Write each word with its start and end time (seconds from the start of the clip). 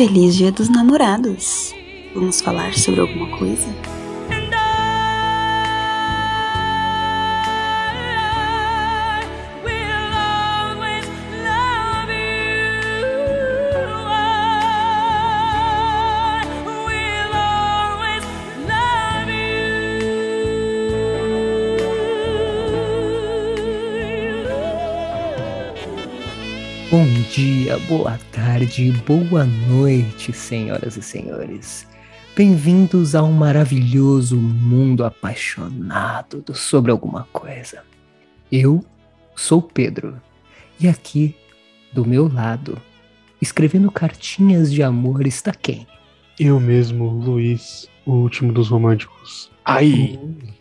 Feliz 0.00 0.34
Dia 0.34 0.50
dos 0.50 0.70
Namorados! 0.70 1.74
Vamos 2.14 2.40
falar 2.40 2.72
sobre 2.72 3.02
alguma 3.02 3.36
coisa? 3.36 3.68
Bom 26.90 27.06
dia, 27.30 27.78
boa 27.80 28.18
tarde, 28.32 28.39
boa 29.06 29.46
noite, 29.46 30.34
senhoras 30.34 30.94
e 30.94 31.02
senhores. 31.02 31.86
Bem-vindos 32.36 33.14
ao 33.14 33.32
maravilhoso 33.32 34.36
mundo 34.36 35.02
apaixonado 35.02 36.42
do 36.42 36.54
sobre 36.54 36.90
alguma 36.90 37.26
coisa. 37.32 37.82
Eu 38.52 38.84
sou 39.34 39.62
Pedro 39.62 40.20
e 40.78 40.86
aqui 40.86 41.34
do 41.90 42.04
meu 42.04 42.30
lado, 42.30 42.76
escrevendo 43.40 43.90
cartinhas 43.90 44.70
de 44.70 44.82
amor, 44.82 45.26
está 45.26 45.52
quem? 45.52 45.86
Eu 46.38 46.60
mesmo, 46.60 47.08
Luiz, 47.08 47.88
o 48.04 48.12
último 48.12 48.52
dos 48.52 48.68
românticos. 48.68 49.50
Aí! 49.64 50.20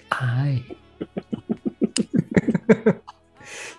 Ai. 0.10 0.64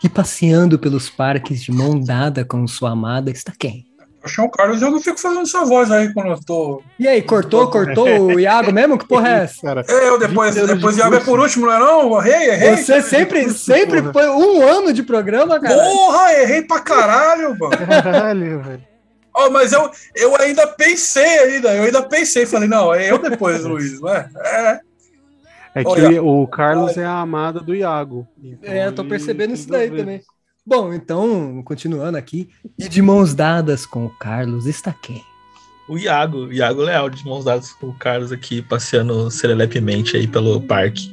e 0.05 0.11
passeando 0.11 0.79
pelos 0.79 1.09
parques 1.09 1.63
de 1.63 1.73
mão 1.73 1.99
dada 1.99 2.45
com 2.45 2.67
sua 2.69 2.91
amada 2.91 3.31
está 3.31 3.55
quem? 3.59 3.90
O 4.39 4.49
Carlos 4.51 4.81
e 4.81 4.85
eu 4.85 4.91
não 4.91 5.01
fico 5.01 5.19
fazendo 5.19 5.43
essa 5.43 5.65
voz 5.65 5.91
aí 5.91 6.13
quando 6.13 6.29
eu 6.33 6.41
tô. 6.45 6.83
E 6.99 7.09
aí, 7.09 7.23
cortou, 7.23 7.71
cortou 7.71 8.07
o 8.07 8.39
Iago 8.41 8.71
mesmo? 8.73 8.99
Que 8.99 9.07
porra 9.09 9.29
é 9.29 9.33
essa? 9.45 9.63
Cara, 9.63 9.85
É, 9.89 10.09
eu 10.09 10.19
depois, 10.19 10.55
20 10.55 10.63
anos 10.65 10.75
depois 10.77 10.95
de 10.95 11.01
Iago 11.01 11.15
é 11.15 11.19
curso. 11.19 11.31
por 11.31 11.41
último, 11.41 11.67
não 11.67 11.73
é 11.73 11.79
não? 11.79 12.19
Errei, 12.27 12.51
errei. 12.51 12.77
Você 12.77 13.01
sempre, 13.03 13.51
sempre 13.51 14.03
porra. 14.03 14.13
foi 14.13 14.29
um 14.29 14.63
ano 14.63 14.93
de 14.93 15.03
programa, 15.03 15.59
cara. 15.59 15.75
Porra, 15.75 16.33
errei 16.35 16.63
pra 16.63 16.81
caralho, 16.81 17.57
mano. 17.59 17.77
caralho, 18.03 18.63
velho. 18.63 18.91
Ó, 19.33 19.49
mas 19.49 19.73
eu, 19.73 19.91
eu 20.15 20.37
ainda 20.37 20.67
pensei 20.67 21.39
ainda, 21.39 21.75
eu 21.75 21.85
ainda 21.85 22.03
pensei, 22.03 22.45
falei, 22.47 22.69
não, 22.69 22.93
é 22.93 23.11
eu 23.11 23.17
depois, 23.19 23.65
Luiz, 23.65 24.01
não 24.01 24.11
é? 24.13 24.29
É. 24.45 24.81
É 25.77 25.85
que 25.85 25.89
Olha. 25.89 26.21
o 26.23 26.47
Carlos 26.49 26.97
é 26.99 27.05
a 27.05 27.21
amada 27.21 27.61
do 27.61 27.73
Iago. 27.75 28.27
Então 28.43 28.73
É, 28.75 28.89
eu 28.89 28.93
tô 28.93 29.05
percebendo 29.05 29.55
isso 29.55 29.69
daí 29.69 29.89
vezes. 29.89 30.01
também. 30.05 30.23
Bom, 30.67 30.93
então, 30.93 31.63
continuando 31.65 32.17
aqui, 32.19 32.49
e 32.79 32.89
de 32.89 33.01
mãos 33.03 33.35
dadas 33.35 33.87
com 33.87 34.07
o 34.07 34.11
Carlos 34.11 34.67
está 34.67 34.93
quem? 34.93 35.23
O 35.89 35.99
Iago, 35.99 36.53
Iago 36.53 36.83
Leal, 36.83 37.11
de 37.11 37.25
mãos 37.25 37.45
dadas 37.45 37.73
com 37.73 37.89
o 37.89 37.95
Carlos 37.95 38.31
aqui, 38.31 38.63
passeando 38.63 39.31
serelepemente 39.31 40.17
aí 40.17 40.29
pelo 40.29 40.61
parque. 40.61 41.11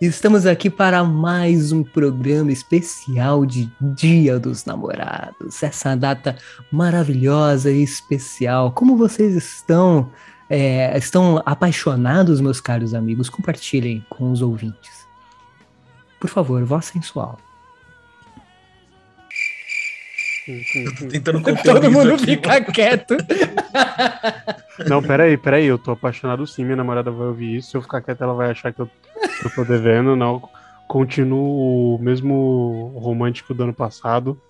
Estamos 0.00 0.46
aqui 0.46 0.68
para 0.68 1.04
mais 1.04 1.70
um 1.70 1.82
programa 1.82 2.50
especial 2.50 3.46
de 3.46 3.70
Dia 3.80 4.38
dos 4.38 4.64
Namorados. 4.64 5.62
Essa 5.62 5.94
data 5.94 6.36
maravilhosa 6.70 7.70
e 7.70 7.82
especial. 7.82 8.72
Como 8.72 8.96
vocês 8.96 9.34
estão? 9.34 10.10
é, 10.52 10.98
estão 10.98 11.42
apaixonados, 11.46 12.38
meus 12.38 12.60
caros 12.60 12.92
amigos? 12.92 13.30
Compartilhem 13.30 14.04
com 14.10 14.30
os 14.30 14.42
ouvintes. 14.42 15.08
Por 16.20 16.28
favor, 16.28 16.62
voz 16.62 16.84
sensual. 16.84 17.38
Eu 20.48 20.94
tô 20.94 21.06
tentando 21.08 21.42
conter 21.42 21.62
Todo 21.62 21.90
mundo 21.90 22.14
aqui, 22.14 22.24
fica 22.26 22.60
quieto. 22.72 23.16
Não, 24.88 25.02
peraí, 25.02 25.36
peraí, 25.36 25.66
eu 25.66 25.78
tô 25.78 25.92
apaixonado 25.92 26.46
sim, 26.46 26.64
minha 26.64 26.76
namorada 26.76 27.10
vai 27.10 27.28
ouvir 27.28 27.56
isso. 27.56 27.70
Se 27.70 27.76
eu 27.76 27.82
ficar 27.82 28.00
quieto, 28.00 28.22
ela 28.22 28.34
vai 28.34 28.50
achar 28.50 28.72
que 28.72 28.80
eu, 28.80 28.86
que 28.86 29.46
eu 29.46 29.54
tô 29.54 29.64
devendo. 29.64 30.16
Não, 30.16 30.42
continuo 30.88 31.94
o 31.94 31.98
mesmo 31.98 32.92
romântico 32.96 33.54
do 33.54 33.62
ano 33.62 33.74
passado. 33.74 34.40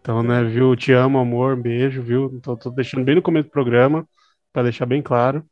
Então, 0.00 0.22
né, 0.22 0.42
viu? 0.44 0.74
Te 0.76 0.92
amo, 0.92 1.18
amor, 1.18 1.56
beijo, 1.56 2.02
viu? 2.02 2.40
Tô, 2.40 2.56
tô 2.56 2.70
deixando 2.70 3.04
bem 3.04 3.16
no 3.16 3.22
começo 3.22 3.48
do 3.48 3.52
programa, 3.52 4.06
pra 4.52 4.62
deixar 4.62 4.86
bem 4.86 5.02
claro. 5.02 5.44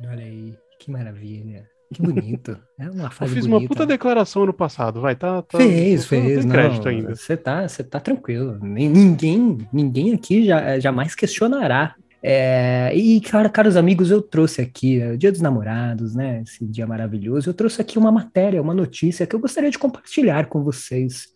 Olha 0.00 0.24
aí, 0.24 0.54
que 0.80 0.90
maravilha. 0.90 1.66
Que 1.92 2.02
bonito. 2.02 2.58
É 2.80 2.90
uma 2.90 3.04
Eu 3.04 3.10
fase 3.10 3.34
fiz 3.34 3.46
bonita. 3.46 3.62
uma 3.62 3.68
puta 3.68 3.86
declaração 3.86 4.42
ano 4.42 4.52
passado, 4.52 5.00
vai, 5.00 5.14
tá? 5.14 5.40
tá 5.42 5.58
Fez, 5.58 6.04
fez. 6.06 6.44
Não, 6.44 6.52
crédito 6.52 6.88
ainda. 6.88 7.14
Você 7.14 7.36
tá, 7.36 7.66
você 7.68 7.84
tá 7.84 8.00
tranquilo. 8.00 8.58
Ninguém, 8.60 9.58
ninguém 9.72 10.12
aqui 10.12 10.44
já, 10.46 10.78
jamais 10.80 11.14
questionará. 11.14 11.94
É, 12.22 12.90
e, 12.94 13.20
cara, 13.20 13.48
caros 13.48 13.76
amigos, 13.76 14.10
eu 14.10 14.20
trouxe 14.20 14.60
aqui, 14.60 15.00
é, 15.00 15.12
o 15.12 15.18
Dia 15.18 15.30
dos 15.30 15.40
Namorados, 15.40 16.14
né? 16.14 16.42
Esse 16.44 16.66
dia 16.66 16.86
maravilhoso. 16.86 17.48
Eu 17.50 17.54
trouxe 17.54 17.80
aqui 17.80 17.98
uma 17.98 18.10
matéria, 18.10 18.60
uma 18.60 18.74
notícia 18.74 19.24
que 19.26 19.36
eu 19.36 19.40
gostaria 19.40 19.70
de 19.70 19.78
compartilhar 19.78 20.46
com 20.46 20.64
vocês. 20.64 21.28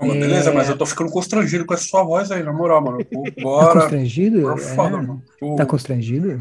Mas 0.00 0.12
beleza, 0.12 0.50
É. 0.50 0.54
mas 0.54 0.68
eu 0.70 0.78
tô 0.78 0.86
ficando 0.86 1.10
constrangido 1.10 1.66
com 1.66 1.74
essa 1.74 1.84
sua 1.84 2.02
voz 2.02 2.30
aí, 2.30 2.42
na 2.42 2.52
moral, 2.52 2.82
mano. 2.82 2.98
Pô, 3.04 3.24
Tá 3.24 3.42
Bora, 3.42 3.80
constrangido? 3.80 4.40
por 4.40 4.58
favor, 4.58 4.86
É, 5.00 5.02
mano. 5.02 5.22
Pô, 5.38 5.56
tá 5.56 5.66
constrangido? 5.66 6.40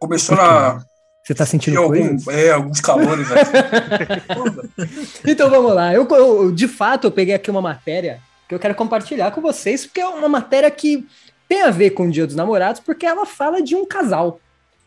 Começou 0.00 0.34
na. 0.36 0.82
Você 1.22 1.34
tá 1.34 1.44
sentindo 1.46 1.78
algum, 1.78 2.16
é, 2.30 2.50
alguns 2.50 2.80
calores. 2.80 3.26
Então 5.26 5.50
vamos 5.50 5.74
lá. 5.74 5.92
Eu, 5.94 6.06
eu- 6.08 6.52
de 6.52 6.66
fato, 6.68 7.06
eu 7.06 7.10
peguei 7.10 7.34
aqui 7.34 7.50
uma 7.50 7.60
matéria 7.62 8.20
que 8.48 8.54
eu 8.54 8.58
quero 8.58 8.74
compartilhar 8.74 9.30
com 9.30 9.40
vocês, 9.40 9.86
porque 9.86 10.00
é 10.00 10.06
uma 10.06 10.28
matéria 10.28 10.70
que 10.70 11.06
tem 11.48 11.62
a 11.62 11.70
ver 11.70 11.90
com 11.90 12.06
o 12.06 12.10
Dia 12.10 12.26
dos 12.26 12.34
Namorados, 12.36 12.80
porque 12.80 13.06
ela 13.06 13.24
fala 13.26 13.62
de 13.62 13.74
um 13.76 13.84
casal. 13.86 14.40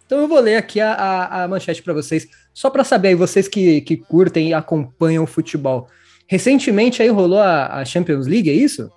Então 0.05 0.19
eu 0.21 0.27
vou 0.27 0.39
ler 0.39 0.57
aqui 0.57 0.79
a, 0.81 0.91
a, 0.93 1.43
a 1.43 1.47
manchete 1.47 1.81
para 1.81 1.93
vocês, 1.93 2.27
só 2.53 2.69
para 2.69 2.83
saber 2.83 3.09
aí, 3.09 3.15
vocês 3.15 3.47
que, 3.47 3.81
que 3.81 3.95
curtem 3.97 4.49
e 4.49 4.53
acompanham 4.53 5.23
o 5.23 5.27
futebol. 5.27 5.87
Recentemente 6.27 7.01
aí 7.01 7.09
rolou 7.09 7.39
a, 7.39 7.79
a 7.79 7.85
Champions 7.85 8.27
League, 8.27 8.49
é 8.49 8.53
isso? 8.53 8.91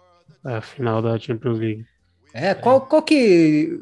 É 0.44 0.54
a 0.56 0.60
final 0.60 1.00
da 1.03 1.18
Champions 1.18 1.58
League. 1.58 1.84
É, 2.34 2.54
qual, 2.54 2.80
qual 2.82 3.03
que 3.03 3.78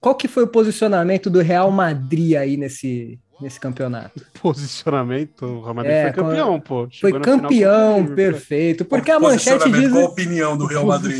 qual 0.00 0.14
que 0.14 0.26
foi 0.28 0.44
o 0.44 0.48
posicionamento 0.48 1.28
do 1.28 1.40
Real 1.40 1.70
Madrid 1.70 2.34
aí 2.36 2.56
nesse, 2.56 3.18
nesse 3.40 3.60
campeonato? 3.60 4.24
Posicionamento, 4.40 5.44
o 5.44 5.60
Real 5.62 5.74
Madrid 5.74 5.92
É, 5.94 6.02
foi 6.04 6.12
campeão, 6.24 6.60
pô. 6.60 6.76
Foi 6.84 6.90
Chegou 6.90 7.22
final 7.22 7.40
campeão, 7.40 8.00
Liverpool. 8.00 8.16
perfeito. 8.16 8.84
Porque 8.84 9.10
a 9.10 9.20
manchete 9.20 9.58
Posicionamento, 9.58 9.82
diz 9.82 9.92
Qual 9.92 10.04
a 10.04 10.08
opinião 10.08 10.56
do 10.56 10.66
Real 10.66 10.86
Madrid? 10.86 11.16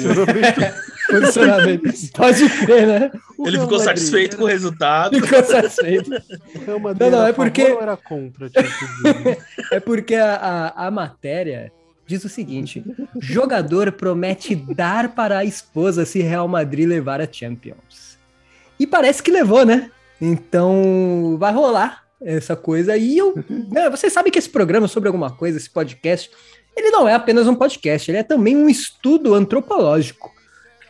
Posicionamento. 1.10 1.82
Pode 2.16 2.48
crer, 2.64 2.86
né? 2.86 3.10
O 3.38 3.46
Ele 3.46 3.56
Real 3.56 3.66
ficou 3.66 3.78
Madrid 3.78 3.98
satisfeito 3.98 4.36
com 4.36 4.44
o 4.44 4.46
resultado. 4.46 5.20
Ficou 5.20 5.44
satisfeito. 5.44 6.10
O 6.54 6.64
Real 6.64 6.80
Madrid 6.80 7.00
Não, 7.00 7.10
não, 7.10 7.20
era 7.20 7.30
é 7.30 7.32
porque- 7.32 7.62
era 7.62 7.97
contra? 7.97 8.50
É 9.72 9.78
porque 9.80 10.14
a, 10.14 10.34
a, 10.74 10.86
a 10.86 10.91
matéria 10.91 11.72
diz 12.06 12.24
o 12.24 12.28
seguinte: 12.28 12.82
jogador 13.20 13.92
promete 13.92 14.54
dar 14.56 15.14
para 15.14 15.38
a 15.38 15.44
esposa 15.44 16.04
se 16.04 16.20
Real 16.22 16.48
Madrid 16.48 16.88
levar 16.88 17.20
a 17.20 17.28
Champions. 17.30 18.09
E 18.80 18.86
parece 18.86 19.22
que 19.22 19.30
levou, 19.30 19.66
né? 19.66 19.91
Então 20.18 21.36
vai 21.38 21.52
rolar 21.52 22.02
essa 22.18 22.56
coisa. 22.56 22.96
E 22.96 23.18
eu. 23.18 23.34
né, 23.70 23.91
vocês 23.91 24.10
sabem 24.10 24.32
que 24.32 24.38
esse 24.38 24.48
programa 24.48 24.88
sobre 24.88 25.08
alguma 25.08 25.30
coisa, 25.30 25.58
esse 25.58 25.68
podcast, 25.68 26.30
ele 26.74 26.91
não 26.91 27.06
é 27.06 27.12
apenas 27.12 27.46
um 27.46 27.54
podcast, 27.54 28.10
ele 28.10 28.16
é 28.16 28.22
também 28.22 28.56
um 28.56 28.70
estudo 28.70 29.34
antropológico. 29.34 30.32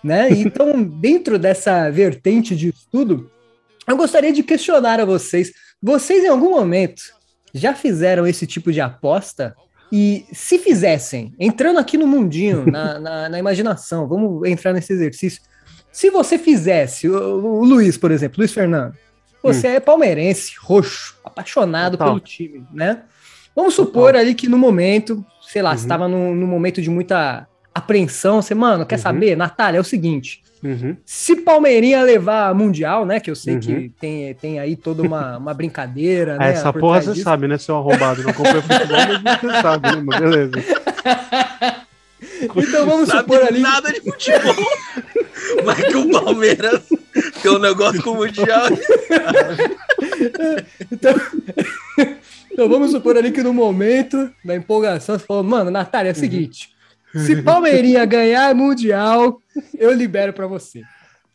Né? 0.05 0.31
Então, 0.39 0.81
dentro 0.83 1.37
dessa 1.37 1.91
vertente 1.91 2.55
de 2.55 2.69
estudo, 2.69 3.29
eu 3.89 3.97
gostaria 3.97 4.33
de 4.33 4.45
questionar 4.45 5.01
a 5.01 5.05
vocês. 5.05 5.53
Vocês, 5.83 6.23
em 6.23 6.29
algum 6.29 6.51
momento, 6.51 7.03
já 7.53 7.75
fizeram 7.75 8.25
esse 8.25 8.47
tipo 8.47 8.73
de 8.73 8.81
aposta? 8.81 9.57
E 9.93 10.25
se 10.33 10.57
fizessem, 10.59 11.35
entrando 11.41 11.81
aqui 11.81 11.99
no 11.99 12.07
mundinho, 12.07 12.65
na, 12.65 13.01
na, 13.01 13.29
na 13.29 13.39
imaginação, 13.41 14.07
vamos 14.07 14.49
entrar 14.49 14.73
nesse 14.73 14.93
exercício. 14.93 15.43
Se 15.93 16.11
você 16.11 16.39
fizesse, 16.39 17.09
o, 17.09 17.17
o 17.17 17.65
Luiz, 17.65 17.97
por 17.97 18.11
exemplo, 18.11 18.39
Luiz 18.39 18.53
Fernando, 18.53 18.95
você 19.43 19.69
é 19.69 19.81
palmeirense, 19.81 20.53
roxo, 20.61 21.17
apaixonado 21.25 21.93
Total. 21.97 22.09
pelo 22.15 22.21
time, 22.21 22.65
né? 22.73 23.03
Vamos 23.57 23.75
supor 23.75 24.15
ali 24.15 24.35
que 24.35 24.49
no 24.49 24.57
momento, 24.59 25.25
sei 25.43 25.63
lá, 25.63 25.71
Uhum. 25.71 25.77
você 25.77 25.85
estava 25.85 26.07
num, 26.09 26.35
num 26.35 26.47
momento 26.47 26.81
de 26.81 26.89
muita 26.91 27.47
apreensão, 27.75 28.41
você, 28.41 28.55
mano, 28.55 28.87
quer 28.87 28.97
Uhum. 28.97 29.03
saber? 29.03 29.37
Natália, 29.37 29.79
é 29.79 29.81
o 29.81 29.85
seguinte, 29.85 30.43
Uhum. 30.63 30.97
se 31.05 31.35
Palmeirinha 31.37 32.03
levar 32.03 32.55
Mundial, 32.55 33.05
né? 33.07 33.19
Que 33.19 33.31
eu 33.31 33.35
sei 33.35 33.55
Uhum. 33.55 33.61
que 33.61 33.93
tem, 34.01 34.35
tem 34.35 34.59
aí 34.61 34.77
toda 34.77 35.03
uma, 35.03 35.37
uma 35.39 35.55
brincadeira, 35.55 36.37
né? 36.39 36.51
essa 36.51 36.73
por 36.73 36.81
porra 36.81 37.01
você 37.03 37.13
disso. 37.13 37.25
sabe, 37.25 37.49
né, 37.49 37.59
seu 37.59 37.77
arrombado? 37.77 38.23
Não 38.23 38.31
acompanha 38.31 38.63
futebol, 38.63 38.97
mas 39.25 39.41
você 39.41 39.63
sabe, 39.63 39.97
né, 39.97 40.19
beleza. 40.19 40.53
Então 42.57 42.87
vamos 42.87 43.09
Sabe 43.09 43.21
supor 43.33 43.43
ali. 43.49 43.61
nada 43.61 43.93
de 43.93 44.01
futebol. 44.01 44.55
Mas 45.65 45.85
que 45.85 45.97
o 45.97 46.11
Palmeiras 46.11 46.83
tem 47.43 47.51
um 47.51 47.59
negócio 47.59 48.03
com 48.03 48.11
o 48.11 48.17
Mundial. 48.17 48.67
Então, 50.93 51.15
então 52.53 52.69
vamos 52.69 52.91
supor 52.91 53.17
ali 53.17 53.31
que 53.33 53.43
no 53.43 53.53
momento 53.53 54.31
da 54.45 54.55
empolgação 54.57 55.19
você 55.19 55.25
falou, 55.27 55.43
mano, 55.43 55.71
Natália, 55.71 56.11
é 56.11 56.13
o 56.13 56.15
Uhum. 56.15 56.21
seguinte. 56.21 56.69
Se 57.15 57.43
Palmeirinha 57.43 58.05
ganhar 58.05 58.55
Mundial, 58.55 59.41
eu 59.77 59.93
libero 59.93 60.33
pra 60.33 60.47
você. 60.47 60.83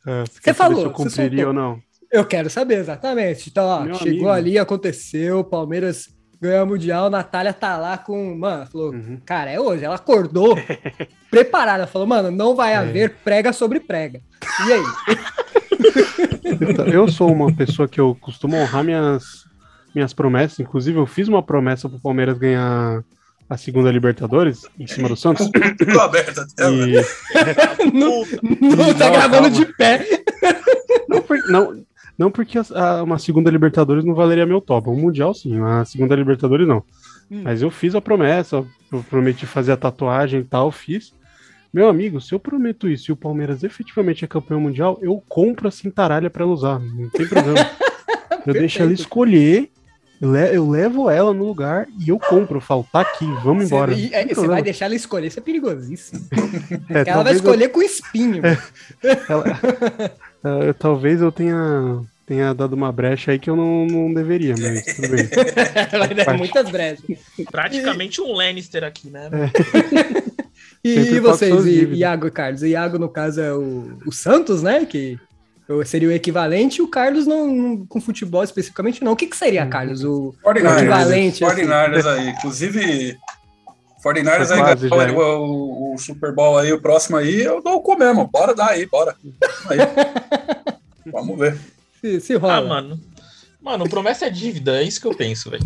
É, 0.08 0.24
Você 0.42 0.54
falou, 0.54 0.80
se 0.80 0.86
eu 0.86 0.92
você 0.94 1.04
cumpriria 1.22 1.48
ou 1.48 1.54
não? 1.54 1.82
Eu 2.12 2.24
quero 2.24 2.50
saber, 2.50 2.76
exatamente. 2.78 3.50
Então, 3.50 3.66
ó, 3.66 3.82
Meu 3.82 3.96
chegou 3.96 4.10
amigo. 4.12 4.30
ali, 4.30 4.58
aconteceu, 4.60 5.44
Palmeiras 5.44 6.08
ganhou 6.42 6.64
o 6.66 6.68
Mundial, 6.68 7.10
Natália 7.10 7.54
tá 7.54 7.78
lá 7.78 7.98
com. 7.98 8.36
Mano, 8.38 8.66
falou, 8.66 8.92
Uhum. 8.92 9.20
cara, 9.26 9.52
é 9.52 9.60
hoje. 9.60 9.84
Ela 9.86 9.96
acordou 9.96 10.58
preparada, 11.32 11.88
falou, 11.88 12.08
mano, 12.08 12.32
não 12.32 12.56
vai 12.56 12.74
É. 12.74 12.78
haver 12.78 13.16
prega 13.24 13.52
sobre 13.54 13.80
prega. 13.80 14.22
E 14.68 14.74
aí? 14.74 14.84
Eu 16.94 17.08
sou 17.08 17.32
uma 17.32 17.54
pessoa 17.54 17.88
que 17.88 18.00
eu 18.00 18.16
costumo 18.20 18.56
honrar 18.56 18.84
minhas, 18.84 19.24
minhas 19.94 20.14
promessas. 20.14 20.60
Inclusive, 20.60 20.98
eu 20.98 21.06
fiz 21.06 21.28
uma 21.28 21.42
promessa 21.44 21.90
pro 21.90 22.00
Palmeiras 22.00 22.38
ganhar 22.38 23.04
a 23.50 23.58
segunda 23.58 23.92
Libertadores 23.92 24.64
em 24.80 24.88
cima 24.88 25.08
do 25.08 25.16
Santos. 25.16 25.50
Tudo 25.78 26.00
aberto 26.00 26.40
até. 26.40 26.70
E 26.70 26.96
não, 27.94 28.24
não 28.62 28.94
tá 28.94 29.06
Não, 29.06 29.12
gravando 29.12 29.32
calma. 29.32 29.50
de 29.52 29.66
pé. 29.74 30.06
não, 31.08 31.22
por- 31.22 31.38
não, 31.50 31.84
não 32.18 32.32
porque 32.32 32.58
a- 32.58 33.04
uma 33.04 33.18
segunda 33.20 33.50
Libertadores 33.52 34.04
não 34.06 34.14
valeria 34.14 34.46
meu 34.46 34.62
top. 34.62 34.90
Um 34.90 34.96
Mundial, 34.96 35.34
sim. 35.34 35.60
A 35.62 35.84
segunda 35.86 36.16
Libertadores, 36.16 36.68
não. 36.68 36.84
Hum. 37.32 37.42
Mas 37.44 37.62
eu 37.62 37.70
fiz 37.72 37.96
a 37.96 38.02
promessa. 38.02 38.64
Eu 38.92 39.04
prometi 39.10 39.46
fazer 39.46 39.72
a 39.72 39.78
tatuagem 39.78 40.42
e 40.42 40.44
tal, 40.44 40.72
fiz. 40.72 41.14
Meu 41.74 41.90
amigo, 41.90 42.22
se 42.22 42.34
eu 42.34 42.40
prometo 42.40 42.88
isso 42.88 43.12
e 43.12 43.14
o 43.14 43.18
Palmeiras 43.18 43.62
efetivamente 43.64 44.24
é 44.24 44.28
campeão 44.28 44.62
mundial, 44.62 44.98
eu 45.02 45.22
compro 45.28 45.68
a 45.68 45.72
cintaralha 45.72 46.30
pra 46.30 46.44
ela 46.44 46.54
usar. 46.54 46.80
Não 46.80 47.10
tem 47.10 47.28
problema. 47.28 47.60
Eu 48.48 48.54
deixo 48.54 48.80
ela 48.80 48.94
escolher, 48.94 49.72
eu 50.22 50.32
le- 50.32 50.56
eu 50.56 50.70
levo 50.70 51.10
ela 51.10 51.34
no 51.34 51.44
lugar 51.48 51.88
e 52.00 52.10
eu 52.10 52.20
compro. 52.20 52.58
Eu 52.58 52.62
falo, 52.62 52.86
tá 52.94 53.02
aqui, 53.02 53.26
vamos 53.44 53.66
embora. 53.66 53.92
Você, 53.92 54.02
e- 54.02 54.14
é, 54.14 54.24
você 54.28 54.46
vai 54.48 54.62
deixar 54.62 54.86
ela 54.86 54.94
escolher, 54.94 55.28
isso 55.28 55.40
é 55.40 55.42
perigosíssimo. 55.42 56.22
É, 56.90 56.94
Ela 57.00 57.04
vai 57.04 57.06
talvez 57.06 57.38
eu- 57.38 57.44
escolher 57.44 57.70
com 57.70 57.82
espinho. 57.82 58.44
eh, 60.46 60.74
talvez 60.74 61.22
eu 61.22 61.32
tenha, 61.32 62.00
tenha 62.26 62.54
dado 62.54 62.74
uma 62.74 62.92
brecha 62.92 63.32
aí 63.32 63.40
que 63.40 63.50
eu 63.50 63.56
não, 63.56 63.86
não 63.86 64.14
deveria, 64.14 64.56
mas 64.58 64.86
tudo 64.96 65.10
bem. 65.10 65.28
vai 66.00 66.14
dar 66.14 66.26
Parte. 66.26 66.38
muitas 66.38 66.70
brechas. 66.70 67.04
Praticamente 67.52 68.22
um 68.22 68.32
Lannister 68.34 68.84
aqui, 68.84 69.10
né? 69.10 69.30
E, 70.84 70.94
Sempre 70.94 71.18
e 71.18 71.22
pago 71.22 71.34
vocês, 71.38 71.64
dívidas. 71.64 71.98
Iago 71.98 72.28
e 72.28 72.32
Carlos? 72.32 72.62
O 72.62 72.66
Iago, 72.68 73.00
no 73.00 73.10
caso, 73.10 73.42
é 73.42 73.52
o, 73.52 73.98
o 74.06 74.12
Santos, 74.12 74.62
né? 74.62 74.86
Que 74.86 75.18
seria 75.84 76.08
o 76.08 76.12
equivalente, 76.12 76.78
e 76.78 76.82
o 76.84 76.88
Carlos 76.88 77.26
não, 77.26 77.48
não- 77.56 77.86
com 77.88 78.00
futebol 78.00 78.44
especificamente, 78.44 79.04
não. 79.04 79.14
O 79.14 79.16
que, 79.16 79.26
que 79.26 79.36
seria, 79.36 79.66
Carlos? 79.66 80.04
O, 80.04 80.36
49ers, 80.46 80.78
equivalente, 80.78 81.44
assim. 81.44 81.64
49ers 81.66 82.06
aí. 82.06 82.30
Inclusive, 82.30 83.18
49ers 84.06 84.48
Foi 84.48 84.56
aí, 84.58 84.62
quase 84.64 84.88
já, 84.90 84.96
o, 84.96 85.42
o- 85.44 85.94
o 85.96 85.98
Super 85.98 86.34
Bowl 86.34 86.58
aí, 86.58 86.72
o 86.72 86.80
próximo 86.82 87.18
aí, 87.18 87.42
eu 87.42 87.62
dou 87.64 87.76
o 87.76 87.82
cu 87.82 87.98
mesmo. 87.98 88.28
Bora 88.28 88.54
dar 88.54 88.70
aí, 88.72 88.86
bora. 88.86 89.16
Aí. 89.70 89.78
Vamos 91.12 91.38
ver. 91.40 91.58
se, 92.02 92.20
se 92.20 92.36
rola. 92.36 92.58
Ah, 92.58 92.62
mano. 92.62 93.00
Mano, 93.62 93.90
promessa 93.90 94.28
é 94.28 94.30
dívida, 94.30 94.78
é 94.80 94.84
isso 94.84 95.02
que 95.02 95.08
eu 95.08 95.16
penso, 95.16 95.50
velho. 95.50 95.64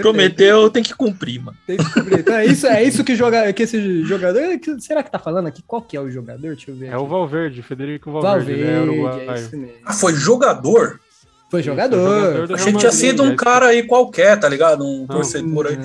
Prometeu, 0.00 0.70
tem 0.70 0.82
que 0.82 0.94
cumprir, 0.94 1.40
mano. 1.42 1.56
Tem 1.66 1.76
que 1.76 1.84
descobrir. 1.84 2.20
Então 2.20 2.34
é 2.34 2.46
isso, 2.46 2.66
é 2.66 2.82
isso 2.82 3.04
que, 3.04 3.14
joga, 3.14 3.52
que 3.52 3.64
esse 3.64 4.02
jogador. 4.04 4.58
que- 4.58 4.80
será 4.80 5.02
que 5.02 5.10
tá 5.10 5.18
falando 5.18 5.46
aqui? 5.46 5.62
Qual 5.66 5.82
que 5.82 5.94
é 5.94 6.00
o 6.00 6.10
jogador? 6.10 6.40
Deixa 6.54 6.70
eu 6.70 6.74
ver. 6.74 6.86
É 6.86 6.96
o 6.96 7.00
aqui. 7.00 7.10
Valverde, 7.10 7.62
Federico 7.62 8.10
Valverde, 8.10 8.38
Valverde, 8.54 8.62
ele 8.62 8.70
é 8.70 8.80
uruguaio. 8.80 9.34
isso 9.40 9.56
mesmo. 9.56 9.74
Ah, 9.84 9.92
foi 9.92 10.14
jogador? 10.14 11.00
Foi 11.50 11.62
jogador 11.62 11.98
jogador. 12.32 12.54
Achei 12.54 12.64
Real 12.68 12.72
que 12.72 12.78
tinha 12.80 12.92
sido 12.92 13.22
um 13.24 13.28
né? 13.28 13.36
cara 13.36 13.66
aí 13.66 13.82
qualquer, 13.82 14.40
tá 14.40 14.48
ligado? 14.48 14.82
Um 14.82 15.00
Não. 15.00 15.06
torcedor 15.06 15.66
aí. 15.66 15.76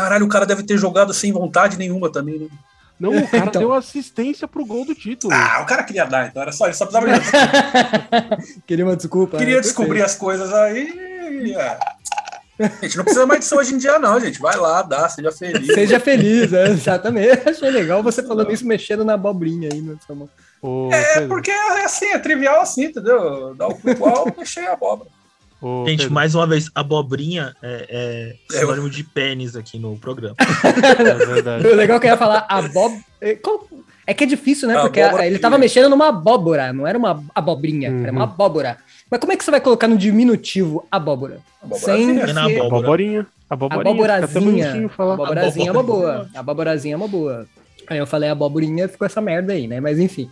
Caralho, 0.00 0.24
o 0.24 0.28
cara 0.28 0.46
deve 0.46 0.62
ter 0.62 0.78
jogado 0.78 1.12
sem 1.12 1.30
vontade 1.30 1.76
nenhuma 1.76 2.10
também, 2.10 2.38
né? 2.38 2.48
Não, 2.98 3.16
o 3.16 3.28
cara 3.28 3.46
Então. 3.48 3.60
deu 3.60 3.72
assistência 3.74 4.48
pro 4.48 4.64
gol 4.64 4.84
do 4.84 4.94
título. 4.94 5.32
Ah, 5.34 5.60
o 5.62 5.66
cara 5.66 5.82
queria 5.82 6.06
dar, 6.06 6.26
então 6.26 6.40
era 6.40 6.52
só 6.52 6.68
isso. 6.68 6.78
Só 6.78 6.86
precisava 6.86 7.18
de... 7.18 8.60
Queria 8.66 8.84
uma 8.86 8.96
desculpa. 8.96 9.36
queria 9.36 9.56
né? 9.56 9.60
descobrir 9.60 10.02
as 10.02 10.14
coisas 10.14 10.52
aí. 10.52 10.88
é. 11.54 11.78
Gente, 12.82 12.96
não 12.96 13.04
precisa 13.04 13.26
mais 13.26 13.40
disso 13.40 13.56
hoje 13.56 13.74
em 13.74 13.78
dia, 13.78 13.98
não, 13.98 14.20
gente. 14.20 14.38
Vai 14.38 14.56
lá, 14.56 14.82
dá, 14.82 15.08
seja 15.08 15.32
feliz. 15.32 15.66
Seja 15.74 16.00
feliz, 16.00 16.52
é, 16.52 16.68
exatamente. 16.68 17.48
Achei 17.48 17.70
legal 17.70 18.02
você 18.02 18.22
falando 18.22 18.52
isso, 18.52 18.66
mexendo 18.66 19.04
na 19.04 19.14
abobrinha 19.14 19.70
aí. 19.72 19.80
Na 19.80 19.94
sua 20.00 20.14
mão. 20.14 20.28
É, 20.92 21.14
Pedro, 21.14 21.28
porque 21.28 21.50
é 21.50 21.84
assim, 21.84 22.06
é 22.08 22.18
trivial 22.18 22.60
assim, 22.60 22.84
entendeu? 22.84 23.54
Dá 23.54 23.66
o 23.66 23.74
cu 23.74 23.88
igual, 23.90 24.26
mexer 24.36 24.66
a 24.66 24.74
abóbora. 24.74 25.08
Ô, 25.60 25.84
Gente, 25.86 25.98
Pedro, 26.00 26.14
mais 26.14 26.34
uma 26.34 26.46
vez, 26.46 26.70
abobrinha 26.74 27.54
é, 27.62 27.86
é 28.50 28.56
Eu- 28.56 28.60
sinônimo 28.60 28.90
de 28.90 29.04
pênis 29.04 29.54
aqui 29.56 29.78
no 29.78 29.96
programa. 29.96 30.36
É 30.98 31.26
verdade. 31.26 31.66
O 31.66 31.74
legal 31.74 31.96
é 31.96 32.00
que 32.00 32.06
eu 32.06 32.10
ia 32.10 32.16
falar 32.16 32.46
abob... 32.48 32.94
é, 33.20 33.38
É 34.06 34.14
que 34.14 34.24
é 34.24 34.26
difícil, 34.26 34.66
né? 34.68 34.78
Porque 34.80 35.00
Abóbora 35.00 35.26
ele 35.26 35.38
tava 35.38 35.56
mexendo 35.58 35.88
numa 35.88 36.08
abóbora, 36.08 36.72
não 36.72 36.86
era 36.86 36.98
uma 36.98 37.22
abobrinha, 37.34 37.88
era 38.02 38.10
uma 38.12 38.24
Uhum. 38.24 38.30
abóbora. 38.32 38.76
Mas 39.10 39.20
como 39.20 39.32
é 39.32 39.36
que 39.36 39.44
você 39.44 39.50
vai 39.50 39.60
colocar 39.60 39.86
no 39.88 39.96
diminutivo 39.96 40.86
abóbora? 40.90 41.38
Sem 41.74 42.18
ser- 42.18 42.30
abóbora? 42.38 42.66
Aboborinha. 42.66 43.26
Aboborinha. 43.48 43.90
Aboborazinha. 43.90 44.88
falar. 44.90 45.14
Aboborazinha 45.14 45.68
é 45.68 45.72
uma 45.72 45.82
boa. 45.82 46.28
Aboborazinha 46.34 46.94
é 46.94 46.96
uma 46.96 47.08
boa. 47.08 47.46
Aí 47.88 47.98
eu 47.98 48.06
falei 48.06 48.28
aboborinha, 48.30 48.88
ficou 48.88 49.04
essa 49.06 49.20
merda 49.20 49.52
aí, 49.52 49.66
né? 49.66 49.80
Mas 49.80 49.98
enfim. 49.98 50.30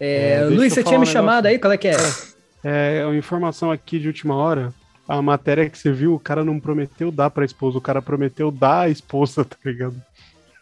É, 0.00 0.34
É, 0.40 0.44
Luiz, 0.44 0.72
você 0.72 0.82
tinha 0.82 0.96
um 0.96 1.00
me 1.00 1.06
negócio. 1.06 1.12
chamado 1.12 1.46
aí? 1.46 1.58
Qual 1.58 1.72
é 1.72 1.76
que 1.76 1.88
é? 1.88 1.96
É, 2.68 3.06
uma 3.06 3.16
informação 3.16 3.70
aqui 3.70 4.00
de 4.00 4.08
última 4.08 4.34
hora. 4.34 4.74
A 5.06 5.22
matéria 5.22 5.70
que 5.70 5.78
você 5.78 5.92
viu, 5.92 6.14
o 6.14 6.18
cara 6.18 6.44
não 6.44 6.58
prometeu 6.58 7.12
dar 7.12 7.30
pra 7.30 7.44
esposa, 7.44 7.78
o 7.78 7.80
cara 7.80 8.02
prometeu 8.02 8.50
dar 8.50 8.80
à 8.80 8.88
esposa, 8.88 9.44
tá 9.46 9.56
ligado? 9.64 9.94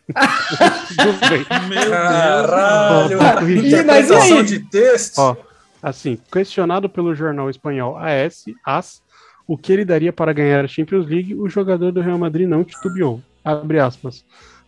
Tudo 0.06 1.30
bem. 1.30 1.46
Meu 1.66 1.90
Caralho. 1.90 3.48
Ih, 3.48 3.82
mas 3.84 4.10
e 4.10 4.14
aí? 4.14 4.42
de 4.44 4.58
texto. 4.68 5.18
Ó, 5.18 5.34
assim, 5.82 6.18
questionado 6.30 6.90
pelo 6.90 7.14
jornal 7.14 7.48
espanhol 7.48 7.96
AS, 7.96 8.44
AS, 8.66 9.02
o 9.46 9.56
que 9.56 9.72
ele 9.72 9.86
daria 9.86 10.12
para 10.12 10.34
ganhar 10.34 10.62
a 10.62 10.68
Champions 10.68 11.06
League, 11.06 11.34
o 11.34 11.48
jogador 11.48 11.90
do 11.90 12.02
Real 12.02 12.18
Madrid 12.18 12.46
não 12.46 12.62
titubeou. 12.62 13.22
Abre 13.42 13.78
aspas. 13.78 14.22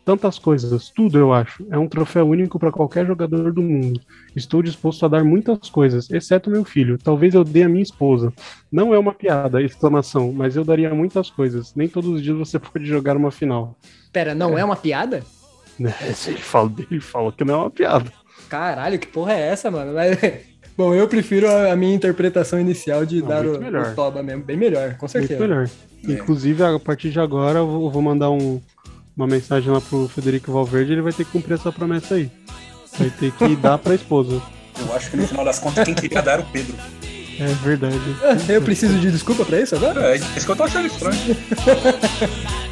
Tantas 0.07 0.39
coisas, 0.39 0.89
tudo 0.91 1.19
eu 1.19 1.33
acho. 1.33 1.67
É 1.69 1.77
um 1.77 1.89
troféu 1.89 2.29
único 2.29 2.61
para 2.61 2.71
qualquer 2.71 3.05
jogador 3.05 3.53
do 3.53 3.61
mundo. 3.61 4.01
Estou 4.37 4.63
disposto 4.63 5.05
a 5.05 5.09
dar 5.09 5.25
muitas 5.25 5.69
coisas, 5.69 6.09
exceto 6.09 6.49
meu 6.49 6.65
filho. 6.65 6.97
Talvez 6.97 7.35
eu 7.35 7.43
dê 7.43 7.65
a 7.65 7.69
minha 7.69 7.83
esposa. 7.83 8.33
Não 8.71 8.95
é 8.95 8.99
uma 9.01 9.13
piada, 9.13 9.61
exclamação, 9.61 10.33
mas 10.33 10.55
eu 10.55 10.65
daria 10.65 10.95
muitas 10.95 11.29
coisas. 11.29 11.75
Nem 11.75 11.89
todos 11.89 12.09
os 12.09 12.23
dias 12.23 12.37
você 12.39 12.57
pode 12.61 12.85
jogar 12.87 13.17
uma 13.17 13.33
final. 13.33 13.77
Pera, 14.13 14.33
não 14.33 14.57
é 14.57 14.65
uma 14.65 14.77
piada? 14.77 15.25
Se 16.15 16.31
ele 16.31 16.39
fala 16.39 16.69
dele, 16.69 16.89
ele 16.93 17.01
fala 17.01 17.33
que 17.33 17.45
não 17.45 17.55
é 17.55 17.57
uma 17.59 17.71
piada. 17.71 18.13
Caralho, 18.49 19.01
que 19.01 19.09
porra 19.09 19.33
é 19.33 19.41
essa, 19.49 19.73
mano? 19.73 19.93
Mas, 19.93 20.17
bom, 20.79 20.95
eu 20.95 21.09
prefiro 21.09 21.51
a, 21.51 21.75
minha 21.75 21.93
interpretação 21.97 22.61
inicial 22.61 23.05
de 23.05 23.21
Não, 23.23 23.29
dar 23.29 23.45
o, 23.45 23.59
melhor. 23.59 23.91
o 23.91 23.95
toba 23.97 24.23
mesmo. 24.23 24.45
Bem 24.45 24.57
melhor, 24.57 24.95
com 24.95 25.09
certeza. 25.09 25.37
Muito 25.41 25.51
melhor. 25.51 25.69
Inclusive, 26.09 26.63
a 26.63 26.79
partir 26.79 27.11
de 27.11 27.19
agora, 27.19 27.59
eu 27.59 27.91
vou 27.91 28.01
mandar 28.01 28.31
um- 28.31 28.61
uma 29.17 29.27
mensagem 29.27 29.71
lá 29.71 29.81
pro 29.81 30.09
Federico 30.09 30.53
Valverde, 30.53 30.93
ele 30.93 31.03
vai 31.03 31.13
ter 31.13 31.25
que 31.25 31.33
cumprir 31.33 31.55
essa 31.55 31.73
promessa 31.73 32.17
aí. 32.17 32.31
Vai 32.99 33.11
ter 33.11 33.33
que 33.33 33.57
dar 33.57 33.79
pra 33.79 33.95
esposa. 33.95 34.43
Eu 34.79 34.95
acho 34.95 35.11
que 35.11 35.17
no 35.17 35.27
final 35.27 35.45
das 35.45 35.59
contas, 35.59 35.85
quem 35.85 35.95
queria 35.95 36.21
dar 36.21 36.33
era 36.33 36.43
o 36.43 36.47
Pedro. 36.47 36.77
É 37.39 37.47
verdade. 37.65 37.99
Eu 38.49 38.63
preciso 38.63 38.99
de 38.99 39.11
desculpa 39.11 39.45
pra 39.45 39.61
isso 39.61 39.75
agora? 39.75 40.15
É, 40.15 40.17
isso 40.17 40.45
que 40.45 40.53
eu 40.53 40.57
tô 40.57 40.63
achando 40.65 40.87
estranho. 40.87 41.17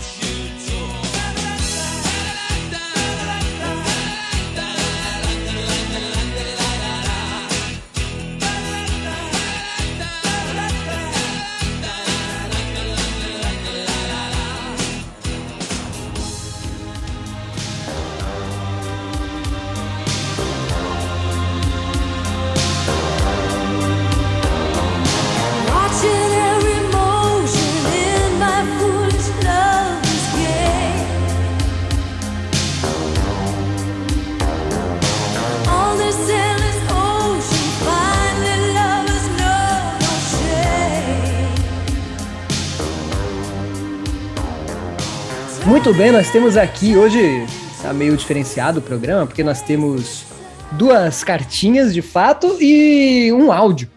Muito 45.85 45.99
bem, 45.99 46.11
nós 46.11 46.31
temos 46.31 46.57
aqui 46.57 46.97
hoje, 46.97 47.45
tá 47.83 47.93
meio 47.93 48.17
diferenciado 48.17 48.79
o 48.79 48.83
programa, 48.83 49.27
porque 49.27 49.45
nós 49.45 49.61
temos 49.61 50.25
duas 50.73 51.23
cartinhas 51.23 51.93
de 51.93 52.01
fato 52.01 52.57
e 52.59 53.31
um 53.35 53.53
áudio. 53.53 53.91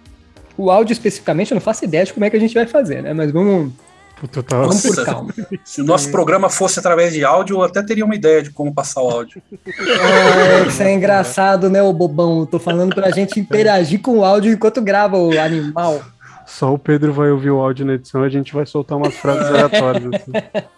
O 0.57 0.69
áudio 0.69 0.91
especificamente, 0.91 1.51
eu 1.51 1.55
não 1.55 1.61
faço 1.61 1.85
ideia 1.85 2.03
de 2.03 2.11
como 2.11 2.25
é 2.25 2.29
que 2.29 2.35
a 2.35 2.39
gente 2.41 2.53
vai 2.53 2.67
fazer, 2.67 3.01
né? 3.01 3.13
Mas 3.13 3.31
vamos, 3.31 3.71
Puta, 4.19 4.39
eu 4.39 4.43
tava... 4.43 4.63
Vamos 4.63 4.81
por 4.81 5.05
calma. 5.05 5.33
Se 5.63 5.79
o 5.79 5.85
nosso 5.85 6.11
programa 6.11 6.49
fosse 6.49 6.77
através 6.77 7.13
de 7.13 7.23
áudio, 7.23 7.55
eu 7.55 7.63
até 7.63 7.81
teria 7.81 8.03
uma 8.03 8.15
ideia 8.15 8.43
de 8.43 8.49
como 8.49 8.73
passar 8.73 9.01
o 9.01 9.09
áudio. 9.09 9.41
Ah, 9.65 10.67
isso 10.67 10.83
é 10.83 10.93
engraçado, 10.93 11.69
né, 11.69 11.81
ô 11.81 11.93
bobão? 11.93 12.45
Tô 12.45 12.59
falando 12.59 12.93
pra 12.93 13.11
gente 13.11 13.39
interagir 13.39 14.01
com 14.01 14.17
o 14.17 14.25
áudio 14.25 14.51
enquanto 14.51 14.81
grava 14.81 15.17
o 15.17 15.39
animal. 15.39 16.01
Só 16.45 16.73
o 16.73 16.77
Pedro 16.77 17.13
vai 17.13 17.29
ouvir 17.31 17.51
o 17.51 17.59
áudio 17.59 17.85
na 17.85 17.93
edição 17.93 18.23
e 18.23 18.25
a 18.25 18.29
gente 18.29 18.53
vai 18.53 18.65
soltar 18.65 18.97
umas 18.97 19.15
frases 19.15 19.47
aleatórias. 19.47 20.05
assim. 20.13 20.31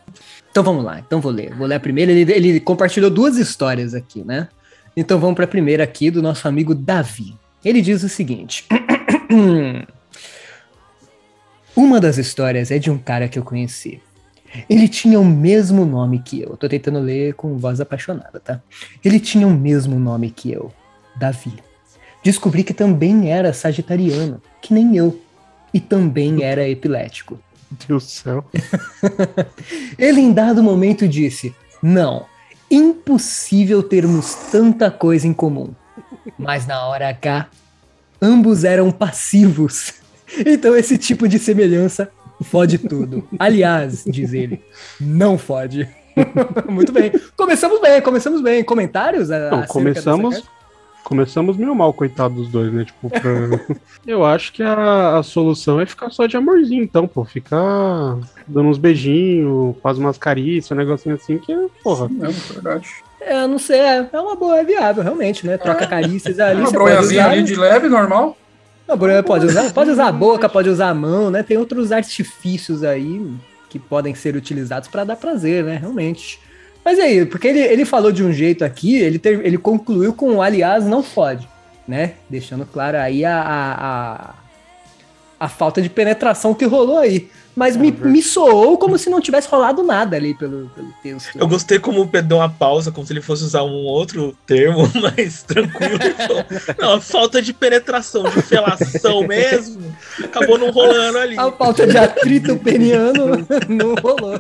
Então 0.52 0.64
vamos 0.64 0.84
lá, 0.84 1.00
então 1.00 1.22
vou 1.22 1.32
ler. 1.32 1.54
Vou 1.54 1.68
ler 1.68 1.76
a 1.76 1.80
primeira. 1.80 2.12
Ele, 2.12 2.32
ele 2.32 2.60
compartilhou 2.60 3.10
duas 3.10 3.38
histórias 3.38 3.94
aqui, 3.94 4.24
né? 4.24 4.48
Então 4.96 5.20
vamos 5.20 5.36
para 5.36 5.46
a 5.46 5.48
primeira 5.48 5.84
aqui 5.84 6.10
do 6.10 6.22
nosso 6.22 6.48
amigo 6.48 6.74
Davi. 6.74 7.36
Ele 7.64 7.82
diz 7.82 8.04
o 8.04 8.10
seguinte: 8.10 8.66
Uma 11.76 12.00
das 12.00 12.18
histórias 12.18 12.72
é 12.72 12.80
de 12.80 12.90
um 12.92 12.98
cara 12.98 13.28
que 13.28 13.38
eu 13.38 13.44
conheci. 13.44 14.02
Ele 14.70 14.88
tinha 14.88 15.20
o 15.20 15.26
mesmo 15.26 15.86
nome 15.86 16.20
que 16.20 16.42
eu. 16.42 16.58
Tô 16.58 16.68
tentando 16.68 17.00
ler 17.00 17.36
com 17.36 17.58
voz 17.58 17.80
apaixonada, 17.80 18.40
tá? 18.40 18.62
Ele 19.04 19.20
tinha 19.20 19.48
o 19.48 19.52
mesmo 19.52 20.00
nome 20.00 20.32
que 20.32 20.52
eu, 20.52 20.74
Davi. 21.16 21.54
Descobri 22.24 22.64
que 22.64 22.74
também 22.74 23.32
era 23.32 23.54
sagitariano, 23.54 24.42
que 24.62 24.74
nem 24.74 24.98
eu, 24.98 25.22
e 25.74 25.80
também 25.80 26.44
era 26.44 26.68
epilético. 26.68 27.40
Deus 27.88 28.04
do 28.06 28.10
céu. 28.10 28.46
Ele 29.98 30.22
em 30.22 30.34
dado 30.34 30.64
momento 30.64 31.08
disse: 31.08 31.54
Não, 31.82 32.26
impossível 32.70 33.82
termos 33.84 34.34
tanta 34.52 34.90
coisa 34.92 35.28
em 35.28 35.34
comum. 35.34 35.70
Mas 36.38 36.66
na 36.66 36.86
hora 36.88 37.10
H, 37.10 37.48
ambos 38.22 38.64
eram 38.64 38.92
passivos. 38.92 39.94
Então 40.46 40.76
esse 40.76 40.96
tipo 40.96 41.28
de 41.28 41.40
semelhança 41.40 42.08
fode 42.44 42.78
tudo. 42.78 43.28
Aliás, 43.40 44.04
diz 44.06 44.32
ele, 44.32 44.64
não 45.02 45.40
fode. 45.40 45.90
Muito 46.70 46.92
bem. 46.92 47.12
Começamos 47.36 47.82
bem, 47.82 48.00
começamos 48.00 48.40
bem. 48.44 48.64
Comentários? 48.64 49.32
a- 49.32 49.50
Não, 49.50 49.64
começamos. 49.66 50.44
Começamos 51.10 51.58
meio 51.58 51.74
mal, 51.74 51.92
coitado 51.92 52.36
dos 52.36 52.50
dois, 52.50 52.72
né? 52.72 52.86
Tipo, 52.86 53.10
pra- 53.10 53.20
eu 54.06 54.24
acho 54.24 54.54
que 54.54 54.62
a, 54.62 55.18
a 55.18 55.24
solução 55.24 55.82
é 55.82 55.86
ficar 55.88 56.12
só 56.12 56.28
de 56.28 56.38
amorzinho, 56.38 56.84
então, 56.84 57.08
pô. 57.08 57.26
Ficar 57.26 58.16
dando 58.48 58.70
uns 58.70 58.78
beijinhos, 58.78 59.76
faz 59.82 59.98
umas 59.98 60.20
carícias, 60.20 60.70
um 60.72 60.76
negocinho 60.76 61.16
assim, 61.16 61.40
que, 61.40 61.52
porra. 61.84 62.08
É 62.22 62.54
verdade. 62.54 62.88
É, 63.20 63.48
não 63.48 63.58
sei, 63.58 63.80
é, 63.80 64.08
é 64.14 64.20
uma 64.20 64.36
boa, 64.36 64.60
é 64.60 64.64
viável, 64.64 65.02
realmente, 65.02 65.48
né? 65.48 65.58
Troca 65.58 65.88
carícias 65.88 66.40
ali. 66.40 66.62
Uma 66.62 66.72
bronhazinha 66.72 67.26
ali 67.26 67.42
de 67.42 67.56
leve, 67.56 67.90
normal. 67.90 68.38
Não, 68.88 68.96
Bruno, 68.96 69.24
pode 69.24 69.48
usar, 69.48 69.74
pode 69.74 69.90
usar 69.90 70.08
a 70.08 70.12
boca, 70.12 70.48
pode 70.48 70.70
usar 70.70 70.90
a 70.90 70.94
mão, 70.94 71.32
né? 71.32 71.42
Tem 71.42 71.58
outros 71.58 71.92
artifícios 71.92 72.84
aí 72.84 73.20
que 73.68 73.80
podem 73.80 74.14
ser 74.14 74.36
utilizados 74.36 74.88
para 74.90 75.04
dar 75.04 75.16
prazer, 75.16 75.64
né? 75.64 75.76
Realmente. 75.76 76.40
Mas 76.90 76.98
aí, 76.98 77.24
porque 77.24 77.48
ele, 77.48 77.60
ele 77.60 77.86
falou 77.86 78.12
de 78.12 78.24
um 78.24 78.34
jeito 78.34 78.66
aqui, 78.66 78.96
ele, 78.96 79.20
ter- 79.20 79.46
ele 79.46 79.60
concluiu 79.60 80.12
com 80.12 80.34
o 80.38 80.42
aliás 80.42 80.86
não 80.86 81.04
fode, 81.04 81.48
né? 81.88 82.14
Deixando 82.28 82.66
claro 82.66 82.98
aí 82.98 83.24
a, 83.24 83.40
a, 83.40 83.74
a, 83.84 84.34
a 85.40 85.48
falta 85.48 85.84
de 85.84 85.90
penetração 85.90 86.52
que 86.56 86.66
rolou 86.66 86.98
aí. 86.98 87.30
Mas 87.56 87.76
me, 87.76 87.92
me 87.92 88.24
soou 88.24 88.78
como 88.78 88.98
se 88.98 89.10
não 89.10 89.20
tivesse 89.20 89.48
rolado 89.50 89.84
nada 89.84 90.16
ali 90.16 90.34
pelo, 90.34 90.70
pelo 90.70 90.88
texto. 91.04 91.38
Eu 91.38 91.46
gostei 91.48 91.78
como 91.78 92.02
o 92.02 92.08
Pedro 92.08 92.30
deu 92.30 92.38
uma 92.38 92.48
pausa, 92.50 92.90
como 92.92 93.06
se 93.06 93.12
ele 93.12 93.22
fosse 93.22 93.44
usar 93.44 93.64
um 93.64 93.84
outro 93.86 94.34
termo 94.48 94.90
mais 95.02 95.44
tranquilo. 95.44 96.00
Falou, 96.26 96.46
Não, 96.80 96.94
a 96.94 97.02
falta 97.02 97.42
de 97.42 97.52
penetração, 97.52 98.24
de 98.24 98.42
felação 98.44 99.24
mesmo, 99.28 99.94
acabou 100.24 100.58
não 100.58 100.72
rolando 100.72 101.18
ali. 101.18 101.38
A 101.38 101.52
falta 101.52 101.86
de 101.86 101.98
atrito 101.98 102.56
peniano 102.58 103.46
não 103.68 103.94
rolou. 103.96 104.40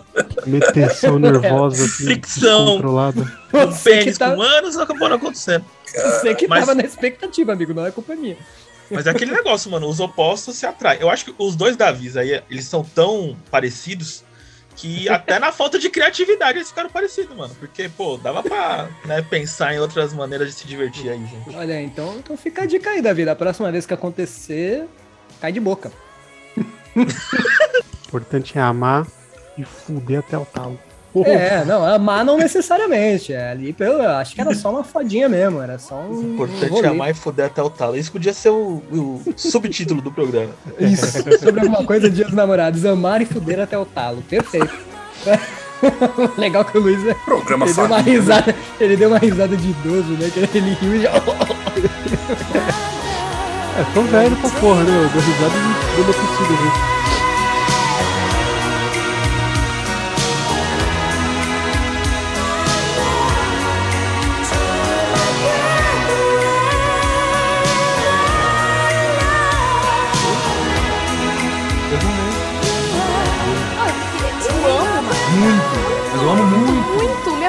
Meteção 0.50 1.18
nervosa, 1.20 1.86
assim, 1.86 2.04
Fricção. 2.06 2.66
descontrolada. 2.66 3.40
Um 3.52 3.66
Você 3.72 3.90
que 3.90 4.00
pênis 4.04 4.18
tá- 4.18 4.36
com 4.36 4.42
anos 4.42 4.78
acabou 4.78 5.10
não 5.10 5.16
acontecendo. 5.16 5.66
Você 5.86 6.36
que 6.36 6.48
Mas- 6.48 6.60
tava 6.60 6.76
na 6.76 6.84
expectativa, 6.84 7.52
amigo, 7.54 7.74
não 7.74 7.86
é 7.86 7.92
culpa 7.92 8.16
minha. 8.16 8.38
Mas 8.92 9.08
é 9.08 9.10
aquele 9.12 9.32
negócio, 9.32 9.70
mano, 9.72 9.88
os 9.88 10.00
opostos 10.00 10.56
se 10.56 10.66
atraem. 10.66 11.00
Eu 11.02 11.10
acho 11.10 11.26
que 11.26 11.34
os 11.38 11.56
dois 11.56 11.76
Davis 11.78 12.16
aí, 12.18 12.42
eles 12.50 12.66
são 12.66 12.84
tão 12.84 13.36
parecidos 13.52 14.24
que 14.76 15.08
até 15.10 15.40
na 15.40 15.52
falta 15.52 15.78
de 15.80 15.90
criatividade 15.90 16.58
eles 16.60 16.70
ficaram 16.70 16.90
parecidos, 16.92 17.36
mano. 17.36 17.56
Porque, 17.60 17.90
pô, 17.90 18.18
dava 18.18 18.42
pra 18.44 18.88
né, 19.06 19.22
pensar 19.24 19.74
em 19.74 19.80
outras 19.80 20.14
maneiras 20.14 20.48
de 20.48 20.54
se 20.54 20.68
divertir 20.68 21.10
aí, 21.10 21.20
gente. 21.26 21.56
Olha, 21.56 21.82
então, 21.82 22.16
então 22.20 22.38
fica 22.38 22.64
a 22.64 22.66
dica 22.66 22.90
aí, 22.92 23.02
Davi. 23.02 23.26
Da 23.26 23.36
próxima 23.36 23.72
vez 23.72 23.86
que 23.86 23.94
acontecer, 23.94 24.86
cai 25.42 25.52
de 25.52 25.60
boca. 25.60 25.92
O 26.96 27.02
importante 28.08 28.58
é 28.58 28.62
amar 28.62 29.06
e 29.60 29.64
fuder 29.64 30.20
até 30.20 30.38
o 30.38 30.46
talo. 30.46 30.80
É, 31.26 31.66
não, 31.66 31.84
amar 31.84 32.24
não 32.24 32.38
necessariamente. 32.38 33.34
É, 33.34 33.50
ali, 33.50 33.76
eu 33.80 34.10
acho 34.10 34.36
que 34.36 34.42
era 34.42 34.54
só 34.54 34.70
uma 34.70 34.84
fodinha 34.84 35.28
mesmo. 35.28 35.60
Era 35.60 35.80
só 35.80 35.96
um. 35.96 36.12
O 36.12 36.34
importante 36.34 36.86
é 36.86 36.88
amar 36.88 37.10
e 37.10 37.14
foder 37.16 37.48
até 37.48 37.64
o 37.64 37.70
talo. 37.70 37.98
Isso 37.98 38.12
podia 38.12 38.32
ser 38.32 38.50
o, 38.50 38.84
o 38.92 39.22
subtítulo 39.36 40.02
do 40.02 40.12
programa. 40.12 40.52
Isso, 40.80 41.06
sobre 41.40 41.62
alguma 41.62 41.84
coisa 41.84 42.10
dos 42.10 42.32
Namorados. 42.32 42.86
Amar 42.86 43.22
e 43.22 43.26
fuder 43.26 43.60
até 43.60 43.78
o 43.78 43.86
talo. 43.86 44.22
Perfeito. 44.30 44.70
Legal 46.38 46.64
que 46.66 46.78
o 46.78 46.82
Luiz 46.82 47.06
é- 47.08 47.14
Programa 47.26 47.66
ele 47.66 47.74
deu 47.74 47.86
uma 47.86 47.98
né? 47.98 48.12
risada. 48.12 48.56
Ele 48.80 48.98
deu 48.98 49.10
uma 49.10 49.18
risada 49.18 49.58
de 49.58 49.70
idoso, 49.70 50.12
né? 50.14 50.30
Que 50.32 50.58
ele 50.58 50.74
riu 50.80 50.96
e 50.96 51.02
já. 51.02 51.12
É, 53.80 53.94
tô 53.94 54.02
velho 54.04 54.36
pra 54.36 54.50
porra, 54.60 54.84
né? 54.84 54.92
Eu 54.92 55.10
dou 55.10 55.22
risada 55.22 55.56
e 55.98 56.04
dou 56.04 56.16
uma 56.16 56.99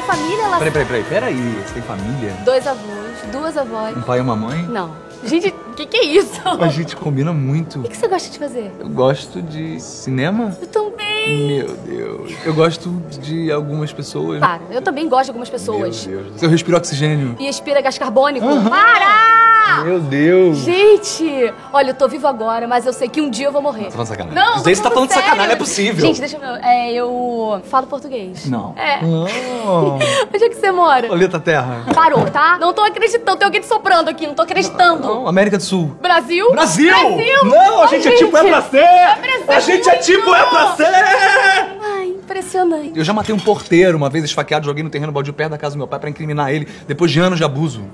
Minha 0.00 0.12
família, 0.14 0.44
ela. 0.44 0.58
Peraí, 0.58 0.72
peraí, 0.72 0.86
peraí. 0.86 1.04
Peraí. 1.04 1.62
Você 1.66 1.74
tem 1.74 1.82
família? 1.82 2.32
Dois 2.42 2.66
avós, 2.66 3.18
duas 3.30 3.56
avós. 3.56 3.96
Um 3.96 4.00
pai 4.00 4.18
e 4.18 4.22
uma 4.22 4.34
mãe? 4.34 4.62
Não. 4.62 4.94
Gente, 5.24 5.48
o 5.48 5.74
que, 5.74 5.86
que 5.86 5.96
é 5.96 6.04
isso? 6.04 6.40
A 6.60 6.68
gente 6.68 6.96
combina 6.96 7.32
muito. 7.32 7.80
O 7.80 7.82
que, 7.82 7.90
que 7.90 7.96
você 7.96 8.08
gosta 8.08 8.30
de 8.30 8.38
fazer? 8.38 8.72
Eu 8.78 8.88
gosto 8.88 9.42
de 9.42 9.78
cinema. 9.80 10.56
Eu 10.60 10.66
também. 10.66 11.46
Meu 11.46 11.76
Deus. 11.76 12.32
Eu 12.44 12.54
gosto 12.54 12.90
de 13.20 13.52
algumas 13.52 13.92
pessoas. 13.92 14.40
Para, 14.40 14.62
eu 14.70 14.82
também 14.82 15.08
gosto 15.08 15.24
de 15.24 15.30
algumas 15.30 15.50
Meu 15.50 15.58
pessoas. 15.58 16.06
Deus. 16.06 16.42
Eu 16.42 16.48
respiro 16.48 16.76
oxigênio. 16.76 17.36
E 17.38 17.48
expira 17.48 17.80
gás 17.80 17.98
carbônico. 17.98 18.46
Aham. 18.46 18.70
Para! 18.70 19.40
Meu 19.84 20.00
Deus. 20.00 20.58
Gente! 20.58 21.52
Olha, 21.72 21.90
eu 21.90 21.94
tô 21.94 22.08
vivo 22.08 22.26
agora, 22.26 22.66
mas 22.66 22.86
eu 22.86 22.92
sei 22.92 23.08
que 23.08 23.20
um 23.20 23.30
dia 23.30 23.46
eu 23.46 23.52
vou 23.52 23.62
morrer. 23.62 23.84
Tá 23.84 23.90
falando 23.92 24.06
sacanagem. 24.08 24.34
Não, 24.34 24.58
você 24.58 24.76
tá 24.82 24.90
falando 24.90 25.08
de 25.08 25.14
sério. 25.14 25.28
sacanagem, 25.28 25.48
não 25.48 25.54
é 25.54 25.58
possível. 25.58 26.06
Gente, 26.06 26.20
deixa 26.20 26.36
eu 26.36 26.40
ver. 26.40 26.60
É, 26.64 26.92
eu 26.92 27.60
falo 27.64 27.86
português. 27.86 28.46
Não. 28.46 28.74
É. 28.76 29.02
Não. 29.02 29.98
Onde 30.34 30.44
é 30.44 30.48
que 30.48 30.56
você 30.56 30.70
mora? 30.72 31.06
Planeta 31.06 31.38
Terra. 31.38 31.84
Parou, 31.94 32.24
tá? 32.30 32.58
Não 32.58 32.72
tô 32.72 32.82
acreditando. 32.82 33.36
Tem 33.36 33.46
alguém 33.46 33.60
te 33.60 33.66
soprando 33.66 34.08
aqui, 34.08 34.26
não 34.26 34.34
tô 34.34 34.42
acreditando. 34.42 35.09
Não, 35.14 35.28
América 35.28 35.56
do 35.58 35.62
Sul. 35.62 35.96
Brasil? 36.00 36.50
Brasil! 36.50 36.92
Brasil! 36.94 37.44
Não, 37.44 37.80
a 37.80 37.84
Ai, 37.84 37.88
gente 37.88 38.08
é 38.08 38.12
tipo 38.16 38.36
é 38.36 38.44
pra 38.48 38.62
ser! 38.62 39.20
Brasil! 39.20 39.44
A 39.48 39.60
gente 39.60 39.88
é 39.88 39.96
tipo 39.96 40.34
é 40.34 40.44
pra 40.44 40.76
ser! 40.76 40.84
Ai, 40.84 42.06
impressionante. 42.08 42.92
Eu 42.98 43.04
já 43.04 43.12
matei 43.12 43.34
um 43.34 43.38
porteiro 43.38 43.96
uma 43.96 44.08
vez 44.08 44.24
esfaqueado, 44.24 44.66
joguei 44.66 44.82
no 44.82 44.90
terreno 44.90 45.12
baldio 45.12 45.32
perto 45.32 45.50
da 45.50 45.58
casa 45.58 45.74
do 45.74 45.78
meu 45.78 45.88
pai 45.88 45.98
pra 45.98 46.10
incriminar 46.10 46.50
ele, 46.52 46.68
depois 46.86 47.10
de 47.10 47.20
anos 47.20 47.38
de 47.38 47.44
abuso. 47.44 47.84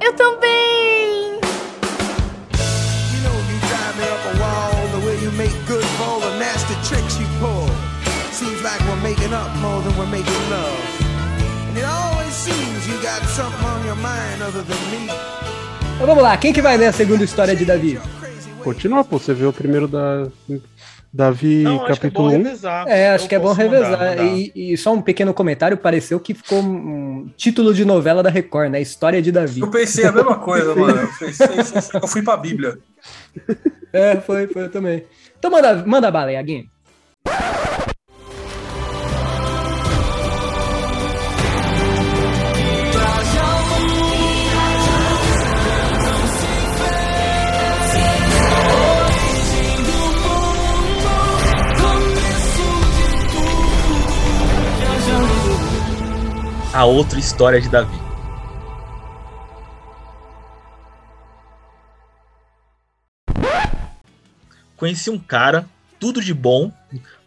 Eu 0.00 0.12
também! 0.14 0.56
You 11.76 11.82
know 11.82 12.15
Então 14.48 16.06
vamos 16.06 16.22
lá, 16.22 16.36
quem 16.36 16.52
que 16.52 16.62
vai 16.62 16.76
ler 16.76 16.86
a 16.86 16.92
segunda 16.92 17.24
história 17.24 17.56
de 17.56 17.64
Davi? 17.64 17.98
Continua, 18.62 19.02
pô. 19.02 19.18
Você 19.18 19.34
vê 19.34 19.44
o 19.44 19.52
primeiro 19.52 19.88
da 19.88 20.28
Davi, 21.12 21.62
Não, 21.64 21.84
acho 21.84 21.98
que 21.98 22.06
é 22.06 22.10
bom 22.10 22.26
capítulo 22.26 22.28
1. 22.28 22.30
revezar. 22.30 22.88
É, 22.88 23.10
acho 23.10 23.28
que 23.28 23.34
é 23.34 23.38
bom 23.40 23.48
posso 23.48 23.60
mandar, 23.60 23.76
revezar. 23.76 23.98
mandar. 23.98 24.24
E, 24.24 24.52
e 24.54 24.76
só 24.76 24.92
um 24.92 25.02
pequeno 25.02 25.34
comentário, 25.34 25.76
pareceu 25.76 26.20
que 26.20 26.32
ficou 26.32 26.60
um 26.62 27.28
título 27.36 27.74
de 27.74 27.84
novela 27.84 28.22
da 28.22 28.30
Record, 28.30 28.70
né? 28.70 28.80
História 28.80 29.20
de 29.20 29.32
Davi. 29.32 29.60
Eu 29.62 29.70
pensei 29.70 30.04
a 30.04 30.12
mesma 30.12 30.36
coisa, 30.36 30.74
mano. 30.76 30.96
Eu, 31.00 31.08
pensei, 31.18 31.46
eu 32.00 32.06
fui 32.06 32.22
pra 32.22 32.36
Bíblia. 32.36 32.78
É, 33.92 34.16
foi, 34.16 34.46
foi 34.46 34.64
eu 34.64 34.70
também. 34.70 35.04
Então 35.38 35.50
manda, 35.50 35.84
manda 35.86 36.10
bala, 36.10 36.30
Iaguinho. 56.76 56.84
outra 56.84 57.18
história 57.18 57.60
de 57.60 57.68
Davi. 57.68 57.98
Conheci 64.76 65.08
um 65.08 65.18
cara, 65.18 65.66
tudo 65.98 66.20
de 66.20 66.34
bom, 66.34 66.70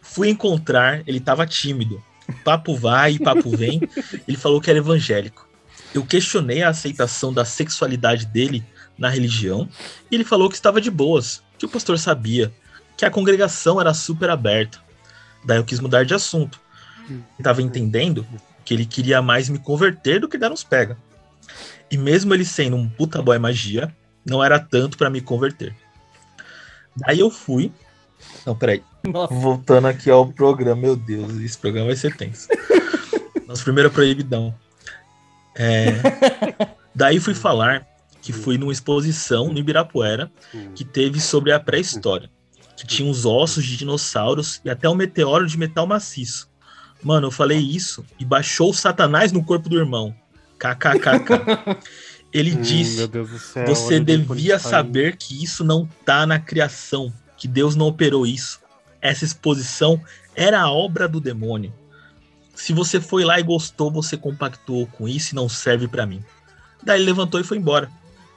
fui 0.00 0.28
encontrar, 0.28 1.02
ele 1.06 1.18
tava 1.18 1.44
tímido. 1.46 2.00
Papo 2.44 2.76
vai, 2.76 3.18
papo 3.18 3.50
vem. 3.56 3.80
Ele 4.26 4.36
falou 4.36 4.60
que 4.60 4.70
era 4.70 4.78
evangélico. 4.78 5.48
Eu 5.92 6.06
questionei 6.06 6.62
a 6.62 6.68
aceitação 6.68 7.32
da 7.32 7.44
sexualidade 7.44 8.26
dele 8.26 8.64
na 8.96 9.08
religião 9.08 9.68
e 10.08 10.14
ele 10.14 10.24
falou 10.24 10.48
que 10.48 10.54
estava 10.54 10.80
de 10.80 10.90
boas, 10.90 11.42
que 11.58 11.66
o 11.66 11.68
pastor 11.68 11.98
sabia, 11.98 12.52
que 12.96 13.04
a 13.04 13.10
congregação 13.10 13.80
era 13.80 13.92
super 13.92 14.30
aberta. 14.30 14.78
Daí 15.44 15.58
eu 15.58 15.64
quis 15.64 15.80
mudar 15.80 16.04
de 16.04 16.14
assunto. 16.14 16.60
Estava 17.36 17.60
entendendo 17.60 18.24
que 18.70 18.74
ele 18.74 18.86
queria 18.86 19.20
mais 19.20 19.48
me 19.48 19.58
converter 19.58 20.20
do 20.20 20.28
que 20.28 20.38
dar 20.38 20.52
uns 20.52 20.62
pega. 20.62 20.96
E 21.90 21.98
mesmo 21.98 22.32
ele 22.32 22.44
sendo 22.44 22.76
um 22.76 22.88
puta 22.88 23.20
boy 23.20 23.36
magia, 23.36 23.92
não 24.24 24.44
era 24.44 24.60
tanto 24.60 24.96
pra 24.96 25.10
me 25.10 25.20
converter. 25.20 25.74
Daí 26.96 27.18
eu 27.18 27.32
fui. 27.32 27.72
Não, 28.46 28.54
peraí. 28.54 28.80
Voltando 29.28 29.88
aqui 29.88 30.08
ao 30.08 30.32
programa, 30.32 30.82
meu 30.82 30.94
Deus, 30.94 31.34
esse 31.40 31.58
programa 31.58 31.88
vai 31.88 31.96
ser 31.96 32.16
tenso. 32.16 32.46
Nosso 33.44 33.64
primeiro 33.64 33.90
proibidão. 33.90 34.54
É, 35.56 35.88
Daí 36.94 37.18
fui 37.18 37.34
falar 37.34 37.84
que 38.22 38.32
fui 38.32 38.56
numa 38.56 38.70
exposição 38.70 39.52
no 39.52 39.58
Ibirapuera 39.58 40.30
que 40.76 40.84
teve 40.84 41.20
sobre 41.20 41.50
a 41.50 41.58
pré-história. 41.58 42.30
Que 42.76 42.86
tinha 42.86 43.10
os 43.10 43.26
ossos 43.26 43.64
de 43.64 43.76
dinossauros 43.76 44.60
e 44.64 44.70
até 44.70 44.88
um 44.88 44.94
meteoro 44.94 45.44
de 45.44 45.58
metal 45.58 45.88
maciço. 45.88 46.49
Mano, 47.02 47.28
eu 47.28 47.30
falei 47.30 47.58
isso 47.58 48.04
e 48.18 48.24
baixou 48.24 48.70
o 48.70 48.74
Satanás 48.74 49.32
no 49.32 49.42
corpo 49.42 49.68
do 49.68 49.78
irmão. 49.78 50.14
KKKK. 50.58 51.78
Ele 52.32 52.52
Hum, 52.52 52.62
disse: 52.62 53.08
céu, 53.38 53.66
Você 53.66 53.98
devia 53.98 54.58
saber 54.58 55.16
que 55.16 55.42
isso 55.42 55.64
não 55.64 55.88
tá 56.04 56.26
na 56.26 56.38
criação, 56.38 57.12
que 57.36 57.48
Deus 57.48 57.74
não 57.74 57.86
operou 57.86 58.26
isso. 58.26 58.60
Essa 59.00 59.24
exposição 59.24 60.00
era 60.34 60.60
a 60.60 60.70
obra 60.70 61.08
do 61.08 61.20
demônio. 61.20 61.72
Se 62.54 62.72
você 62.72 63.00
foi 63.00 63.24
lá 63.24 63.40
e 63.40 63.42
gostou, 63.42 63.90
você 63.90 64.16
compactuou 64.16 64.86
com 64.86 65.08
isso 65.08 65.32
e 65.32 65.34
não 65.34 65.48
serve 65.48 65.88
pra 65.88 66.06
mim. 66.06 66.22
Daí 66.84 66.98
ele 67.00 67.06
levantou 67.06 67.40
e 67.40 67.44
foi 67.44 67.56
embora. 67.56 67.90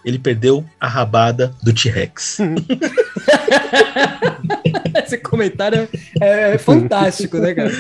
Ele 0.04 0.18
perdeu 0.18 0.66
a 0.80 0.88
rabada 0.88 1.54
do 1.62 1.74
T-Rex. 1.74 2.40
Esse 5.06 5.18
comentário 5.18 5.88
é, 6.22 6.54
é 6.54 6.58
fantástico, 6.58 7.38
né, 7.38 7.54
cara? 7.54 7.72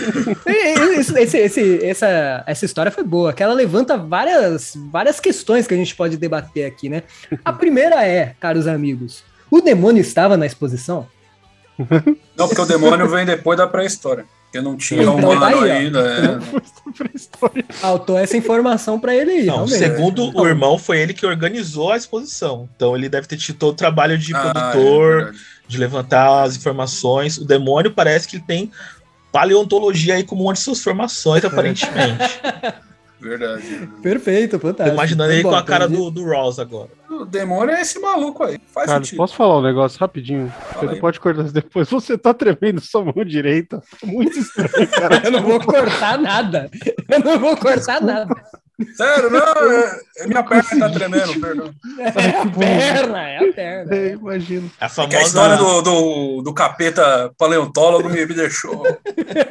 Esse, 0.45 1.19
esse- 1.19 1.37
esse- 1.37 1.85
essa, 1.85 2.43
essa 2.47 2.65
história 2.65 2.91
foi 2.91 3.03
boa, 3.03 3.33
que 3.33 3.41
ela 3.43 3.53
levanta 3.53 3.97
várias, 3.97 4.73
várias 4.91 5.19
questões 5.19 5.65
que 5.67 5.73
a 5.73 5.77
gente 5.77 5.95
pode 5.95 6.17
debater 6.17 6.65
aqui, 6.65 6.89
né? 6.89 7.03
A 7.43 7.51
primeira 7.53 8.05
é, 8.05 8.35
caros 8.39 8.67
amigos, 8.67 9.23
o 9.49 9.61
demônio 9.61 10.01
estava 10.01 10.35
na 10.37 10.45
exposição? 10.45 11.07
Não, 12.37 12.47
porque 12.47 12.61
o 12.61 12.65
demônio 12.65 13.07
vem 13.09 13.25
depois 13.25 13.57
da 13.57 13.65
pré-história. 13.67 14.25
Porque 14.45 14.61
não 14.63 14.77
tinha 14.77 15.01
Então, 15.01 15.15
humano 15.15 15.39
tá 15.41 15.47
aí, 15.47 15.71
ainda. 15.71 15.99
é. 15.99 17.73
Faltou 17.73 18.17
essa 18.19 18.37
informação 18.37 18.99
pra 18.99 19.15
ele 19.15 19.31
aí, 19.31 19.45
Não, 19.47 19.67
segundo 19.67 20.31
o 20.37 20.47
irmão, 20.47 20.77
foi 20.77 20.99
ele 20.99 21.13
que 21.13 21.25
organizou 21.25 21.91
a 21.91 21.97
exposição. 21.97 22.69
Então 22.75 22.95
ele 22.95 23.09
deve 23.09 23.27
ter 23.27 23.37
tido 23.37 23.57
todo 23.57 23.73
o 23.73 23.75
trabalho 23.75 24.15
de 24.17 24.33
Ah, 24.35 24.39
é 24.39 24.51
produtor. 24.51 25.33
De 25.73 25.79
levantar 25.79 26.43
as 26.43 26.55
informações. 26.55 27.37
O 27.37 27.45
demônio 27.45 27.91
parece 27.91 28.27
que 28.27 28.37
ele 28.37 28.43
tem 28.45 28.71
paleontologia 29.31 30.15
aí 30.15 30.23
como 30.23 30.43
uma 30.43 30.53
de 30.53 30.59
suas 30.59 30.81
formações, 30.81 31.43
aparentemente. 31.43 32.39
Verdade. 33.19 33.89
Perfeito, 34.01 34.59
Tô 34.59 34.67
fantástico. 34.67 34.95
imaginando 34.95 35.29
Foi 35.29 35.39
ele 35.39 35.43
com 35.43 35.55
a 35.55 35.63
cara 35.63 35.87
do, 35.87 36.11
do 36.11 36.25
Ross 36.25 36.59
agora. 36.59 36.89
O 37.09 37.23
demônio 37.23 37.73
é 37.73 37.81
esse 37.81 37.97
maluco 37.99 38.43
aí. 38.43 38.59
Faz 38.73 38.87
Carlos, 38.87 39.07
sentido. 39.07 39.17
posso 39.17 39.35
falar 39.35 39.59
um 39.59 39.61
negócio 39.61 39.97
rapidinho? 39.97 40.53
Você 40.81 40.95
pode 40.97 41.19
cortar 41.21 41.43
depois. 41.43 41.87
Você 41.89 42.17
tá 42.17 42.33
tremendo 42.33 42.81
sua 42.81 43.05
mão 43.05 43.23
direita. 43.25 43.81
Tá 44.01 44.07
muito 44.07 44.37
estranho, 44.37 44.87
cara. 44.89 45.21
Eu 45.23 45.31
não 45.31 45.41
vou 45.41 45.59
cortar 45.61 46.17
nada. 46.17 46.69
Eu 47.09 47.19
não 47.21 47.39
vou 47.39 47.55
cortar 47.55 48.01
nada. 48.01 48.35
Sério, 48.95 49.29
não, 49.29 49.39
é, 49.71 49.99
é 50.19 50.27
minha 50.27 50.43
perna 50.43 50.63
que 50.69 50.79
tá 50.79 50.89
tremendo, 50.89 51.39
perdão. 51.39 51.73
É 51.99 52.07
a 52.07 52.11
perna, 52.45 53.29
é 53.29 53.37
a 53.49 53.53
perna. 53.53 53.95
É, 53.95 54.07
imagino. 54.13 54.71
A 54.79 54.87
Que 54.87 54.95
famosa. 54.95 55.17
a 55.17 55.21
história 55.21 55.57
do, 55.57 55.81
do, 55.81 56.41
do 56.43 56.53
capeta 56.53 57.31
paleontólogo 57.37 58.09
me, 58.09 58.25
me 58.25 58.33
deixou 58.33 58.83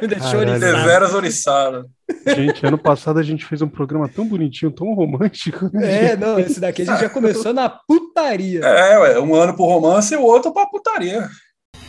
Me 0.01 0.07
deixou 0.07 0.45
deveras 0.45 1.13
oriçado. 1.13 1.85
Gente, 2.27 2.65
ano 2.65 2.77
passado 2.77 3.19
a 3.19 3.23
gente 3.23 3.45
fez 3.45 3.61
um 3.61 3.67
programa 3.67 4.07
tão 4.09 4.27
bonitinho, 4.27 4.71
tão 4.71 4.93
romântico. 4.93 5.69
né? 5.73 6.11
É, 6.11 6.15
não, 6.17 6.37
esse 6.39 6.59
daqui 6.59 6.81
a 6.83 6.85
gente 6.85 6.99
já 7.01 7.09
começou 7.09 7.53
na 7.53 7.69
putaria. 7.69 8.59
É, 8.63 8.99
ué, 8.99 9.19
um 9.19 9.33
ano 9.35 9.53
pro 9.55 9.65
romance 9.65 10.13
e 10.13 10.17
o 10.17 10.21
outro 10.21 10.53
pra 10.53 10.65
putaria. 10.67 11.27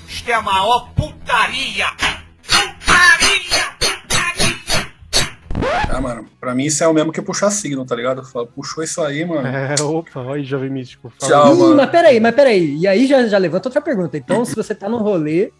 Isto 0.08 0.30
é 0.30 0.34
a 0.34 0.42
maior 0.42 0.90
putaria! 0.94 1.86
Putaria! 2.46 3.93
Ah, 5.88 6.00
mano, 6.00 6.26
pra 6.40 6.54
mim 6.54 6.64
isso 6.64 6.82
é 6.82 6.88
o 6.88 6.92
mesmo 6.92 7.12
que 7.12 7.22
puxar 7.22 7.50
signo, 7.50 7.84
tá 7.84 7.94
ligado? 7.94 8.20
Eu 8.20 8.24
falo, 8.24 8.46
puxou 8.46 8.82
isso 8.82 9.00
aí, 9.02 9.24
mano. 9.24 9.46
É, 9.54 9.80
opa, 9.82 10.20
olha 10.20 10.34
aí, 10.40 10.44
jovem 10.44 10.70
místico. 10.70 11.12
Fala. 11.20 11.32
Tchau. 11.32 11.54
Ih, 11.54 11.58
mano. 11.58 11.76
mas 11.76 11.90
peraí, 11.90 12.20
mas 12.20 12.34
peraí. 12.34 12.76
E 12.76 12.86
aí 12.88 13.06
já, 13.06 13.26
já 13.26 13.38
levanta 13.38 13.68
outra 13.68 13.80
pergunta. 13.80 14.16
Então, 14.16 14.44
se 14.44 14.54
você 14.54 14.74
tá 14.74 14.88
num 14.88 14.98
rolê 14.98 15.52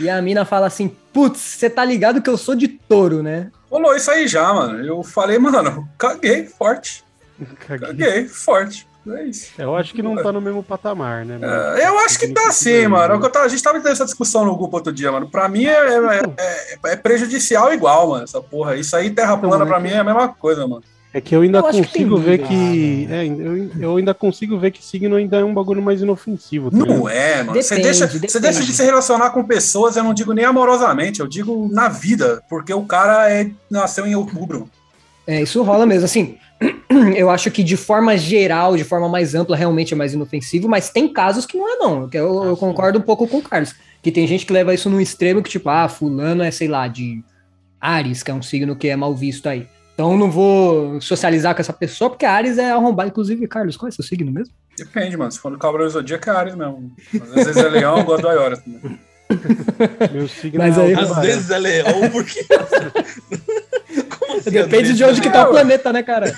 e 0.00 0.08
a 0.08 0.20
mina 0.22 0.44
fala 0.44 0.66
assim, 0.66 0.88
putz, 1.12 1.38
você 1.40 1.68
tá 1.68 1.84
ligado 1.84 2.22
que 2.22 2.30
eu 2.30 2.36
sou 2.36 2.54
de 2.54 2.68
touro, 2.68 3.22
né? 3.22 3.50
Rolou 3.70 3.94
isso 3.94 4.10
aí 4.10 4.26
já, 4.26 4.52
mano. 4.52 4.84
Eu 4.84 5.02
falei, 5.02 5.38
mano, 5.38 5.88
caguei 5.98 6.44
forte. 6.46 7.04
Caguei. 7.66 7.88
Caguei 7.88 8.28
forte. 8.28 8.87
É 9.16 9.24
isso. 9.24 9.50
Eu 9.58 9.76
acho 9.76 9.94
que 9.94 10.02
não 10.02 10.16
tá 10.16 10.32
no 10.32 10.40
mesmo 10.40 10.62
patamar, 10.62 11.24
né? 11.24 11.38
mano? 11.38 11.78
É, 11.78 11.88
eu 11.88 11.98
acho 12.00 12.18
que 12.18 12.28
tá 12.28 12.48
assim, 12.48 12.86
mano. 12.86 13.24
É 13.24 13.38
a 13.38 13.48
gente 13.48 13.62
tava 13.62 13.78
tendo 13.80 13.92
essa 13.92 14.04
discussão 14.04 14.44
no 14.44 14.56
grupo 14.56 14.76
outro 14.76 14.92
dia, 14.92 15.10
mano. 15.12 15.28
Pra 15.28 15.48
mim 15.48 15.64
é, 15.64 15.70
é- 15.72 16.22
é- 16.38 16.92
é 16.92 16.96
prejudicial 16.96 17.72
igual, 17.72 18.10
mano. 18.10 18.24
Essa 18.24 18.40
porra. 18.40 18.76
Isso 18.76 18.94
aí, 18.96 19.10
terra 19.10 19.36
plana, 19.36 19.64
pra 19.64 19.80
mim 19.80 19.90
é 19.90 19.98
a 19.98 20.04
mesma 20.04 20.28
coisa, 20.28 20.66
mano. 20.66 20.82
É 21.12 21.22
que 21.22 21.34
eu 21.34 21.40
ainda 21.40 21.58
Eu 21.58 21.66
acho 21.66 21.80
que 21.82 21.86
consigo 21.86 22.16
ver 22.18 22.38
que. 22.38 23.08
É, 23.10 23.26
eu, 23.26 23.70
eu 23.80 23.96
ainda 23.96 24.12
consigo 24.12 24.58
ver 24.58 24.70
que 24.70 24.84
signo 24.84 25.16
ainda 25.16 25.38
é 25.38 25.44
um 25.44 25.54
bagulho 25.54 25.80
mais 25.80 26.02
inofensivo. 26.02 26.70
tá? 26.70 26.76
Não 26.76 27.08
é, 27.08 27.42
mano. 27.42 27.60
Você 27.60 27.76
deixa, 27.76 28.06
depende. 28.06 28.38
deixa 28.40 28.62
de 28.62 28.72
se 28.74 28.84
relacionar 28.84 29.30
com 29.30 29.42
pessoas, 29.42 29.96
eu 29.96 30.04
não 30.04 30.12
digo 30.12 30.34
nem 30.34 30.44
amorosamente, 30.44 31.20
eu 31.20 31.26
digo 31.26 31.68
na 31.72 31.88
vida, 31.88 32.42
porque 32.48 32.74
o 32.74 32.84
cara 32.84 33.30
é, 33.32 33.50
nasceu 33.70 34.06
em 34.06 34.14
outubro. 34.14 34.68
É, 35.26 35.42
isso 35.42 35.62
rola 35.62 35.86
mesmo. 35.86 36.04
Assim, 36.04 36.36
eu 37.16 37.30
acho 37.30 37.50
que 37.50 37.62
de 37.62 37.76
forma 37.76 38.16
geral, 38.16 38.76
de 38.76 38.84
forma 38.84 39.08
mais 39.08 39.34
ampla, 39.34 39.56
realmente 39.56 39.94
é 39.94 39.96
mais 39.96 40.12
inofensivo, 40.14 40.68
mas 40.68 40.90
tem 40.90 41.12
casos 41.12 41.46
que 41.46 41.56
não 41.56 41.68
é, 41.72 41.76
não. 41.76 42.08
Eu, 42.12 42.44
eu 42.44 42.56
concordo 42.56 42.98
um 42.98 43.02
pouco 43.02 43.26
com 43.28 43.38
o 43.38 43.42
Carlos. 43.42 43.74
Que 44.02 44.12
tem 44.12 44.26
gente 44.26 44.46
que 44.46 44.52
leva 44.52 44.72
isso 44.74 44.88
num 44.88 45.00
extremo 45.00 45.42
que, 45.42 45.50
tipo, 45.50 45.68
ah, 45.68 45.88
fulano 45.88 46.42
é, 46.42 46.50
sei 46.50 46.68
lá, 46.68 46.86
de 46.88 47.22
Ares, 47.80 48.22
que 48.22 48.30
é 48.30 48.34
um 48.34 48.42
signo 48.42 48.76
que 48.76 48.88
é 48.88 48.96
mal 48.96 49.14
visto 49.14 49.48
aí. 49.48 49.66
Então 49.94 50.16
não 50.16 50.30
vou 50.30 51.00
socializar 51.00 51.54
com 51.54 51.60
essa 51.60 51.72
pessoa, 51.72 52.08
porque 52.08 52.24
Ares 52.24 52.58
é 52.58 52.70
arrombado. 52.70 53.08
Inclusive, 53.10 53.46
Carlos, 53.48 53.76
qual 53.76 53.88
é 53.88 53.90
seu 53.90 54.04
signo 54.04 54.30
mesmo? 54.30 54.54
Depende, 54.76 55.16
mano. 55.16 55.32
Se 55.32 55.40
for 55.40 55.50
no 55.50 55.58
Cavaleiro 55.58 55.90
do 55.90 55.94
Zodíaco, 55.94 56.30
é 56.30 56.32
Ares 56.32 56.54
mesmo. 56.54 56.92
Às 57.12 57.34
vezes 57.44 57.56
é 57.56 57.68
leão, 57.68 57.98
eu 57.98 58.04
gosto 58.04 58.22
do 58.22 58.28
Ayora 58.28 58.56
também. 58.56 58.98
Meu 60.12 60.28
signo 60.28 60.58
Mas 60.58 60.78
é 60.78 60.82
aí- 60.82 60.94
Às 60.94 61.16
vezes 61.18 61.50
é 61.50 61.58
leão, 61.58 62.08
porque. 62.12 62.46
Depende 64.50 64.94
de 64.94 65.04
onde 65.04 65.20
que 65.20 65.30
tá 65.30 65.40
É, 65.40 65.44
o 65.44 65.50
planeta, 65.50 65.92
né, 65.92 66.02
cara? 66.02 66.34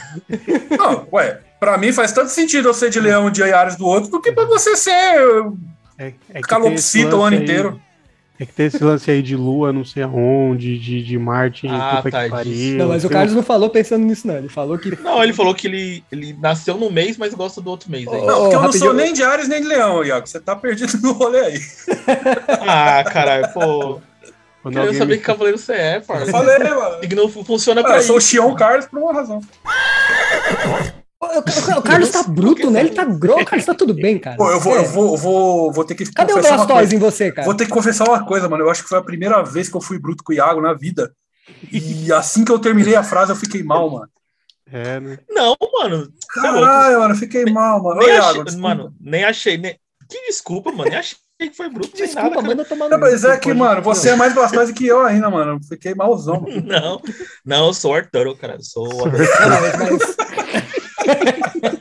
Não, 0.79 1.07
ué, 1.12 1.38
pra 1.59 1.77
mim 1.79 1.92
faz 1.92 2.12
tanto 2.12 2.31
sentido 2.31 2.68
eu 2.68 2.75
ser 2.75 2.90
de 2.90 3.01
leão 3.01 3.27
um 3.27 3.31
dia 3.31 3.46
e 3.49 3.53
Ares 3.53 3.77
do 3.77 3.87
outro 3.87 4.11
do 4.11 4.20
que 4.20 4.33
pra 4.33 4.44
você 4.44 4.77
ser 4.77 4.90
É, 5.99 6.12
é 6.35 6.40
calopsita 6.40 7.16
o 7.16 7.23
ano 7.23 7.37
aí- 7.37 7.42
inteiro. 7.42 7.81
É 8.42 8.46
que 8.46 8.55
tem 8.55 8.64
esse 8.68 8.83
lance 8.83 9.11
aí 9.11 9.20
de 9.20 9.37
lua, 9.37 9.70
não 9.70 9.85
sei 9.85 10.03
aonde, 10.03 10.79
de, 10.79 11.03
de 11.05 11.18
Marte, 11.18 11.68
Ah, 11.68 11.96
puta 12.03 12.11
tá, 12.11 12.25
que 12.25 12.31
pariu. 12.31 12.79
Não, 12.79 12.88
mas 12.88 13.05
o 13.05 13.11
Carlos 13.11 13.35
não 13.35 13.42
falou 13.42 13.68
pensando 13.68 14.03
nisso, 14.07 14.27
não. 14.27 14.35
Ele 14.38 14.49
falou 14.49 14.79
que. 14.79 14.99
Não, 15.03 15.23
ele 15.23 15.35
falou 15.35 15.55
que 15.55 15.66
ele, 15.66 16.03
ele 16.11 16.33
nasceu 16.40 16.79
no 16.79 16.90
mês, 16.90 17.18
mas 17.18 17.35
gosta 17.35 17.61
do 17.61 17.68
outro 17.68 17.90
mês. 17.90 18.07
Hein? 18.07 18.14
Ô, 18.23 18.25
Não, 18.27 18.35
porque 18.40 18.46
eu 18.46 18.53
não 18.53 18.61
rapidinho. 18.62 18.85
sou 18.87 18.94
nem 18.94 19.12
de 19.12 19.23
Ares 19.23 19.46
nem 19.46 19.61
de 19.61 19.68
leão, 19.68 20.03
Iago. 20.03 20.27
Você 20.27 20.40
tá 20.40 20.57
perdido 20.57 20.90
no 21.03 21.12
rolê 21.12 21.38
aí. 21.38 21.61
Ah, 22.66 23.05
caralho, 23.05 23.53
pô. 23.53 24.01
Quando 24.62 24.75
Queria 24.75 24.88
alguém 24.88 24.99
saber 24.99 25.12
me- 25.14 25.18
que 25.18 25.25
cavaleiro 25.25 25.59
você 25.59 25.73
é, 25.73 26.01
parça. 26.01 26.27
Eu 26.29 26.31
falei, 26.33 26.59
mano. 26.59 27.01
Signo 27.01 27.29
fu- 27.29 27.44
funciona 27.44 27.81
Ah, 27.81 27.85
pra 27.85 27.96
eu 27.96 28.03
sou 28.03 28.16
o. 28.16 28.20
Xion 28.20 28.55
Carlos 28.55 28.87
por 28.87 28.99
uma 28.99 29.12
razão. 29.12 29.40
O, 31.23 31.27
o- 31.27 31.79
o 31.79 31.83
Carlos 31.83 32.11
tá 32.11 32.23
bruto, 32.23 32.70
né? 32.70 32.81
Ele 32.81 32.90
tá 32.90 33.05
grosso. 33.05 33.44
Carlos 33.44 33.66
tá 33.66 33.75
tudo 33.75 33.92
bem, 33.94 34.18
cara. 34.18 34.37
Pô, 34.37 34.51
eu 34.51 34.59
vou, 34.61 34.75
É. 34.77 34.79
eu 34.81 34.85
vou, 34.87 35.11
eu 35.12 35.16
vou, 35.16 35.73
vou 35.73 35.85
ter 35.85 35.94
que 35.94 36.11
Cadê 36.12 36.33
o 36.33 36.37
confessar 36.37 36.57
uma 36.57 36.66
Blastoise 36.66 36.90
coisa. 36.90 36.94
em 36.96 36.99
você, 37.11 37.33
cara? 37.33 37.44
Vou 37.46 37.55
ter 37.55 37.64
que 37.66 37.70
confessar 37.70 38.09
uma 38.09 38.25
coisa, 38.25 38.49
mano. 38.49 38.64
Eu 38.64 38.70
acho 38.70 38.83
que 38.83 38.88
foi 38.88 38.99
a 38.99 39.03
primeira 39.03 39.42
vez 39.42 39.68
que 39.68 39.77
eu 39.77 39.81
fui 39.81 39.99
bruto 39.99 40.25
com 40.25 40.33
o 40.33 40.37
Iago 40.37 40.61
na 40.61 40.73
vida. 40.73 41.12
E 41.73 42.11
assim 42.12 42.44
que 42.44 42.53
eu 42.53 42.59
terminei 42.59 42.94
a 42.96 43.03
frase, 43.03 43.33
eu 43.33 43.37
fiquei 43.37 43.62
mal, 43.62 43.90
mano. 43.90 44.09
É, 44.73 45.01
né? 45.01 45.18
Não, 45.29 45.57
mano. 45.81 46.05
É. 46.37 46.40
Caralho, 46.40 47.01
mano, 47.01 47.14
eu 47.14 47.18
fiquei 47.18 47.44
mal, 47.46 47.83
mano. 47.83 47.96
Ô, 48.01 48.05
Nem 48.05 48.09
Iago, 48.14 48.25
achei, 48.31 48.44
desculpa. 48.44 48.68
mano, 48.68 48.94
nem 49.01 49.25
achei. 49.25 49.59
Nem... 49.59 49.77
Que 50.11 50.27
desculpa, 50.27 50.73
mano. 50.73 50.90
Nem 50.90 50.99
achei 50.99 51.16
que 51.38 51.53
foi 51.53 51.70
bruto. 51.70 51.96
Desculpa, 51.96 52.29
nada, 52.29 52.42
manda 52.42 52.64
tomar 52.64 52.88
no 52.88 52.99
mas 52.99 53.25
é 53.25 53.38
que, 53.38 53.55
mano, 53.55 53.81
você 53.81 54.11
é 54.11 54.16
mais 54.16 54.35
blastoise 54.35 54.75
que 54.75 54.87
eu 54.87 55.01
ainda, 55.01 55.31
mano. 55.31 55.53
Eu 55.53 55.61
Fiquei 55.62 55.94
malzão. 55.94 56.44
Não, 56.66 57.01
não, 57.44 57.68
eu 57.68 57.75
sou 57.75 57.92
o 57.92 57.94
Arturo, 57.94 58.37
cara. 58.37 58.55
Eu 58.55 58.62
sou 58.62 58.87
o 58.87 59.07
Não, 59.07 59.12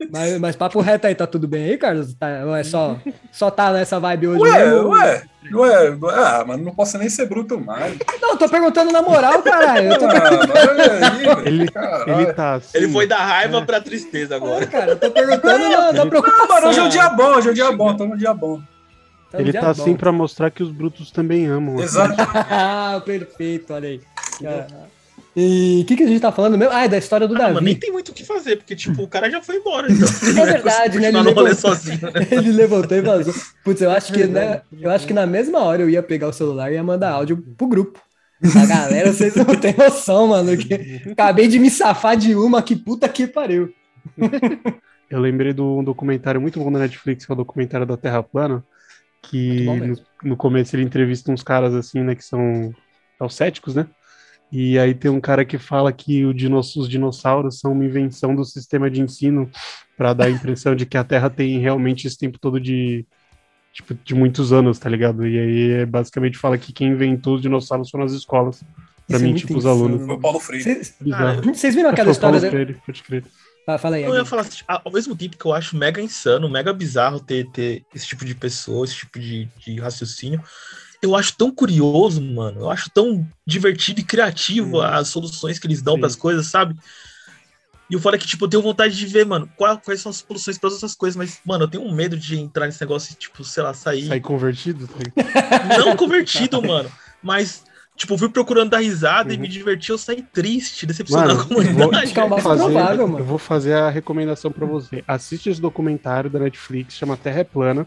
mas, 0.00 0.10
mas, 0.10 0.38
mas 0.40 0.56
papo 0.56 0.80
reto 0.80 1.06
aí, 1.06 1.14
tá 1.14 1.26
tudo 1.26 1.46
bem 1.48 1.64
aí, 1.64 1.76
Carlos? 1.78 2.14
Tá, 2.14 2.42
ou 2.44 2.54
é 2.56 2.62
só, 2.64 2.98
só 3.32 3.50
tá 3.50 3.72
nessa 3.72 3.98
vibe 4.00 4.28
hoje 4.28 4.42
Ué, 4.42 4.64
mesmo? 4.64 4.88
ué, 4.90 5.22
ué, 5.54 5.96
ah, 6.14 6.44
mano, 6.46 6.64
não 6.64 6.74
posso 6.74 6.98
nem 6.98 7.08
ser 7.08 7.26
bruto 7.26 7.60
mais. 7.60 7.96
Não, 8.20 8.36
tô 8.36 8.48
perguntando 8.48 8.90
na 8.92 9.00
moral, 9.02 9.42
caralho. 9.42 9.92
Eu 9.92 9.98
tô 9.98 10.06
Ah, 10.06 10.10
aí. 11.44 11.46
Ele, 11.46 11.70
Caralho. 11.70 12.20
ele 12.20 12.32
tá 12.32 12.54
assim. 12.54 12.78
Ele 12.78 12.88
foi 12.92 13.06
da 13.06 13.18
raiva 13.18 13.62
pra 13.62 13.80
tristeza 13.80 14.34
agora. 14.36 14.66
Cara, 14.66 14.92
eu 14.92 14.98
tô 14.98 15.10
perguntando 15.10 15.68
na, 15.68 15.92
na 15.92 16.04
Não, 16.04 16.08
preocupação. 16.08 16.48
mano, 16.48 16.68
hoje 16.68 16.78
é 16.80 16.82
um 16.82 16.88
dia 16.88 17.08
bom, 17.10 17.28
hoje 17.36 17.48
é 17.48 17.50
um 17.50 17.54
dia 17.54 17.72
bom, 17.72 17.96
tô 17.96 18.04
num 18.06 18.16
dia 18.16 18.34
bom. 18.34 18.60
Tá 19.30 19.38
um 19.38 19.40
Ele 19.40 19.52
dia 19.52 19.60
tá 19.60 19.72
bom. 19.74 19.82
assim 19.82 19.96
pra 19.96 20.10
mostrar 20.12 20.50
que 20.50 20.62
os 20.62 20.70
brutos 20.72 21.10
também 21.10 21.46
amam. 21.46 21.78
Exato. 21.80 22.14
Ah, 22.50 23.00
perfeito, 23.04 23.72
olha 23.74 23.88
aí. 23.88 24.00
Cara. 24.42 24.66
E 25.38 25.82
o 25.82 25.84
que, 25.84 25.96
que 25.96 26.02
a 26.02 26.06
gente 26.06 26.20
tá 26.20 26.32
falando 26.32 26.56
mesmo? 26.56 26.72
Ah, 26.72 26.84
é 26.84 26.88
da 26.88 26.96
história 26.96 27.28
do 27.28 27.36
Ah, 27.36 27.48
mano, 27.48 27.60
nem 27.60 27.74
Davi. 27.74 27.80
tem 27.80 27.92
muito 27.92 28.08
o 28.08 28.14
que 28.14 28.24
fazer, 28.24 28.56
porque, 28.56 28.74
tipo, 28.74 29.02
o 29.02 29.08
cara 29.08 29.30
já 29.30 29.42
foi 29.42 29.56
embora. 29.56 29.86
Então, 29.92 30.08
É 30.42 30.46
verdade, 30.46 30.98
né? 30.98 31.08
Ele 31.08 31.20
levantou, 31.20 31.54
sozinho, 31.54 32.00
né? 32.00 32.12
ele 32.32 32.52
levantou 32.52 32.96
e 32.96 33.02
vazou. 33.02 33.34
Putz, 33.62 33.82
eu 33.82 33.90
acho 33.90 34.14
que, 34.14 34.24
né, 34.26 34.62
eu 34.80 34.90
acho 34.90 35.06
que 35.06 35.12
na 35.12 35.26
mesma 35.26 35.60
hora 35.60 35.82
eu 35.82 35.90
ia 35.90 36.02
pegar 36.02 36.28
o 36.28 36.32
celular 36.32 36.70
e 36.70 36.76
ia 36.76 36.82
mandar 36.82 37.10
áudio 37.10 37.36
pro 37.54 37.66
grupo. 37.66 38.00
A 38.54 38.66
galera, 38.66 39.12
vocês 39.12 39.34
não 39.34 39.44
têm 39.44 39.74
noção, 39.76 40.28
mano. 40.28 40.56
Que 40.56 41.02
acabei 41.10 41.48
de 41.48 41.58
me 41.58 41.68
safar 41.70 42.16
de 42.16 42.34
uma, 42.34 42.62
que 42.62 42.74
puta 42.74 43.06
que 43.06 43.26
pariu. 43.26 43.70
Eu 45.10 45.20
lembrei 45.20 45.52
de 45.52 45.60
um 45.60 45.84
documentário 45.84 46.40
muito 46.40 46.58
bom 46.58 46.72
da 46.72 46.78
Netflix, 46.78 47.26
que 47.26 47.32
é 47.32 47.34
o 47.34 47.36
documentário 47.36 47.86
da 47.86 47.96
Terra 47.96 48.22
Plana, 48.22 48.64
que 49.22 49.64
no, 49.64 49.96
no 50.30 50.36
começo 50.36 50.74
ele 50.74 50.82
entrevista 50.82 51.30
uns 51.30 51.42
caras 51.42 51.74
assim, 51.74 52.02
né, 52.02 52.14
que 52.14 52.24
são 52.24 52.72
são 53.18 53.28
céticos, 53.28 53.74
né? 53.74 53.86
E 54.50 54.78
aí 54.78 54.94
tem 54.94 55.10
um 55.10 55.20
cara 55.20 55.44
que 55.44 55.58
fala 55.58 55.92
que 55.92 56.24
o 56.24 56.32
dinos- 56.32 56.76
os 56.76 56.88
dinossauros 56.88 57.58
são 57.58 57.72
uma 57.72 57.84
invenção 57.84 58.34
do 58.34 58.44
sistema 58.44 58.90
de 58.90 59.00
ensino 59.00 59.50
para 59.96 60.12
dar 60.12 60.26
a 60.26 60.30
impressão 60.30 60.74
de 60.74 60.86
que 60.86 60.96
a 60.96 61.04
Terra 61.04 61.28
tem 61.28 61.58
realmente 61.58 62.06
esse 62.06 62.16
tempo 62.16 62.38
todo 62.38 62.60
de 62.60 63.04
tipo 63.72 63.94
de 63.94 64.14
muitos 64.14 64.52
anos, 64.52 64.78
tá 64.78 64.88
ligado? 64.88 65.26
E 65.26 65.38
aí 65.38 65.70
é, 65.82 65.86
basicamente 65.86 66.38
fala 66.38 66.56
que 66.56 66.72
quem 66.72 66.88
inventou 66.88 67.34
os 67.34 67.42
dinossauros 67.42 67.90
foram 67.90 68.04
as 68.04 68.12
escolas. 68.12 68.60
Pra 69.06 69.16
Isso 69.16 69.16
é 69.16 69.18
mim, 69.18 69.30
muito 69.32 69.46
tipo, 69.46 69.58
os 69.58 69.66
alunos. 69.66 70.06
Foi 70.06 70.14
o 70.14 70.20
Paulo 70.20 70.40
Freire. 70.40 70.64
Vocês 70.64 70.94
Bizarro. 71.00 71.42
vocês 71.54 71.74
viram 71.74 71.90
aquela 71.90 72.10
história... 72.10 72.40
Paulo 72.40 72.50
Da... 72.52 72.64
Freire, 72.64 72.80
pode 72.86 73.02
crer. 73.02 73.24
Ah, 73.68 73.78
fala 73.78 73.96
aí, 73.96 74.04
Eu 74.04 74.14
ia 74.14 74.24
falar 74.24 74.42
assim, 74.42 74.62
ao 74.66 74.92
mesmo 74.92 75.16
tempo 75.16 75.36
que 75.36 75.44
eu 75.44 75.52
acho 75.52 75.76
mega 75.76 76.00
insano, 76.00 76.48
mega 76.48 76.72
bizarro 76.72 77.18
ter, 77.18 77.50
ter 77.50 77.82
esse 77.92 78.06
tipo 78.06 78.24
de 78.24 78.32
pessoa, 78.34 78.84
esse 78.84 78.94
tipo 78.94 79.18
de, 79.18 79.48
de 79.58 79.80
raciocínio, 79.80 80.40
eu 81.02 81.14
acho 81.14 81.36
tão 81.36 81.50
curioso, 81.54 82.20
mano. 82.22 82.60
Eu 82.62 82.70
acho 82.70 82.90
tão 82.90 83.26
divertido 83.46 84.00
e 84.00 84.04
criativo 84.04 84.78
Hum. 84.78 84.82
as 84.82 85.08
soluções 85.08 85.58
que 85.58 85.66
eles 85.66 85.82
dão 85.82 85.94
Sim. 85.94 86.00
pras 86.00 86.16
coisas, 86.16 86.46
sabe? 86.46 86.74
E 87.88 87.94
o 87.94 88.00
fora 88.00 88.16
é 88.16 88.18
que, 88.18 88.26
tipo, 88.26 88.44
eu 88.44 88.48
tenho 88.48 88.62
vontade 88.62 88.96
de 88.96 89.06
ver, 89.06 89.24
mano, 89.24 89.48
qual- 89.56 89.80
quais 89.80 90.00
são 90.00 90.10
as 90.10 90.16
soluções 90.16 90.58
todas 90.58 90.78
essas 90.78 90.94
coisas, 90.96 91.16
mas, 91.16 91.38
mano, 91.46 91.64
eu 91.64 91.68
tenho 91.68 91.84
um 91.84 91.94
medo 91.94 92.16
de 92.16 92.36
entrar 92.36 92.66
nesse 92.66 92.80
negócio 92.80 93.12
e, 93.12 93.16
tipo, 93.16 93.44
sei 93.44 93.62
lá, 93.62 93.72
sair. 93.72 94.08
Sair 94.08 94.20
convertido, 94.20 94.88
tá? 94.88 94.94
Não 95.84 95.94
convertido, 95.96 96.60
mano, 96.60 96.90
mas, 97.22 97.62
tipo, 97.96 98.18
fui 98.18 98.28
procurando 98.28 98.70
dar 98.70 98.78
risada 98.78 99.32
e 99.32 99.36
Uhum. 99.36 99.42
me 99.42 99.46
divertir, 99.48 99.90
eu 99.92 99.98
saí 99.98 100.20
triste, 100.32 100.84
decepcionado 100.84 101.28
Mano, 101.34 101.46
com 101.48 101.60
a 101.60 101.64
comunidade. 101.64 102.04
Acho 102.06 102.14
que 102.14 102.20
é 102.20 102.40
fazer- 102.40 102.64
provável, 102.64 103.06
mano. 103.06 103.18
Eu 103.20 103.24
vou 103.24 103.38
fazer 103.38 103.74
a 103.74 103.88
recomendação 103.88 104.50
pra 104.50 104.66
você. 104.66 105.04
Assiste 105.06 105.48
esse 105.48 105.60
documentário 105.60 106.28
da 106.28 106.40
Netflix, 106.40 106.94
chama 106.94 107.16
Terra 107.16 107.40
é 107.40 107.44
Plana, 107.44 107.86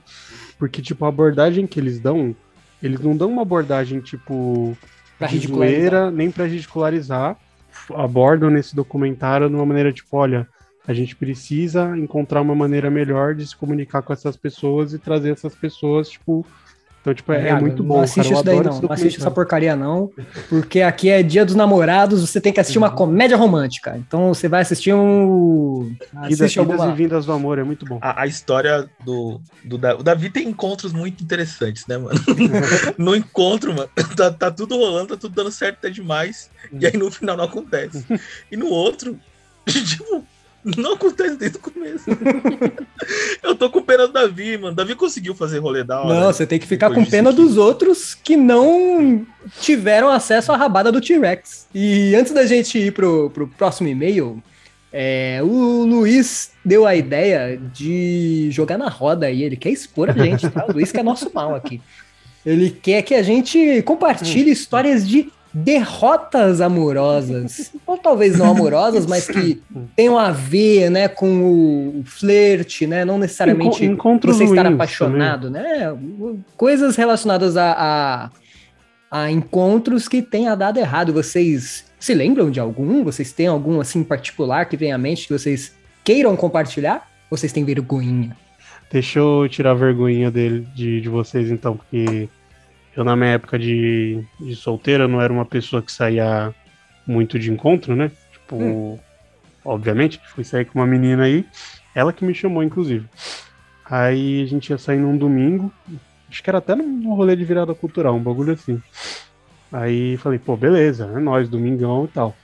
porque, 0.58 0.82
tipo, 0.82 1.04
a 1.04 1.10
abordagem 1.10 1.68
que 1.68 1.78
eles 1.78 2.00
dão, 2.00 2.34
eles 2.82 3.00
não 3.00 3.16
dão 3.16 3.30
uma 3.30 3.42
abordagem, 3.42 4.00
tipo, 4.00 4.78
Pra 5.18 5.28
de 5.28 5.40
zoeira, 5.48 6.10
nem 6.10 6.32
pra 6.32 6.46
ridicularizar. 6.46 7.38
Abordam 7.94 8.50
nesse 8.50 8.76
documentário 8.76 9.50
de 9.50 9.56
uma 9.56 9.66
maneira, 9.66 9.92
tipo, 9.92 10.16
olha, 10.16 10.48
a 10.88 10.94
gente 10.94 11.16
precisa 11.16 11.98
encontrar 11.98 12.42
uma 12.42 12.56
maneira 12.56 12.90
melhor 12.90 13.36
de 13.36 13.46
se 13.46 13.56
comunicar 13.56 14.02
com 14.02 14.14
essas 14.14 14.38
pessoas 14.38 14.94
e 14.94 15.00
trazer 15.00 15.32
essas 15.32 15.54
pessoas, 15.54 16.10
tipo... 16.10 16.46
Então, 17.02 17.14
tipo, 17.14 17.32
é, 17.32 17.48
é 17.50 17.60
muito 17.60 17.82
não 17.82 17.88
bom, 17.96 18.02
assiste 18.02 18.24
cara. 18.24 18.34
Isso 18.36 18.44
daí, 18.44 18.62
não. 18.62 18.82
Não 18.82 18.92
assiste 18.92 19.18
essa 19.20 19.32
porcaria, 19.32 19.74
não. 19.76 20.12
Porque 20.50 20.82
aqui 20.82 21.10
é 21.10 21.24
dia 21.24 21.46
dos 21.46 21.56
namorados, 21.56 22.20
você 22.22 22.42
tem 22.42 22.52
que 22.52 22.60
assistir 22.60 22.78
Uhum. 22.78 22.84
uma 22.86 22.92
comédia 22.92 23.38
romântica. 23.38 23.96
Então 23.98 24.34
você 24.34 24.50
vai 24.50 24.62
assistir 24.62 24.94
um. 24.94 25.96
Idas, 26.26 26.42
Assiste 26.42 26.60
idas 26.60 26.72
alguma. 26.72 26.92
e 26.92 26.96
vindas 26.96 27.26
do 27.26 27.32
amor, 27.32 27.58
é 27.58 27.64
muito 27.64 27.86
bom. 27.86 28.00
a, 28.02 28.24
a 28.24 28.28
história 28.28 28.90
do, 29.06 29.40
do 29.64 29.78
Da- 29.78 29.96
o 29.96 30.04
Davi 30.04 30.30
tem 30.30 30.50
encontros 30.50 30.92
muito 30.92 31.24
interessantes, 31.24 31.88
né, 31.88 31.98
mano? 31.98 32.20
no 32.98 33.16
encontro, 33.16 33.74
mano, 33.74 33.90
tá, 34.18 34.30
tá 34.32 34.52
tudo 34.52 34.76
rolando, 34.78 35.16
tá 35.16 35.18
tudo 35.18 35.34
dando 35.34 35.52
certo 35.52 35.78
até 35.78 35.90
demais, 35.90 36.50
e 36.74 36.86
aí 36.86 36.98
no 36.98 37.10
final 37.10 37.38
não 37.38 37.46
acontece. 37.46 38.06
E 38.52 38.58
no 38.58 38.68
outro, 38.68 39.18
tipo, 39.66 40.24
não 40.78 40.94
acontece 40.94 41.36
desde 41.36 41.58
o 41.58 41.62
começo. 41.62 42.06
Eu 43.42 43.56
tô 43.56 43.70
com 43.70 43.82
pena 43.82 44.08
do 44.08 44.14
Davi, 44.14 44.58
mano. 44.58 44.76
Davi 44.76 44.96
conseguiu 44.96 45.34
fazer 45.34 45.60
rolê 45.60 45.84
da 45.84 46.02
hora. 46.02 46.20
Não, 46.20 46.34
você 46.34 46.46
tem 46.46 46.60
que 46.60 46.68
ficar 46.68 46.90
Depois 46.90 47.06
com 47.06 47.12
pena 47.12 47.30
aqui. 47.30 47.42
dos 47.42 47.58
outros 47.58 48.14
que 48.16 48.36
não 48.36 49.26
tiveram 49.62 50.10
acesso 50.10 50.52
à 50.52 50.58
rabada 50.58 50.92
do 50.92 51.02
T-Rex. 51.02 51.68
E 51.74 52.16
antes 52.16 52.34
da 52.34 52.46
gente 52.46 52.78
ir 52.78 52.92
pro, 52.92 53.30
pro 53.32 53.48
próximo 53.48 53.88
e-mail, 53.88 54.42
é, 54.92 55.40
o 55.44 55.84
Luiz 55.86 56.52
deu 56.64 56.86
a 56.86 56.96
ideia 56.96 57.60
de 57.74 58.50
jogar 58.52 58.78
na 58.78 58.90
roda 58.90 59.28
aí. 59.28 59.44
Ele 59.44 59.56
quer 59.56 59.70
expor 59.70 60.10
a 60.10 60.14
gente, 60.14 60.50
tá? 60.50 60.66
O 60.68 60.74
Luiz 60.74 60.92
que 60.92 61.00
é 61.00 61.04
nosso 61.04 61.32
mal 61.34 61.56
aqui. 61.56 61.82
Ele 62.46 62.70
quer 62.70 63.02
que 63.02 63.14
a 63.14 63.22
gente 63.22 63.82
compartilhe 63.84 64.52
histórias 64.52 65.08
de 65.08 65.32
derrotas 65.54 66.62
amorosas. 66.62 67.72
Ou 67.86 67.98
talvez 67.98 68.38
não 68.38 68.52
amorosas, 68.52 69.06
mas 69.06 69.28
que 69.28 69.62
tenham 69.96 70.18
a 70.18 70.32
ver, 70.32 70.90
né, 70.90 71.08
com 71.08 72.00
o 72.00 72.04
flerte, 72.06 72.86
né? 72.86 73.04
Não 73.04 73.18
necessariamente 73.18 73.84
Enco- 73.84 73.94
encontros 73.94 74.38
você 74.38 74.46
estar 74.46 74.66
apaixonado, 74.66 75.50
né? 75.50 75.96
Coisas 76.56 76.96
relacionadas 76.96 77.58
a, 77.58 78.30
a, 79.12 79.22
a 79.24 79.32
encontros 79.32 80.08
que 80.08 80.22
tenha 80.22 80.56
dado 80.56 80.78
errado. 80.78 81.12
Vocês 81.12 81.86
se 82.00 82.14
lembram 82.14 82.52
de 82.52 82.60
algum? 82.60 83.04
Vocês 83.04 83.32
têm 83.32 83.48
algum 83.48 83.80
assim 83.80 84.04
particular 84.04 84.66
que 84.66 84.78
vem 84.78 84.92
à 84.92 84.98
mente 84.98 85.28
que 85.28 85.34
vocês 85.34 85.74
queiram 86.04 86.36
compartilhar? 86.36 87.08
Ou 87.30 87.38
vocês 87.38 87.52
têm 87.52 87.64
vergonha? 87.66 88.36
Deixa 88.92 89.20
eu 89.20 89.48
tirar 89.48 89.72
a 89.72 89.76
vergonha 89.76 90.32
dele, 90.32 90.68
de, 90.74 91.00
de 91.00 91.10
vocês, 91.10 91.52
então, 91.52 91.78
porque 91.78 92.28
eu, 92.96 93.04
na 93.04 93.16
minha 93.16 93.32
época 93.32 93.58
de, 93.58 94.24
de 94.40 94.56
solteira, 94.56 95.08
não 95.08 95.22
era 95.22 95.32
uma 95.32 95.46
pessoa 95.46 95.82
que 95.82 95.92
saía 95.92 96.54
muito 97.06 97.40
de 97.40 97.52
encontro, 97.52 97.96
né? 97.96 98.12
Tipo, 98.32 99.00
obviamente, 99.64 100.20
fui 100.34 100.44
sair 100.44 100.66
com 100.66 100.80
uma 100.80 100.88
menina 100.88 101.24
aí, 101.24 101.46
ela 101.94 102.14
que 102.14 102.26
me 102.26 102.34
chamou, 102.34 102.64
inclusive. 102.64 103.08
Aí 103.86 104.44
a 104.44 104.46
gente 104.46 104.70
ia 104.70 104.78
sair 104.78 105.00
num 105.00 105.18
domingo, 105.18 105.72
acho 106.30 106.44
que 106.44 106.50
era 106.50 106.60
até 106.60 106.76
num 106.76 107.16
rolê 107.16 107.36
de 107.36 107.44
virada 107.44 107.74
cultural, 107.74 108.16
um 108.16 108.22
bagulho 108.22 108.54
assim. 108.54 108.82
Aí 109.72 110.18
falei, 110.18 110.40
pô, 110.40 110.58
beleza, 110.58 111.12
é 111.16 111.20
nóis, 111.20 111.50
domingão 111.50 112.06
e 112.06 112.08
tal. 112.08 112.36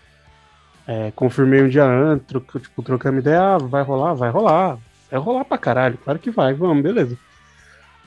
É, 0.87 1.11
confirmei 1.15 1.63
um 1.63 1.69
dia 1.69 1.83
antes, 1.83 2.27
troco, 2.27 2.59
tipo, 2.59 2.83
trocando 2.83 3.19
ideia, 3.19 3.55
ah, 3.55 3.57
vai 3.57 3.83
rolar, 3.83 4.13
vai 4.13 4.29
rolar. 4.29 4.77
Vai 5.09 5.19
rolar 5.19 5.45
pra 5.45 5.57
caralho, 5.57 5.97
claro 5.97 6.19
que 6.19 6.29
vai, 6.29 6.53
vamos, 6.53 6.83
beleza. 6.83 7.17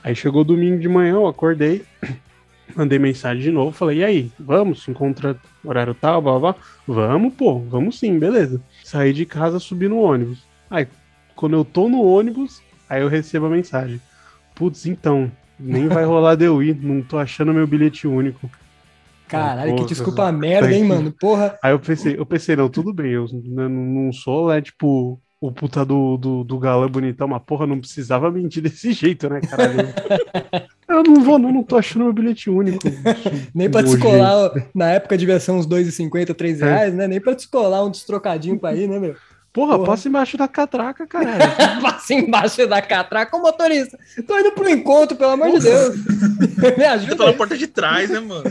Aí 0.03 0.15
chegou 0.15 0.43
domingo 0.43 0.79
de 0.79 0.87
manhã, 0.87 1.13
eu 1.13 1.27
acordei, 1.27 1.85
mandei 2.75 2.99
mensagem 2.99 3.41
de 3.43 3.51
novo, 3.51 3.71
falei, 3.75 3.99
e 3.99 4.03
aí, 4.03 4.31
vamos, 4.39 4.83
se 4.83 4.91
encontra 4.91 5.39
horário 5.63 5.93
tal, 5.95 6.21
blá, 6.21 6.39
blá, 6.39 6.53
blá. 6.53 6.61
Vamos, 6.87 7.33
pô, 7.35 7.59
vamos 7.67 7.99
sim, 7.99 8.17
beleza. 8.19 8.61
Saí 8.83 9.13
de 9.13 9.25
casa, 9.25 9.59
subi 9.59 9.87
no 9.87 9.99
ônibus. 9.99 10.39
Aí, 10.69 10.87
quando 11.35 11.55
eu 11.55 11.65
tô 11.65 11.89
no 11.89 12.01
ônibus, 12.03 12.61
aí 12.89 13.01
eu 13.01 13.07
recebo 13.07 13.45
a 13.47 13.49
mensagem. 13.49 13.99
Putz, 14.55 14.85
então, 14.85 15.31
nem 15.59 15.87
vai 15.87 16.05
rolar 16.05 16.35
de 16.35 16.45
eu 16.45 16.61
ir, 16.61 16.75
não 16.75 17.01
tô 17.01 17.17
achando 17.17 17.53
meu 17.53 17.67
bilhete 17.67 18.07
único. 18.07 18.49
Caralho, 19.27 19.75
que 19.75 19.81
Pô, 19.81 19.85
desculpa 19.85 20.31
merda, 20.31 20.71
hein, 20.73 20.83
mano? 20.83 21.13
Porra. 21.19 21.57
Aí 21.63 21.71
eu 21.71 21.79
pensei, 21.79 22.17
eu 22.17 22.25
pensei, 22.25 22.55
não, 22.55 22.69
tudo 22.69 22.93
bem, 22.93 23.11
eu 23.11 23.25
n- 23.25 23.69
não 23.69 24.11
sou, 24.11 24.49
né, 24.49 24.61
tipo, 24.61 25.21
o 25.41 25.51
puta 25.51 25.85
do, 25.85 26.17
do, 26.17 26.43
do 26.43 26.57
galã 26.59 26.87
bonitão, 26.89 27.27
mas 27.27 27.41
porra, 27.45 27.65
não 27.65 27.79
precisava 27.79 28.29
mentir 28.29 28.61
desse 28.61 28.91
jeito, 28.93 29.29
né, 29.29 29.39
caralho? 29.41 29.87
eu 30.87 31.03
não 31.03 31.21
vou, 31.23 31.39
não, 31.39 31.51
não 31.51 31.63
tô 31.63 31.77
achando 31.77 32.03
meu 32.03 32.13
bilhete 32.13 32.49
único. 32.49 32.79
Nem 33.55 33.69
pra 33.69 33.81
descolar, 33.81 34.51
na 34.75 34.89
época 34.91 35.17
devia 35.17 35.39
ser 35.39 35.51
uns 35.51 35.65
2,50, 35.67 36.33
3 36.35 36.61
É. 36.61 36.65
reais, 36.65 36.93
né? 36.93 37.07
Nem 37.07 37.21
pra 37.21 37.33
descolar 37.33 37.83
um 37.85 37.89
destrocadinho 37.91 38.59
pra 38.59 38.73
ir, 38.75 38.87
né, 38.87 38.99
meu? 38.99 39.15
Porra, 39.51 39.77
Porra. 39.77 39.87
passa 39.87 40.07
embaixo 40.07 40.37
da 40.37 40.47
catraca, 40.47 41.07
caralho. 41.07 41.39
Passa 41.81 42.13
embaixo 42.13 42.67
da 42.67 42.81
catraca, 42.83 43.35
ô 43.35 43.41
motorista. 43.41 43.97
Tô 44.27 44.37
indo 44.37 44.51
pro 44.51 44.69
encontro, 44.69 45.17
pelo 45.17 45.31
amor 45.31 45.49
de 45.53 45.59
Deus. 45.61 45.95
Me 46.55 46.71
Você 46.75 46.83
ajuda 46.85 47.15
pela 47.15 47.29
aí, 47.31 47.35
porta 47.35 47.57
de 47.57 47.65
trás, 47.65 48.09
né, 48.11 48.19
mano? 48.19 48.43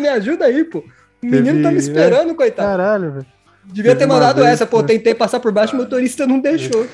me 0.00 0.08
ajuda 0.08 0.46
aí, 0.46 0.64
pô. 0.64 0.78
O 1.22 1.26
menino 1.26 1.44
Teve- 1.46 1.62
tá 1.62 1.70
me 1.70 1.76
esperando, 1.78 2.34
coitado. 2.34 2.66
Caralho, 2.68 3.12
velho. 3.12 3.26
Devia 3.72 3.94
ter 3.94 4.06
uma 4.06 4.14
mandado 4.14 4.42
vez, 4.42 4.54
essa, 4.54 4.66
pô. 4.66 4.82
Tentei 4.82 5.14
passar 5.14 5.40
por 5.40 5.52
baixo, 5.52 5.74
o 5.74 5.78
motorista 5.78 6.26
não 6.26 6.40
deixou. 6.40 6.86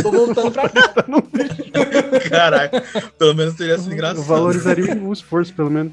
Tô 0.00 0.10
voltando 0.10 0.50
pra 0.50 0.68
cá. 0.68 0.94
Caraca, 2.30 2.82
pelo 3.18 3.34
menos 3.34 3.54
teria 3.54 3.76
sido 3.76 3.90
Eu 3.90 3.94
engraçado. 3.94 4.22
valorizaria 4.22 4.94
o 4.96 5.12
esforço, 5.12 5.52
pelo 5.52 5.70
menos. 5.70 5.92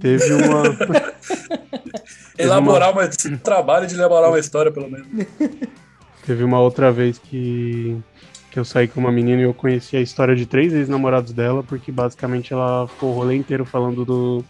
Teve 0.00 0.32
uma. 0.32 0.62
Elaborar 2.36 2.90
uma... 2.90 3.08
trabalho 3.42 3.86
de 3.86 3.94
elaborar 3.94 4.28
uma 4.28 4.38
história, 4.40 4.72
pelo 4.72 4.90
menos. 4.90 5.06
Teve 6.26 6.42
uma 6.42 6.58
outra 6.58 6.90
vez 6.90 7.16
que, 7.16 7.96
que 8.50 8.58
eu 8.58 8.64
saí 8.64 8.88
com 8.88 8.98
uma 8.98 9.12
menina 9.12 9.40
e 9.40 9.44
eu 9.44 9.54
conheci 9.54 9.96
a 9.96 10.00
história 10.00 10.34
de 10.34 10.44
três 10.44 10.72
ex-namorados 10.72 11.32
dela, 11.32 11.62
porque 11.62 11.92
basicamente 11.92 12.52
ela 12.52 12.88
ficou 12.88 13.10
o 13.10 13.14
rolê 13.14 13.36
inteiro 13.36 13.64
falando 13.64 14.04
do 14.04 14.44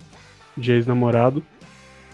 de 0.56 0.72
ex-namorado. 0.72 1.44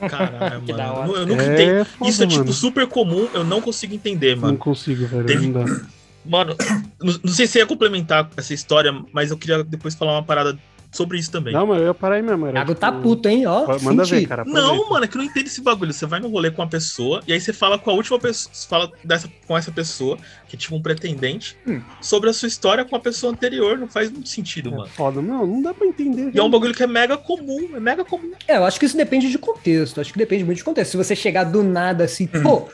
Caralho, 0.09 0.63
Que 0.67 0.73
da 0.73 0.87
mano. 0.87 0.99
hora. 0.99 1.09
Eu, 1.11 1.17
eu 1.17 1.27
nunca 1.27 1.43
É 1.43 1.53
entendo. 1.53 1.85
foda, 1.85 2.11
Isso 2.11 2.23
é, 2.23 2.27
tipo, 2.27 2.41
mano. 2.41 2.53
super 2.53 2.87
comum, 2.87 3.29
eu 3.35 3.45
não 3.45 3.61
consigo 3.61 3.95
entender, 3.95 4.35
Não 4.37 4.43
mano. 4.43 4.59
consigo, 4.59 5.07
velho. 5.07 5.27
Teve- 5.27 5.47
Não 5.49 5.65
dá. 5.65 5.81
Mano, 6.23 6.55
não, 7.01 7.15
não 7.25 7.33
sei 7.33 7.47
se 7.47 7.59
ia 7.59 7.67
complementar 7.67 8.29
essa 8.37 8.53
história, 8.53 8.93
mas 9.11 9.31
eu 9.31 9.39
queria 9.39 9.65
depois 9.65 9.95
falar 9.95 10.13
uma 10.13 10.23
parada 10.23 10.57
sobre 10.93 11.19
isso 11.19 11.31
também. 11.31 11.53
Não, 11.53 11.67
mas 11.67 11.79
eu 11.79 11.87
ia 11.89 11.95
parar 11.95 12.17
aí 12.17 12.23
mesmo. 12.23 12.47
Era, 12.47 12.53
Thiago 12.55 12.71
tipo, 12.75 12.81
tá 12.81 12.93
puto, 12.93 13.29
hein? 13.29 13.47
Ó, 13.47 13.79
Manda 13.81 14.05
senti. 14.05 14.21
ver, 14.21 14.27
cara. 14.27 14.45
Não, 14.45 14.61
aproveita. 14.75 14.91
mano, 14.91 15.05
é 15.05 15.09
que 15.09 15.17
eu 15.17 15.23
não 15.23 15.29
entendo 15.29 15.47
esse 15.47 15.61
bagulho. 15.61 15.93
Você 15.93 16.07
vai 16.07 16.19
no 16.21 16.29
rolê 16.29 16.51
com 16.51 16.63
uma 16.63 16.69
pessoa 16.69 17.23
e 17.27 17.33
aí 17.33 17.41
você 17.41 17.53
fala 17.53 17.79
com 17.79 17.91
a 17.91 17.95
última 17.95 18.19
pessoa, 18.19 18.53
você 18.55 18.69
fala 18.69 18.91
dessa, 19.05 19.29
com 19.47 19.57
essa 19.57 19.71
pessoa, 19.71 20.19
que 20.49 20.57
é 20.57 20.59
tipo 20.59 20.75
um 20.75 20.83
pretendente, 20.83 21.57
Hum. 21.67 21.81
sobre 22.01 22.29
a 22.31 22.33
sua 22.33 22.49
história 22.49 22.85
com 22.85 22.97
a 22.97 23.01
pessoa 23.01 23.33
anterior. 23.33 23.79
Não 23.79 23.89
faz 23.89 24.11
muito 24.11 24.29
sentido, 24.29 24.71
É 24.71 24.73
mano. 24.73 24.87
foda. 24.89 25.23
Não, 25.23 25.47
não 25.47 25.63
dá 25.63 25.73
pra 25.73 25.87
entender. 25.87 26.31
E 26.35 26.39
é 26.39 26.43
um 26.43 26.51
bagulho 26.51 26.75
que 26.75 26.83
é 26.83 26.87
mega 26.87 27.17
comum, 27.17 27.71
é 27.75 27.81
mega 27.81 28.05
comum. 28.05 28.33
É, 28.49 28.57
eu 28.57 28.65
acho 28.65 28.79
que 28.81 28.87
isso 28.87 28.97
depende 28.97 29.31
de 29.31 29.39
contexto. 29.39 30.01
Acho 30.01 30.13
que 30.13 30.19
depende 30.19 30.45
muito 30.45 30.59
de 30.59 30.65
contexto. 30.65 30.91
Se 30.93 30.97
você 30.97 31.15
chegar 31.15 31.45
do 31.45 31.63
nada 31.63 32.05
assim, 32.05 32.27
pô, 32.27 32.69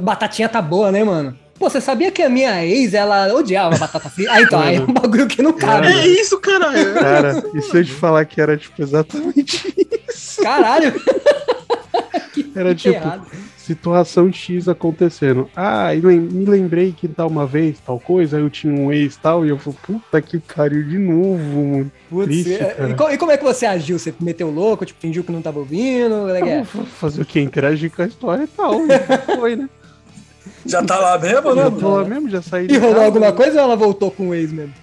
batatinha 0.00 0.48
tá 0.48 0.60
boa, 0.60 0.90
né, 0.92 1.04
mano? 1.04 1.36
Pô, 1.58 1.68
você 1.68 1.80
sabia 1.80 2.10
que 2.12 2.22
a 2.22 2.28
minha 2.28 2.64
ex, 2.64 2.94
ela 2.94 3.34
odiava 3.34 3.76
batata 3.76 4.08
frita? 4.08 4.32
Ah, 4.32 4.40
então, 4.42 4.60
aí 4.60 4.76
é 4.76 4.80
um 4.80 4.86
bagulho 4.92 5.26
que 5.26 5.42
não 5.42 5.52
cabe. 5.52 5.88
É 5.88 6.06
isso, 6.06 6.38
caralho. 6.38 6.94
Cara, 6.94 7.42
e 7.54 7.60
se 7.62 7.76
eu 7.76 7.84
te 7.84 7.92
falar 7.92 8.24
que 8.24 8.40
era 8.40 8.56
tipo 8.56 8.80
exatamente 8.80 9.74
isso? 10.08 10.42
Caralho, 10.42 10.92
Era 12.54 12.74
que 12.74 12.82
tipo, 12.82 12.94
errado. 12.94 13.26
situação 13.56 14.32
X 14.32 14.68
acontecendo. 14.68 15.48
Ah, 15.54 15.94
e 15.94 16.00
lem- 16.00 16.20
me 16.20 16.44
lembrei 16.44 16.92
que 16.92 17.06
tal 17.08 17.28
uma 17.28 17.46
vez, 17.46 17.78
tal 17.84 17.98
coisa, 18.00 18.36
aí 18.36 18.42
eu 18.42 18.50
tinha 18.50 18.72
um 18.72 18.92
ex 18.92 19.14
e 19.14 19.18
tal, 19.18 19.44
e 19.46 19.48
eu 19.50 19.58
falei, 19.58 19.78
puta 19.84 20.20
que 20.22 20.38
pariu 20.38 20.82
de 20.84 20.98
novo, 20.98 21.38
mano. 21.64 21.92
Putz, 22.08 22.26
triste, 22.26 22.52
é, 22.54 22.76
e, 22.90 22.94
co- 22.94 23.10
e 23.10 23.18
como 23.18 23.30
é 23.32 23.36
que 23.36 23.44
você 23.44 23.66
agiu? 23.66 23.98
Você 23.98 24.12
meteu 24.20 24.50
louco, 24.50 24.84
tipo, 24.86 25.00
fingiu 25.00 25.22
que 25.24 25.32
não 25.32 25.42
tava 25.42 25.58
ouvindo? 25.58 26.28
É 26.30 26.40
é? 26.40 26.62
Vou 26.62 26.84
fazer 26.84 27.22
o 27.22 27.24
quê? 27.24 27.40
Interagir 27.40 27.90
com 27.94 28.02
a 28.02 28.06
história 28.06 28.44
e 28.44 28.48
tal. 28.48 28.80
Foi, 29.38 29.56
né? 29.56 29.68
Já 30.68 30.82
tá 30.82 30.98
lá 30.98 31.18
mesmo, 31.18 31.54
né? 31.54 31.62
Já 31.64 31.70
tô 31.70 31.96
lá 31.96 32.04
mesmo, 32.04 32.28
já 32.30 32.42
saí 32.42 32.66
E 32.70 32.76
rolou 32.76 32.94
casa. 32.94 33.06
alguma 33.06 33.32
coisa 33.32 33.58
ou 33.58 33.64
ela 33.64 33.76
voltou 33.76 34.10
com 34.10 34.28
o 34.28 34.34
ex 34.34 34.52
mesmo? 34.52 34.74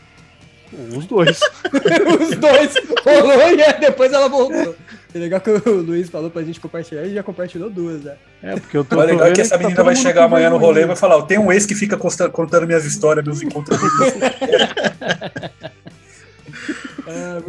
Os 0.97 1.05
dois. 1.05 1.39
Os 2.19 2.35
dois 2.37 2.73
rolou 3.05 3.55
e 3.55 3.61
aí 3.61 3.79
depois 3.79 4.11
ela 4.11 4.27
voltou. 4.27 4.75
É 5.13 5.17
legal 5.17 5.39
que 5.39 5.49
o 5.49 5.81
Luiz 5.81 6.09
falou 6.09 6.29
pra 6.29 6.41
gente 6.41 6.59
compartilhar 6.59 7.05
e 7.05 7.13
já 7.13 7.23
compartilhou 7.23 7.69
duas, 7.69 8.01
né? 8.03 8.15
É, 8.43 8.55
porque 8.59 8.75
eu 8.75 8.83
tô. 8.83 8.99
Legal 8.99 9.21
é 9.21 9.23
vendo 9.27 9.35
que 9.35 9.41
essa 9.41 9.51
tá 9.51 9.57
menina 9.59 9.75
todo 9.77 9.85
vai 9.85 9.95
chegar 9.95 10.25
amanhã 10.25 10.49
no 10.49 10.57
rolê 10.57 10.81
e 10.81 10.85
vai 10.85 10.95
falar: 10.97 11.15
"Ó, 11.17 11.21
tem 11.21 11.37
um 11.39 11.49
ex 11.53 11.65
que 11.65 11.73
fica 11.73 11.97
contando 11.97 12.67
minhas 12.67 12.83
histórias, 12.83 13.23
meus 13.25 13.41
encontros. 13.41 13.79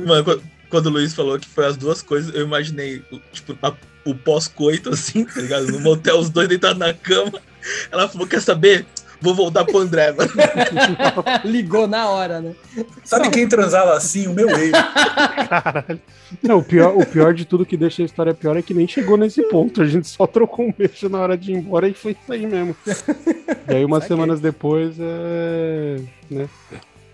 Mano, 0.07 0.25
quando, 0.25 0.43
quando 0.69 0.87
o 0.87 0.91
Luiz 0.91 1.15
falou 1.15 1.39
que 1.39 1.49
foi 1.49 1.67
as 1.67 1.77
duas 1.77 2.03
coisas, 2.03 2.35
eu 2.35 2.45
imaginei, 2.45 3.03
o- 3.11 3.19
tipo, 3.33 3.57
a- 3.63 3.75
o 4.05 4.15
pós-coito, 4.15 4.91
assim, 4.91 5.25
tá 5.25 5.41
ligado? 5.41 5.67
No 5.73 5.81
motel, 5.81 6.19
os 6.19 6.31
dois 6.31 6.49
deitados 6.49 6.79
na 6.79 6.93
cama. 6.95 7.41
Ela 7.91 8.09
falou: 8.09 8.27
quer 8.27 8.41
saber? 8.41 8.87
Vou 9.21 9.35
voltar 9.35 9.65
pro 9.65 9.79
André, 9.79 10.13
mano. 10.13 10.31
Ligou 11.45 11.87
na 11.87 12.09
hora, 12.09 12.41
né? 12.41 12.55
Sabe 13.03 13.31
quem 13.31 13.49
transava 13.49 13.95
assim? 13.95 14.27
O 14.27 14.35
meu 14.35 14.49
ex. 14.51 14.73
Caralho. 15.49 16.01
Não, 16.43 16.59
o 16.59 16.63
pior, 16.63 16.95
o 16.97 17.07
pior 17.07 17.33
de 17.33 17.45
tudo 17.45 17.65
que 17.65 17.77
deixa 17.77 18.03
a 18.03 18.05
história 18.05 18.35
pior 18.35 18.57
é 18.57 18.63
que 18.63 18.75
nem 18.75 18.87
chegou 18.87 19.17
nesse 19.17 19.43
ponto. 19.45 19.81
A 19.81 19.87
gente 19.87 20.07
só 20.07 20.27
trocou 20.27 20.67
um 20.67 20.73
beijo 20.73 21.09
na 21.09 21.19
hora 21.19 21.37
de 21.37 21.53
ir 21.53 21.57
embora 21.57 21.89
e 21.89 21.95
foi 21.95 22.13
isso 22.13 22.33
aí 22.33 22.47
mesmo. 22.47 22.77
E 23.69 23.75
aí, 23.75 23.85
umas 23.85 24.03
Saquei. 24.03 24.17
semanas 24.17 24.41
depois, 24.41 24.97
é. 25.01 25.97
Né, 26.31 26.49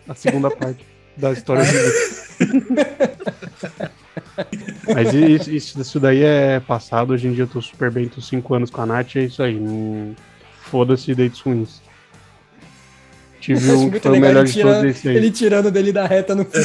a 0.08 0.14
segunda 0.14 0.50
parte 0.50 0.84
da 1.16 1.32
história 1.32 1.64
de 1.64 1.72
Mas 4.92 5.14
isso, 5.14 5.50
isso, 5.50 5.80
isso 5.80 6.00
daí 6.00 6.22
é 6.22 6.60
passado. 6.60 7.12
Hoje 7.12 7.28
em 7.28 7.32
dia 7.32 7.44
eu 7.44 7.48
tô 7.48 7.60
super 7.60 7.90
bem, 7.90 8.08
tô 8.08 8.20
cinco 8.20 8.54
anos 8.54 8.70
com 8.70 8.80
a 8.80 8.86
Nath, 8.86 9.16
é 9.16 9.24
isso 9.24 9.42
aí. 9.42 9.54
Não... 9.54 10.14
Foda-se 10.72 11.14
dates 11.14 11.38
ruins. 11.40 11.82
Tive 13.38 13.72
um 13.72 13.90
que 13.90 14.00
foi 14.00 14.16
o 14.16 14.20
melhor 14.22 14.46
de 14.46 14.62
todos 14.62 14.84
esse 14.84 15.06
aí. 15.06 15.16
ele 15.16 15.30
tirando 15.30 15.70
dele 15.70 15.92
da 15.92 16.06
reta 16.06 16.34
no 16.34 16.46
fim. 16.46 16.60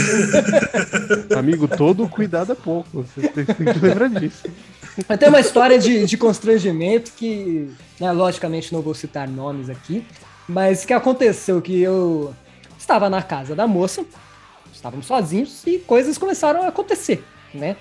Amigo, 1.37 1.67
todo 1.67 2.07
cuidado 2.07 2.53
é 2.53 2.55
pouco. 2.55 3.03
Você 3.03 3.27
tem 3.27 3.43
que 3.43 3.79
lembrar 3.79 4.09
disso. 4.09 4.45
Mas 5.09 5.19
tem 5.19 5.27
uma 5.27 5.41
história 5.41 5.77
de, 5.77 6.05
de 6.05 6.15
constrangimento 6.15 7.11
que, 7.17 7.69
né, 7.99 8.09
logicamente 8.13 8.71
não 8.71 8.81
vou 8.81 8.93
citar 8.93 9.27
nomes 9.27 9.69
aqui, 9.69 10.05
mas 10.47 10.85
que 10.85 10.93
aconteceu 10.93 11.61
que 11.61 11.81
eu 11.81 12.33
estava 12.79 13.09
na 13.09 13.21
casa 13.21 13.53
da 13.53 13.67
moça, 13.67 14.05
estávamos 14.71 15.05
sozinhos 15.05 15.63
e 15.67 15.79
coisas 15.79 16.17
começaram 16.17 16.63
a 16.63 16.69
acontecer, 16.69 17.21
né? 17.53 17.75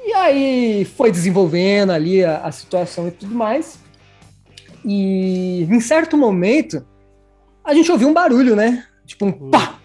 E 0.00 0.12
aí 0.12 0.84
foi 0.96 1.10
desenvolvendo 1.10 1.90
ali 1.90 2.24
a, 2.24 2.36
a 2.36 2.52
situação 2.52 3.08
e 3.08 3.10
tudo 3.10 3.34
mais. 3.34 3.82
E 4.84 5.62
em 5.64 5.80
certo 5.80 6.16
momento 6.16 6.86
a 7.64 7.72
gente 7.72 7.90
ouviu 7.90 8.08
um 8.08 8.12
barulho, 8.12 8.54
né? 8.54 8.86
Tipo 9.06 9.26
um 9.26 9.50
pá! 9.50 9.78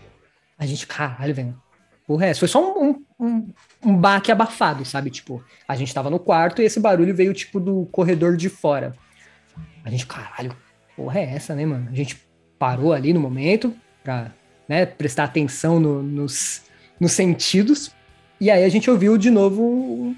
A 0.58 0.66
gente, 0.66 0.86
caralho, 0.86 1.34
velho. 1.34 1.62
Porra, 2.06 2.26
é? 2.26 2.34
Foi 2.34 2.48
só 2.48 2.60
um, 2.82 3.04
um, 3.20 3.54
um, 3.86 3.96
baque 3.96 4.32
abafado, 4.32 4.84
sabe? 4.84 5.10
Tipo, 5.10 5.44
a 5.68 5.76
gente 5.76 5.94
tava 5.94 6.10
no 6.10 6.20
quarto 6.20 6.62
e 6.62 6.66
esse 6.66 6.80
barulho 6.80 7.16
veio, 7.16 7.34
tipo, 7.34 7.60
do 7.60 7.86
corredor 7.92 8.36
de 8.36 8.50
fora. 8.50 8.94
A 9.86 9.90
gente, 9.90 10.06
caralho, 10.06 10.56
porra 10.98 11.20
é 11.20 11.36
essa, 11.36 11.56
né, 11.56 11.66
mano? 11.66 11.88
A 11.90 11.96
gente 11.96 12.20
parou 12.58 12.92
ali 12.92 13.14
no 13.14 13.20
momento 13.20 13.74
pra 14.04 14.32
né, 14.68 14.86
prestar 14.86 15.26
atenção 15.26 15.80
no- 15.80 16.04
nos, 16.04 16.64
nos 17.00 17.12
sentidos. 17.14 17.92
E 18.42 18.50
aí 18.52 18.64
a 18.64 18.70
gente 18.70 18.90
ouviu 18.90 19.18
de 19.18 19.30
novo 19.30 19.64
um 19.64 20.16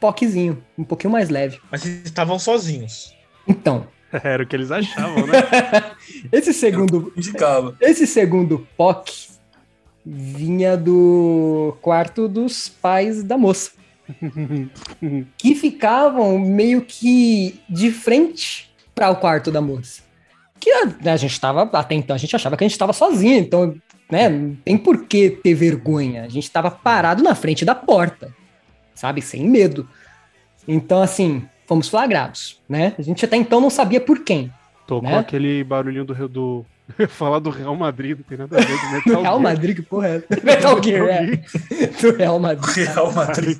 poquezinho, 0.00 0.62
um 0.78 0.84
pouquinho 0.84 1.12
mais 1.12 1.28
leve. 1.28 1.60
Mas 1.70 1.84
eles 1.84 2.04
estavam 2.04 2.38
sozinhos. 2.38 3.14
Então, 3.46 3.86
Era 4.22 4.42
o 4.42 4.46
que 4.46 4.56
eles 4.56 4.70
achavam, 4.70 5.26
né? 5.26 5.32
esse 6.30 6.52
segundo, 6.52 7.12
Indicava. 7.16 7.76
esse 7.80 8.06
segundo 8.06 8.66
POC 8.76 9.32
vinha 10.04 10.76
do 10.76 11.76
quarto 11.80 12.28
dos 12.28 12.68
pais 12.68 13.22
da 13.22 13.38
moça. 13.38 13.70
que 15.38 15.54
ficavam 15.54 16.38
meio 16.38 16.82
que 16.82 17.60
de 17.68 17.90
frente 17.90 18.70
para 18.94 19.10
o 19.10 19.16
quarto 19.16 19.50
da 19.50 19.60
moça. 19.60 20.02
Que 20.60 20.70
a, 20.70 21.12
a 21.12 21.16
gente 21.16 21.32
estava, 21.32 21.62
até 21.62 21.94
então, 21.94 22.14
a 22.14 22.18
gente 22.18 22.36
achava 22.36 22.56
que 22.56 22.64
a 22.64 22.66
gente 22.66 22.72
estava 22.72 22.92
sozinho, 22.92 23.38
então, 23.38 23.74
né, 24.10 24.28
não 24.28 24.54
tem 24.56 24.76
por 24.76 25.06
que 25.06 25.30
ter 25.30 25.54
vergonha. 25.54 26.24
A 26.24 26.28
gente 26.28 26.44
estava 26.44 26.70
parado 26.70 27.22
na 27.22 27.34
frente 27.34 27.64
da 27.64 27.74
porta, 27.74 28.34
sabe, 28.94 29.22
sem 29.22 29.48
medo. 29.48 29.88
Então, 30.66 31.02
assim, 31.02 31.44
fomos 31.72 31.88
flagrados, 31.88 32.58
né? 32.68 32.92
A 32.98 33.02
gente 33.02 33.24
até 33.24 33.34
então 33.36 33.58
não 33.58 33.70
sabia 33.70 33.98
por 34.00 34.20
quem. 34.22 34.52
Tocou 34.86 35.08
Né? 35.08 35.18
aquele 35.18 35.64
barulhinho 35.64 36.04
do, 36.04 36.28
do. 36.28 36.66
Falar 37.08 37.38
do 37.38 37.48
Real 37.48 37.74
Madrid, 37.74 38.18
não 38.18 38.24
tem 38.24 38.36
nada 38.36 38.58
a 38.58 38.60
ver 38.60 38.78
com 38.78 38.86
Metal 38.90 39.22
Real 39.22 39.22
Gear. 39.22 39.40
Madrid, 39.40 39.76
que 39.76 39.82
porra 39.82 40.08
é? 40.08 40.22
Metal 40.44 40.82
Gear, 40.82 41.08
é. 41.08 41.40
Do 42.02 42.14
Real 42.14 42.38
Madrid. 42.38 42.86
Real 42.88 43.12
Madrid. 43.12 43.58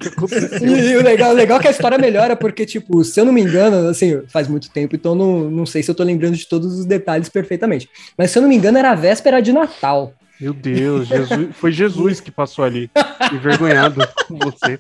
E, 0.61 0.65
e 0.67 0.97
o 0.99 1.03
legal, 1.03 1.31
o 1.31 1.35
legal 1.35 1.59
é 1.59 1.63
que 1.63 1.69
a 1.69 1.71
história 1.71 1.97
melhora, 1.97 2.37
porque, 2.37 2.67
tipo, 2.67 3.03
se 3.03 3.19
eu 3.19 3.25
não 3.25 3.33
me 3.33 3.41
engano, 3.41 3.89
assim, 3.89 4.21
faz 4.29 4.47
muito 4.47 4.69
tempo, 4.71 4.95
então 4.95 5.15
não, 5.15 5.51
não 5.51 5.65
sei 5.65 5.83
se 5.83 5.91
eu 5.91 5.95
tô 5.95 6.03
lembrando 6.03 6.37
de 6.37 6.47
todos 6.47 6.81
os 6.81 6.85
detalhes 6.85 7.31
perfeitamente. 7.31 7.89
Mas 8.19 8.31
se 8.31 8.37
eu 8.39 8.43
não 8.43 8.49
me 8.49 8.57
engano, 8.57 8.77
era 8.77 8.91
a 8.91 8.95
véspera 8.95 9.41
de 9.41 9.53
Natal. 9.53 10.13
Meu 10.43 10.53
Deus, 10.53 11.07
Jesus, 11.07 11.55
foi 11.55 11.71
Jesus 11.71 12.21
que 12.21 12.33
passou 12.33 12.65
ali, 12.65 12.91
envergonhado 13.33 14.01
com 14.27 14.37
você. 14.41 14.77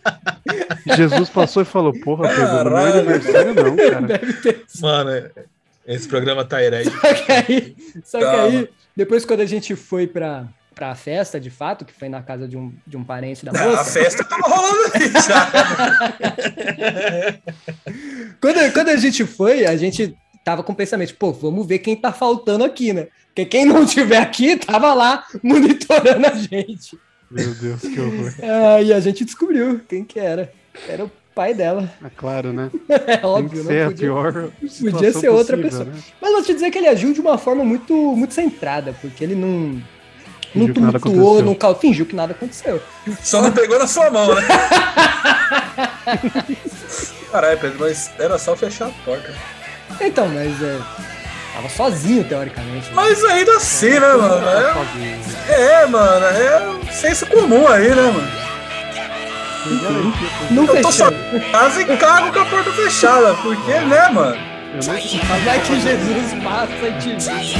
Jesus 0.96 1.30
passou 1.30 1.62
e 1.62 1.64
falou: 1.64 1.92
Porra, 2.00 2.28
Pedro, 2.30 2.42
meu 2.42 2.64
Caralho. 2.64 2.94
aniversário 2.94 3.54
não, 3.54 3.76
cara. 3.76 4.00
Deve 4.18 4.32
ter. 4.32 4.64
Mano, 4.80 5.30
esse 5.86 6.08
programa 6.08 6.44
tá 6.44 6.60
herético. 6.60 6.96
Só 7.00 7.14
que 7.14 7.30
aí, 7.30 7.76
só 8.04 8.18
que 8.18 8.24
aí 8.24 8.68
depois 8.96 9.24
quando 9.24 9.38
a 9.38 9.46
gente 9.46 9.76
foi 9.76 10.08
pra, 10.08 10.48
pra 10.74 10.96
festa, 10.96 11.38
de 11.38 11.48
fato, 11.48 11.84
que 11.84 11.92
foi 11.92 12.08
na 12.08 12.22
casa 12.22 12.48
de 12.48 12.56
um, 12.56 12.72
de 12.84 12.96
um 12.96 13.04
parente 13.04 13.44
da 13.44 13.52
A 13.52 13.64
moça, 13.64 13.84
festa 13.84 14.24
tava 14.24 14.48
rolando 14.48 14.90
aí 14.94 15.12
já. 15.12 15.48
quando, 18.42 18.72
quando 18.72 18.88
a 18.88 18.96
gente 18.96 19.24
foi, 19.24 19.64
a 19.64 19.76
gente 19.76 20.12
tava 20.44 20.62
com 20.62 20.72
o 20.72 20.76
pensamento, 20.76 21.14
pô, 21.16 21.32
vamos 21.32 21.66
ver 21.66 21.78
quem 21.78 21.96
tá 21.96 22.12
faltando 22.12 22.64
aqui, 22.64 22.92
né? 22.92 23.08
Porque 23.28 23.44
quem 23.46 23.64
não 23.64 23.84
tiver 23.86 24.18
aqui, 24.18 24.56
tava 24.56 24.92
lá 24.94 25.24
monitorando 25.42 26.26
a 26.26 26.34
gente. 26.34 26.98
Meu 27.30 27.54
Deus, 27.54 27.80
que 27.80 27.98
horror. 28.00 28.32
Ah, 28.42 28.82
e 28.82 28.92
a 28.92 29.00
gente 29.00 29.24
descobriu 29.24 29.80
quem 29.88 30.04
que 30.04 30.18
era. 30.20 30.52
Era 30.86 31.04
o 31.04 31.10
pai 31.34 31.54
dela. 31.54 31.90
É 32.04 32.10
claro, 32.14 32.52
né? 32.52 32.70
É 32.90 32.98
Tem 32.98 33.18
que 33.20 33.26
óbvio, 33.26 33.64
ser 33.64 33.72
não 33.72 33.82
a 33.82 33.90
podia. 33.90 34.06
pior 34.06 34.32
Podia 34.90 35.12
ser 35.14 35.28
outra 35.30 35.56
possível, 35.56 35.86
pessoa. 35.86 35.96
né? 35.96 36.02
Mas 36.20 36.32
vou 36.32 36.42
te 36.42 36.52
dizer 36.52 36.70
que 36.70 36.76
ele 36.78 36.88
agiu 36.88 37.12
de 37.14 37.20
uma 37.22 37.38
forma 37.38 37.64
muito, 37.64 37.94
muito 37.94 38.34
centrada, 38.34 38.94
porque 39.00 39.24
ele 39.24 39.34
não. 39.34 39.80
Não 40.54 40.66
Fingiu 40.66 40.74
tumultuou, 40.74 41.42
não 41.42 41.54
cal- 41.54 41.78
fingiu 41.80 42.04
que 42.04 42.14
nada 42.14 42.32
aconteceu. 42.34 42.82
Só 43.22 43.40
não 43.40 43.50
pegou 43.50 43.78
na 43.78 43.86
sua 43.86 44.10
mão, 44.10 44.34
né? 44.34 44.42
Caralho, 47.32 47.58
Pedro, 47.58 47.78
mas 47.80 48.10
era 48.18 48.38
só 48.38 48.54
fechar 48.54 48.88
a 48.88 48.92
porta. 49.04 49.32
Então, 50.00 50.28
mas 50.28 50.62
é. 50.62 50.78
Tava 51.54 51.68
sozinho, 51.68 52.24
teoricamente. 52.24 52.86
né? 52.88 52.92
Mas 52.94 53.22
ainda 53.24 53.56
assim, 53.56 53.90
né, 53.90 54.12
mano? 54.14 54.48
É, 55.48 55.82
é 55.82 55.86
mano, 55.86 56.24
é 56.24 56.92
senso 56.92 57.26
comum 57.26 57.68
aí, 57.68 57.88
né, 57.90 58.02
mano? 58.02 58.42
Não 60.50 60.64
Eu 60.64 60.82
tô 60.82 60.90
só 60.90 61.08
em 61.08 61.40
casa 61.52 61.82
e 61.82 61.96
cago 61.96 62.32
com 62.32 62.40
a 62.40 62.44
porta 62.46 62.72
fechada, 62.72 63.34
porque, 63.34 63.72
né, 63.72 64.08
mano? 64.08 64.36
Sei. 64.80 65.20
Vai 65.44 65.60
que 65.60 65.80
Jesus 65.80 66.32
passa 66.42 66.72
e 66.88 66.92
te 66.98 67.10
vê. 67.10 67.52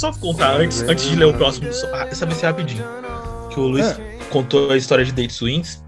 Só 0.00 0.12
contar 0.12 0.56
antes, 0.56 0.82
antes 0.82 1.04
de 1.08 1.16
ler 1.16 1.26
o 1.26 1.34
próximo? 1.34 1.72
só- 1.72 1.86
ah, 1.94 2.06
Essa 2.10 2.26
vai 2.26 2.34
ser 2.34 2.46
rapidinho. 2.46 2.84
Que 3.50 3.60
o 3.60 3.64
Luiz 3.68 3.96
contou 4.30 4.70
a 4.70 4.76
história 4.76 5.04
de 5.04 5.12
Dates 5.12 5.40
Wins. 5.40 5.82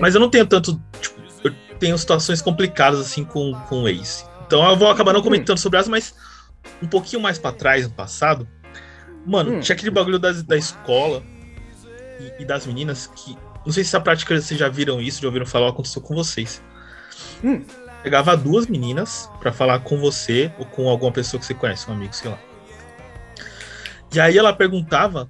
Mas 0.00 0.14
eu 0.14 0.20
não 0.20 0.28
tenho 0.30 0.46
tanto. 0.46 0.80
Tipo, 1.00 1.20
eu 1.44 1.52
tenho 1.78 1.96
situações 1.98 2.40
complicadas 2.42 3.00
assim 3.00 3.24
com, 3.24 3.52
com 3.68 3.82
o 3.82 3.88
Ace. 3.88 4.24
Então 4.46 4.68
eu 4.68 4.76
vou 4.76 4.88
acabar 4.90 5.12
não 5.12 5.22
comentando 5.22 5.58
sobre 5.58 5.76
elas, 5.78 5.88
mas 5.88 6.14
um 6.82 6.86
pouquinho 6.86 7.20
mais 7.22 7.38
pra 7.38 7.52
trás, 7.52 7.84
no 7.86 7.92
passado. 7.94 8.46
Mano, 9.26 9.52
Hum. 9.54 9.60
tinha 9.60 9.74
aquele 9.74 9.90
bagulho 9.90 10.18
das, 10.18 10.42
da 10.42 10.56
escola 10.56 11.22
e, 12.38 12.42
e 12.42 12.44
das 12.44 12.66
meninas 12.66 13.06
que. 13.06 13.36
Não 13.64 13.72
sei 13.72 13.84
se 13.84 13.96
a 13.96 14.00
prática 14.00 14.38
vocês 14.40 14.58
já 14.58 14.68
viram 14.68 15.00
isso, 15.00 15.20
já 15.22 15.28
ouviram 15.28 15.46
falar, 15.46 15.68
aconteceu 15.68 16.02
com 16.02 16.14
vocês. 16.14 16.60
Hum. 17.44 17.62
Pegava 18.02 18.36
duas 18.36 18.66
meninas 18.66 19.30
pra 19.40 19.52
falar 19.52 19.78
com 19.78 19.96
você 19.96 20.52
ou 20.58 20.66
com 20.66 20.88
alguma 20.88 21.12
pessoa 21.12 21.38
que 21.38 21.46
você 21.46 21.54
conhece, 21.54 21.88
um 21.88 21.94
amigo, 21.94 22.12
sei 22.12 22.30
lá. 22.32 22.38
E 24.12 24.20
aí 24.20 24.36
ela 24.36 24.52
perguntava 24.52 25.28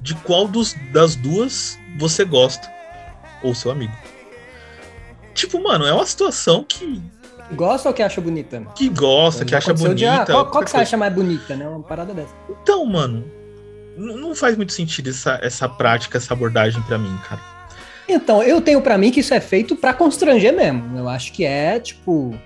de 0.00 0.14
qual 0.14 0.46
dos, 0.48 0.74
das 0.92 1.14
duas 1.16 1.78
você 1.98 2.24
gosta. 2.24 2.70
Ou 3.42 3.54
seu 3.54 3.70
amigo. 3.70 3.92
Tipo, 5.34 5.62
mano, 5.62 5.84
é 5.86 5.92
uma 5.92 6.06
situação 6.06 6.64
que, 6.64 7.02
Gosta 7.54 7.88
ou 7.88 7.94
que 7.94 8.02
acha 8.02 8.20
bonita? 8.20 8.62
que 8.74 8.88
gosta, 8.88 9.44
que 9.44 9.54
acha 9.54 9.74
de, 9.74 9.82
bonita. 9.82 10.22
ah, 10.22 10.26
qual, 10.26 10.46
qual 10.50 10.64
que 10.64 10.70
você 10.70 10.78
acha 10.78 10.96
mais 10.96 11.12
bonita, 11.12 11.54
né? 11.56 11.66
Uma 11.68 11.82
parada 11.82 12.14
dessa. 12.14 12.32
Então, 12.48 12.84
mano, 12.86 13.24
não 13.96 14.34
faz 14.34 14.56
muito 14.56 14.72
sentido 14.72 15.10
essa, 15.10 15.38
essa 15.42 15.68
prática, 15.68 16.18
essa 16.18 16.32
abordagem 16.32 16.80
pra 16.82 16.96
mim, 16.98 17.14
cara. 17.28 17.40
Então, 18.08 18.42
eu 18.42 18.60
tenho 18.60 18.80
pra 18.80 18.96
mim 18.96 19.10
que 19.10 19.20
isso 19.20 19.34
é 19.34 19.40
feito 19.40 19.76
pra 19.76 19.92
constranger 19.92 20.52
mesmo. 20.54 20.98
Eu 20.98 21.08
acho 21.08 21.32
que 21.32 21.44
é, 21.44 21.78
tipo, 21.78 22.38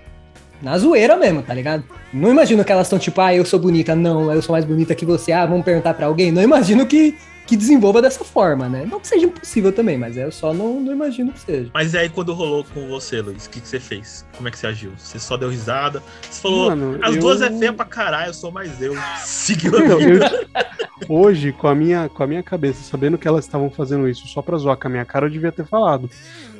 na 0.61 0.77
zoeira 0.77 1.15
mesmo, 1.15 1.41
tá 1.41 1.53
ligado? 1.53 1.83
Não 2.13 2.31
imagino 2.31 2.63
que 2.63 2.71
elas 2.71 2.87
estão 2.87 2.97
tipo, 2.99 3.19
ah, 3.21 3.33
eu 3.33 3.45
sou 3.45 3.59
bonita. 3.59 3.95
Não, 3.95 4.31
eu 4.33 4.41
sou 4.41 4.53
mais 4.53 4.65
bonita 4.65 4.95
que 4.95 5.05
você. 5.05 5.31
Ah, 5.31 5.45
vamos 5.45 5.63
perguntar 5.65 5.93
pra 5.93 6.05
alguém. 6.07 6.31
Não 6.31 6.41
imagino 6.41 6.85
que, 6.85 7.15
que 7.45 7.55
desenvolva 7.57 8.01
dessa 8.01 8.23
forma, 8.23 8.67
né? 8.67 8.85
Não 8.89 8.99
que 8.99 9.07
seja 9.07 9.25
impossível 9.25 9.71
também, 9.71 9.97
mas 9.97 10.17
eu 10.17 10.31
só 10.31 10.53
não, 10.53 10.79
não 10.79 10.91
imagino 10.93 11.31
que 11.31 11.39
seja. 11.39 11.69
Mas 11.73 11.93
e 11.93 11.97
aí, 11.97 12.09
quando 12.09 12.33
rolou 12.33 12.65
com 12.73 12.87
você, 12.87 13.21
Luiz, 13.21 13.45
o 13.45 13.49
que, 13.49 13.59
que 13.61 13.67
você 13.67 13.79
fez? 13.79 14.25
Como 14.35 14.47
é 14.47 14.51
que 14.51 14.57
você 14.57 14.67
agiu? 14.67 14.91
Você 14.97 15.19
só 15.19 15.37
deu 15.37 15.49
risada? 15.49 16.01
Você 16.29 16.41
falou, 16.41 16.69
Mano, 16.69 16.99
as 17.01 17.15
eu- 17.15 17.21
duas 17.21 17.41
é 17.41 17.51
feia 17.51 17.73
pra 17.73 17.85
caralho, 17.85 18.29
eu 18.29 18.33
sou 18.33 18.51
mais 18.51 18.81
eu. 18.81 18.95
Seguiu 19.23 19.77
a 19.77 19.95
vida. 19.97 20.25
eu- 20.55 20.67
hoje, 21.07 21.51
com 21.51 21.67
a, 21.67 21.75
minha, 21.75 22.09
com 22.09 22.23
a 22.23 22.27
minha 22.27 22.43
cabeça, 22.43 22.81
sabendo 22.83 23.17
que 23.17 23.27
elas 23.27 23.45
estavam 23.45 23.69
fazendo 23.69 24.07
isso 24.07 24.27
só 24.27 24.41
pra 24.41 24.57
zoar 24.57 24.77
com 24.77 24.87
a 24.87 24.91
minha 24.91 25.05
cara, 25.05 25.25
eu 25.25 25.29
devia 25.29 25.51
ter 25.51 25.65
falado. 25.65 26.09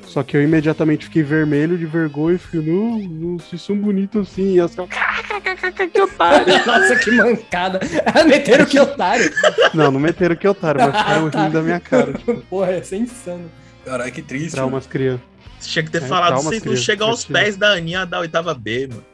Só 0.06 0.22
que 0.22 0.36
eu 0.36 0.42
imediatamente 0.42 1.04
fiquei 1.04 1.22
vermelho 1.22 1.76
de 1.76 1.84
vergonha 1.84 2.36
e 2.36 2.38
fiquei, 2.38 2.60
não, 2.62 2.98
não, 2.98 3.38
vocês 3.38 3.60
são 3.60 3.76
bonitos 3.76 4.26
assim. 4.28 4.54
E 4.54 4.58
elas 4.58 4.70
ficavam, 4.70 4.88
que 5.92 6.00
otário. 6.00 6.46
Nossa, 6.66 6.96
que 6.96 7.10
mancada. 7.10 7.80
Meteram 8.26 8.64
que 8.64 8.78
otário. 8.80 9.30
Não, 9.74 9.90
não 9.90 10.00
meteram 10.00 10.34
que 10.34 10.48
otário, 10.48 10.80
mas 10.80 10.96
ficaram 10.96 11.30
Tá. 11.30 11.42
rindo 11.42 11.52
da 11.52 11.62
minha 11.62 11.78
cara. 11.80 12.14
Tipo, 12.14 12.36
Porra, 12.48 12.72
ia 12.72 12.82
ser 12.84 12.96
insano. 12.96 13.50
Caralho, 13.84 14.10
que 14.12 14.22
triste. 14.22 14.52
traumas 14.52 14.86
crianças. 14.86 15.20
Você 15.58 15.68
tinha 15.70 15.82
que 15.84 15.90
ter 15.90 16.02
É, 16.02 16.06
falado, 16.06 16.36
vocês 16.36 16.54
não 16.54 16.60
criança, 16.60 16.82
chegam 16.82 17.08
aos 17.08 17.24
pés 17.24 17.56
da 17.56 17.72
Aninha 17.72 18.06
da 18.06 18.20
oitava 18.20 18.54
B, 18.54 18.88
mano. 18.88 19.04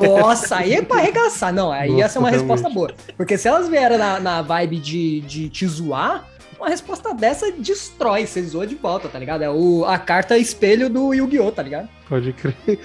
Nossa, 0.00 0.56
aí 0.56 0.74
é 0.74 0.82
pra 0.82 0.98
arregaçar. 0.98 1.52
Não, 1.52 1.70
aí 1.70 1.90
ia 1.92 2.08
ser 2.08 2.18
uma 2.18 2.30
Nossa, 2.30 2.38
resposta 2.42 2.68
boa. 2.68 2.92
Porque 3.16 3.38
se 3.38 3.48
elas 3.48 3.68
vieram 3.68 3.98
na, 3.98 4.20
na 4.20 4.42
vibe 4.42 4.78
de, 4.78 5.20
de 5.20 5.48
te 5.48 5.66
zoar, 5.66 6.26
uma 6.58 6.68
resposta 6.68 7.14
dessa 7.14 7.50
destrói. 7.52 8.26
Você 8.26 8.42
zoa 8.42 8.66
de 8.66 8.74
volta, 8.74 9.08
tá 9.08 9.18
ligado? 9.18 9.42
É 9.42 9.50
o, 9.50 9.84
a 9.84 9.98
carta 9.98 10.36
espelho 10.36 10.90
do 10.90 11.14
Yu-Gi-Oh!, 11.14 11.52
tá 11.52 11.62
ligado? 11.62 11.88
Pode 12.08 12.32
crer. 12.32 12.80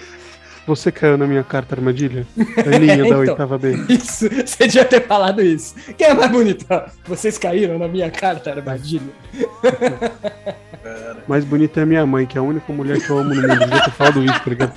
Você 0.65 0.91
caiu 0.93 1.17
na 1.17 1.27
minha 1.27 1.43
carta 1.43 1.75
armadilha? 1.75 2.25
Aninha 2.65 2.97
da 2.97 3.05
Então. 3.07 3.19
oitava 3.19 3.57
B. 3.57 3.75
Isso, 3.89 4.29
você 4.29 4.65
devia 4.67 4.85
ter 4.85 5.05
falado 5.05 5.41
isso. 5.41 5.75
Quem 5.97 6.07
é 6.07 6.13
mais 6.13 6.31
bonito? 6.31 6.65
Ó, 6.69 6.83
Vocês 7.05 7.37
caíram 7.37 7.77
na 7.77 7.87
minha 7.87 8.09
carta 8.09 8.49
armadilha. 8.51 9.01
Mais 11.27 11.43
bonita 11.43 11.81
é 11.81 11.85
minha 11.85 12.05
mãe, 12.05 12.25
que 12.25 12.37
é 12.37 12.39
a 12.39 12.43
única 12.43 12.71
mulher 12.71 12.97
que 13.01 13.09
eu 13.09 13.17
amo 13.19 13.33
no 13.35 13.41
mundo. 13.41 13.59
Devia 13.59 13.83
ter 13.83 13.91
falado 13.91 14.23
isso, 14.23 14.39
tá 14.39 14.49
ligado? 14.49 14.73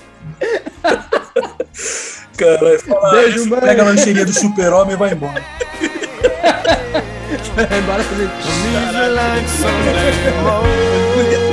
Caralho, 2.36 2.80
fala 2.80 3.10
Beijo, 3.12 3.36
isso, 3.38 3.48
mãe. 3.48 3.60
pega 3.60 3.82
a 3.82 3.84
lancheirinha 3.86 4.26
do 4.26 4.32
super-homem 4.32 4.94
e 4.94 4.96
vai 4.98 5.12
embora. 5.12 5.42
Bora 7.86 8.02
fazer. 8.02 8.28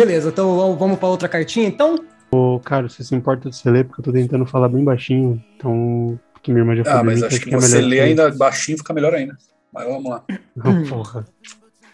Beleza, 0.00 0.28
então 0.28 0.56
vamos- 0.56 0.78
vamos 0.78 0.98
pra 0.98 1.08
outra 1.08 1.28
cartinha, 1.28 1.66
então? 1.68 1.96
Ô, 2.30 2.60
cara, 2.60 2.88
você 2.88 3.02
se 3.04 3.14
importa 3.14 3.48
de 3.48 3.56
você 3.56 3.70
ler, 3.70 3.84
porque 3.84 4.00
eu 4.00 4.04
tô 4.04 4.12
tentando 4.12 4.44
falar 4.46 4.68
bem 4.68 4.84
baixinho. 4.84 5.42
Então, 5.56 6.18
que 6.42 6.50
minha 6.52 6.62
irmã 6.62 6.74
já 6.76 6.82
Ah, 6.82 6.84
falou. 6.98 7.04
mas 7.04 7.22
acho 7.22 7.40
que 7.40 7.50
você 7.54 7.80
lê 7.80 8.00
ainda 8.00 8.30
baixinho 8.30 8.78
fica 8.78 8.92
melhor 8.92 9.14
ainda. 9.14 9.36
Mas 9.72 9.84
vamos 9.86 10.10
lá. 10.10 10.22
Não, 10.56 10.84
porra. 10.88 11.24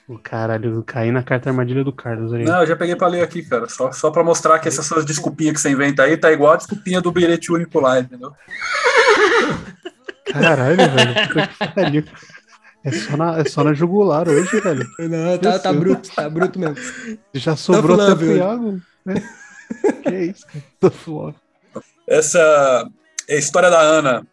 O 0.09 0.19
caralho, 0.19 0.83
caí 0.83 1.11
na 1.13 1.23
carta 1.23 1.49
armadilha 1.49 1.85
do 1.85 1.93
Carlos 1.93 2.33
aí. 2.35 2.45
Não, 2.45 2.61
eu 2.61 2.67
já 2.67 2.77
peguei 2.77 2.97
pra 2.97 3.07
ler 3.07 3.23
aqui, 3.23 3.43
cara. 3.43 3.69
Só, 3.69 3.93
só 3.93 4.11
pra 4.11 4.25
mostrar 4.25 4.59
que 4.59 4.69
essas 4.69 4.85
suas 4.85 5.05
desculpinhas 5.05 5.55
que 5.55 5.61
você 5.61 5.71
inventa 5.71 6.03
aí 6.03 6.17
tá 6.17 6.31
igual 6.33 6.53
a 6.53 6.57
desculpinha 6.57 7.01
do 7.01 7.13
bilhete 7.13 7.53
único 7.53 7.79
lá, 7.81 8.01
entendeu? 8.01 8.33
Caralho, 10.33 10.77
velho. 10.77 11.49
Que 11.59 11.69
pariu. 11.75 12.05
É 12.85 12.91
só, 12.91 13.17
na, 13.17 13.39
é 13.39 13.45
só 13.45 13.63
na 13.63 13.73
jugular 13.73 14.29
hoje, 14.29 14.61
velho. 14.61 14.87
Não, 14.99 15.39
tá, 15.39 15.59
tá 15.59 15.73
bruto, 15.73 16.11
tá 16.15 16.29
bruto 16.29 16.59
mesmo. 16.59 16.77
Já 17.33 17.57
sobrou 17.57 17.97
Tough 17.97 18.07
até 18.07 18.17
pro. 18.17 18.37
Iago. 18.37 18.81
né? 19.05 19.15
que 20.03 20.15
isso, 20.17 20.47
cara. 20.47 20.95
Love. 21.07 21.37
Essa 22.09 22.91
é 23.29 23.35
a 23.35 23.39
história 23.39 23.71
da 23.71 23.81
Ana. 23.81 24.27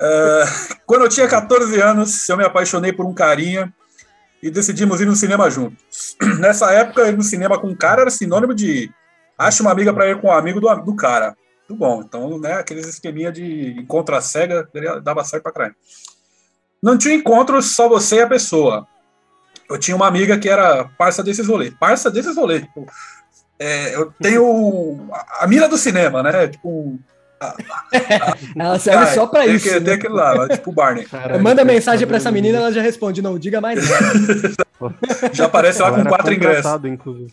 É, 0.00 0.44
quando 0.86 1.02
eu 1.02 1.08
tinha 1.08 1.28
14 1.28 1.80
anos, 1.80 2.28
eu 2.28 2.36
me 2.36 2.44
apaixonei 2.44 2.92
por 2.92 3.04
um 3.04 3.12
carinha 3.12 3.72
e 4.42 4.50
decidimos 4.50 5.00
ir 5.00 5.06
no 5.06 5.16
cinema 5.16 5.50
juntos. 5.50 6.16
Nessa 6.38 6.72
época, 6.72 7.08
ir 7.08 7.16
no 7.16 7.22
cinema 7.22 7.58
com 7.58 7.68
um 7.68 7.76
cara 7.76 8.02
era 8.02 8.10
sinônimo 8.10 8.54
de 8.54 8.90
acha 9.36 9.62
uma 9.62 9.72
amiga 9.72 9.92
para 9.92 10.08
ir 10.08 10.20
com 10.20 10.28
um 10.28 10.32
amigo 10.32 10.60
do, 10.60 10.74
do 10.76 10.94
cara. 10.94 11.36
Muito 11.68 11.78
bom. 11.78 12.02
Então, 12.02 12.38
né, 12.38 12.54
aqueles 12.54 12.86
esqueminha 12.86 13.30
de 13.30 13.78
encontro 13.78 14.14
a 14.14 14.20
cega 14.20 14.68
dava 15.02 15.24
certo 15.24 15.42
pra 15.42 15.52
caralho. 15.52 15.74
Não 16.82 16.96
tinha 16.98 17.14
encontro 17.14 17.60
só 17.62 17.88
você 17.88 18.16
e 18.16 18.22
a 18.22 18.26
pessoa. 18.26 18.86
Eu 19.68 19.78
tinha 19.78 19.96
uma 19.96 20.06
amiga 20.08 20.38
que 20.38 20.48
era 20.48 20.84
parça 20.98 21.22
desses 21.22 21.46
rolês. 21.46 21.72
Parça 21.78 22.10
desses 22.10 22.36
rolês. 22.36 22.62
Tipo, 22.62 22.86
é, 23.58 23.94
eu 23.94 24.12
tenho 24.20 25.08
a- 25.12 25.44
a 25.44 25.46
mira 25.46 25.68
do 25.68 25.76
cinema, 25.78 26.22
né? 26.22 26.48
Tipo. 26.48 26.98
Ela 28.56 28.78
serve 28.78 29.04
ah, 29.04 29.06
só 29.14 29.26
pra 29.26 29.44
tem 29.44 29.54
isso. 29.54 29.64
que- 29.64 29.74
né? 29.74 29.80
Tem 29.80 29.94
aquele 29.94 30.12
lá, 30.14 30.48
tipo 30.48 30.70
o 30.70 30.72
Barney. 30.74 31.04
Caralho, 31.06 31.42
Manda 31.42 31.62
cara, 31.62 31.72
mensagem 31.74 32.06
pra 32.06 32.16
essa 32.18 32.30
menina, 32.30 32.58
ela 32.58 32.72
já 32.72 32.82
responde, 32.82 33.22
não 33.22 33.38
diga 33.38 33.60
mais 33.60 33.78
nada. 33.88 34.04
Já 35.34 35.44
aparece 35.44 35.82
lá 35.82 35.88
Ela 35.88 35.98
com 36.02 36.08
quatro 36.08 36.32
ingressos. 36.32 36.84
inclusive. 36.86 37.30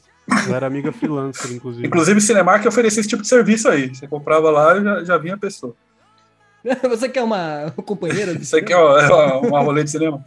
Ela 0.48 0.58
era 0.58 0.68
amiga 0.68 0.91
freelancer, 0.91 1.50
inclusive. 1.54 1.88
Inclusive, 1.88 2.20
Cinemark 2.20 2.66
oferecia 2.66 3.00
esse 3.00 3.08
tipo 3.08 3.22
de 3.22 3.28
serviço 3.30 3.70
aí. 3.70 3.88
Você 3.95 4.06
comprava 4.06 4.52
lá 4.52 4.78
e 4.78 4.84
já, 4.84 5.04
já 5.06 5.18
vinha 5.18 5.36
a 5.36 5.38
pessoa. 5.38 5.74
Você 6.89 7.09
quer 7.09 7.24
uma 7.24 7.74
companheira? 7.86 8.34
do 8.34 8.41
Isso 8.41 8.55
aqui 8.57 8.74
é 8.74 8.78
cinema? 8.78 9.38
uma, 9.39 9.47
uma 9.47 9.59
rolê 9.61 9.84
de 9.84 9.91
cinema. 9.91 10.24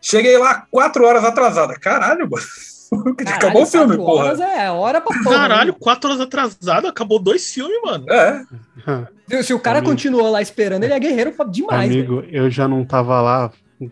Cheguei 0.00 0.38
lá 0.38 0.66
quatro 0.70 1.04
horas 1.04 1.24
atrasada. 1.24 1.74
Caralho, 1.74 2.28
mano. 2.30 2.44
Caralho, 3.18 3.36
Acabou 3.36 3.62
o 3.64 3.66
filme, 3.66 3.96
quatro 3.96 4.04
porra. 4.06 4.24
horas 4.24 4.40
É, 4.40 4.70
hora 4.70 5.00
pra 5.00 5.14
porra. 5.22 5.36
Caralho, 5.36 5.74
quatro 5.74 6.08
horas 6.10 6.22
atrasado, 6.22 6.86
acabou 6.88 7.18
dois 7.18 7.52
filmes, 7.52 7.78
mano. 7.84 8.06
É, 8.10 8.42
Se- 9.28 9.42
Se 9.42 9.54
o 9.54 9.60
cara 9.60 9.78
Amigo. 9.80 9.92
continuou 9.92 10.30
lá 10.30 10.40
esperando, 10.40 10.84
ele 10.84 10.94
é 10.94 10.98
guerreiro 10.98 11.34
demais. 11.50 11.90
velho. 11.90 12.18
Amigo, 12.18 12.24
eu 12.34 12.50
já 12.50 12.66
não 12.66 12.84
tava 12.86 13.20
lá. 13.20 13.50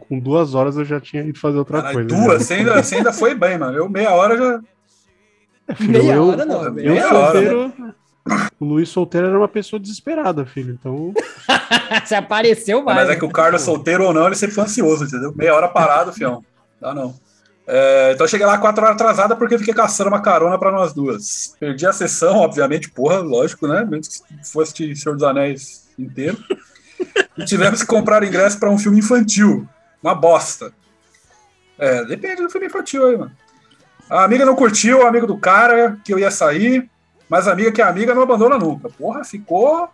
com- 0.09 0.18
duas 0.18 0.55
horas 0.55 0.76
eu 0.78 0.84
já 0.84 0.99
tinha 0.99 1.22
ido 1.22 1.39
fazer 1.39 1.59
outra 1.59 1.82
caralho, 1.82 2.09
coisa. 2.09 2.22
duas. 2.22 2.39
né? 2.39 2.45
Você 2.45 2.55
ainda, 2.55 2.82
você 2.82 2.95
ainda 2.97 3.12
foi 3.12 3.34
bem, 3.34 3.59
mano. 3.59 3.76
Eu 3.76 3.89
meia 3.89 4.12
hora 4.14 4.37
já. 4.39 5.74
Filho, 5.76 5.93
Meia 5.93 6.14
eu, 6.14 6.28
hora 6.28 6.45
não, 6.47 6.72
velho. 6.74 6.87
Eu 6.89 6.93
Meia 6.95 7.07
hora, 7.14 7.32
solteiro. 7.32 7.72
O 8.59 8.64
Luiz 8.64 8.89
solteiro 8.89 9.27
era 9.29 9.39
uma 9.39 9.49
pessoa 9.49 9.79
desesperada, 9.79 10.47
filho. 10.47 10.79
Então, 10.81 11.12
Se 12.05 12.14
apareceu, 12.14 12.85
vai. 12.85 12.95
Mas 12.95 13.11
é 13.11 13.16
que 13.16 13.24
o 13.24 13.31
Carlos, 13.31 13.62
solteiro 13.62 14.05
ou 14.05 14.12
não, 14.12 14.27
ele 14.27 14.35
sempre 14.35 14.55
foi 14.55 14.64
ansioso, 14.64 15.05
entendeu? 15.05 15.33
Meia 15.35 15.55
hora 15.55 15.68
parado, 15.68 16.12
fião. 16.12 16.45
Dá 16.81 16.95
não. 16.95 17.14
É, 17.68 18.12
então 18.14 18.24
eu 18.24 18.29
cheguei 18.29 18.47
lá 18.47 18.59
quatro 18.59 18.85
horas 18.85 18.95
atrasada 18.95 19.35
porque 19.35 19.57
eu 19.57 19.59
fiquei 19.59 19.74
caçando 19.74 20.09
uma 20.09 20.22
carona 20.22 20.59
pra 20.59 20.70
nós 20.70 20.93
duas. 20.93 21.57
Perdi 21.59 21.87
a 21.87 21.93
sessão, 21.93 22.37
obviamente, 22.37 22.91
porra, 22.91 23.18
lógico, 23.18 23.66
né? 23.66 23.85
Mesmo 23.85 24.03
que 24.03 24.51
fosse 24.51 24.72
de 24.74 24.95
Senhor 24.95 25.14
dos 25.14 25.24
Anéis 25.24 25.89
inteiro. 25.99 26.39
E 27.37 27.45
tivemos 27.45 27.81
que 27.81 27.87
comprar 27.87 28.22
ingresso 28.22 28.59
pra 28.59 28.70
um 28.70 28.79
filme 28.79 28.99
infantil. 28.99 29.68
Uma 30.03 30.14
bosta. 30.14 30.72
É, 31.79 32.05
depende 32.05 32.43
do 32.43 32.51
filme 32.51 32.68
infantil 32.68 33.07
aí, 33.07 33.16
mano. 33.16 33.33
A 34.09 34.22
amiga 34.22 34.47
não 34.47 34.55
curtiu, 34.55 35.01
o 35.01 35.07
amigo 35.07 35.27
do 35.27 35.37
cara, 35.37 35.99
que 36.05 36.14
eu 36.14 36.18
ia 36.18 36.31
sair, 36.31 36.89
mas 37.29 37.49
amiga 37.49 37.72
que 37.72 37.83
é 37.83 37.85
amiga 37.85 38.14
não 38.14 38.22
abandona 38.22 38.59
nunca. 38.59 38.89
Porra, 38.89 39.24
ficou 39.24 39.91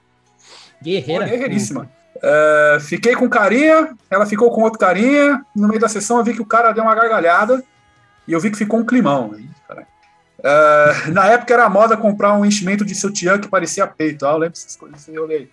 Guerreira. 0.83 1.25
Pô, 1.25 1.31
guerreiríssima. 1.31 1.89
É, 2.23 2.79
fiquei 2.81 3.15
com 3.15 3.29
carinha, 3.29 3.97
ela 4.11 4.27
ficou 4.27 4.51
com 4.51 4.63
outro 4.63 4.79
carinha. 4.79 5.45
No 5.55 5.69
meio 5.69 5.81
da 5.81 5.89
sessão 5.89 6.19
eu 6.19 6.25
vi 6.25 6.35
que 6.35 6.43
o 6.43 6.47
cara 6.47 6.73
deu 6.73 6.83
uma 6.83 6.95
gargalhada 6.95 7.63
e 8.27 8.33
eu 8.33 8.41
vi 8.41 8.51
que 8.51 8.59
ficou 8.59 8.81
um 8.81 8.85
climão. 8.85 9.35
É, 10.45 11.11
na 11.13 11.27
época 11.29 11.55
era 11.55 11.69
moda 11.69 11.97
comprar 11.97 12.35
um 12.35 12.45
enchimento 12.45 12.85
de 12.85 12.95
sutiã 12.95 13.39
que 13.39 13.49
parecia 13.49 13.87
peito. 13.87 14.27
Ah, 14.27 14.33
eu 14.33 14.39
lembro 14.39 14.55
dessas 14.55 14.77
coisas, 14.77 15.09
eu 15.09 15.23
olhei. 15.23 15.51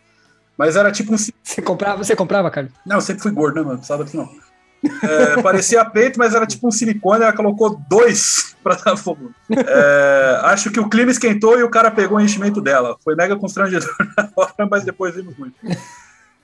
Mas 0.57 0.75
era 0.75 0.91
tipo 0.91 1.13
um. 1.13 1.17
Você 1.17 1.61
comprava, 1.61 2.03
você 2.03 2.15
comprava, 2.15 2.51
cara? 2.51 2.69
Não, 2.86 2.97
eu 2.97 3.01
sempre 3.01 3.21
fui 3.21 3.32
gordo, 3.32 3.55
né, 3.55 3.61
mano? 3.61 3.73
Não 3.73 3.77
precisava 3.77 4.03
disso, 4.03 4.17
não. 4.17 4.30
É, 5.03 5.41
parecia 5.41 5.85
peito, 5.85 6.19
mas 6.19 6.33
era 6.33 6.45
tipo 6.45 6.67
um 6.67 6.71
silicone, 6.71 7.23
ela 7.23 7.33
colocou 7.33 7.79
dois 7.89 8.55
pra 8.63 8.75
dar 8.75 8.97
fogo. 8.97 9.31
É, 9.51 10.39
acho 10.43 10.71
que 10.71 10.79
o 10.79 10.89
clima 10.89 11.11
esquentou 11.11 11.57
e 11.59 11.63
o 11.63 11.69
cara 11.69 11.91
pegou 11.91 12.17
o 12.17 12.21
enchimento 12.21 12.61
dela. 12.61 12.97
Foi 13.03 13.15
mega 13.15 13.35
constrangedor 13.35 13.95
na 14.17 14.29
hora, 14.35 14.67
mas 14.69 14.83
depois 14.83 15.15
vimos 15.15 15.37
muito. 15.37 15.55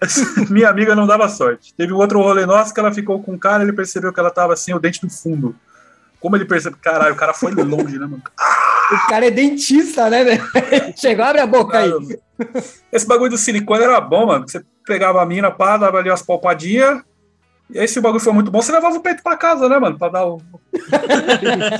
Minha 0.49 0.69
amiga 0.69 0.95
não 0.95 1.07
dava 1.07 1.29
sorte. 1.29 1.73
Teve 1.73 1.93
um 1.93 1.97
outro 1.97 2.21
rolê 2.21 2.45
nosso 2.45 2.73
que 2.73 2.79
ela 2.79 2.93
ficou 2.93 3.21
com 3.21 3.33
o 3.33 3.39
cara, 3.39 3.63
ele 3.63 3.73
percebeu 3.73 4.13
que 4.13 4.19
ela 4.19 4.31
tava 4.31 4.53
assim, 4.53 4.73
o 4.73 4.79
dente 4.79 5.01
do 5.01 5.09
fundo. 5.09 5.55
Como 6.19 6.35
ele 6.35 6.45
percebeu? 6.45 6.77
Caralho, 6.81 7.13
o 7.13 7.17
cara 7.17 7.33
foi 7.33 7.51
longe, 7.51 7.99
né, 7.99 8.05
mano? 8.05 8.23
O 8.91 9.07
cara 9.07 9.27
é 9.27 9.31
dentista, 9.31 10.09
né, 10.09 10.23
velho? 10.23 10.43
Chegou, 10.97 11.25
abre 11.25 11.41
a 11.41 11.47
boca 11.47 11.77
aí. 11.77 11.91
Esse 12.91 13.05
bagulho 13.05 13.31
do 13.31 13.37
silicone 13.37 13.83
era 13.83 14.01
bom, 14.01 14.27
mano. 14.27 14.47
Você 14.47 14.63
pegava 14.85 15.21
a 15.21 15.25
mina, 15.25 15.51
pá, 15.51 15.77
dava 15.77 15.99
ali 15.99 16.09
umas 16.09 16.21
palpadinhas. 16.21 17.01
E 17.69 17.79
aí, 17.79 17.87
se 17.87 17.97
o 17.97 18.01
bagulho 18.01 18.23
foi 18.23 18.31
muito 18.31 18.51
bom, 18.51 18.61
você 18.61 18.71
levava 18.71 18.95
o 18.95 18.99
peito 19.01 19.23
pra 19.23 19.35
casa, 19.35 19.67
né, 19.67 19.79
mano? 19.79 19.97
Pra 19.97 20.09
dar 20.09 20.25
o 20.27 20.39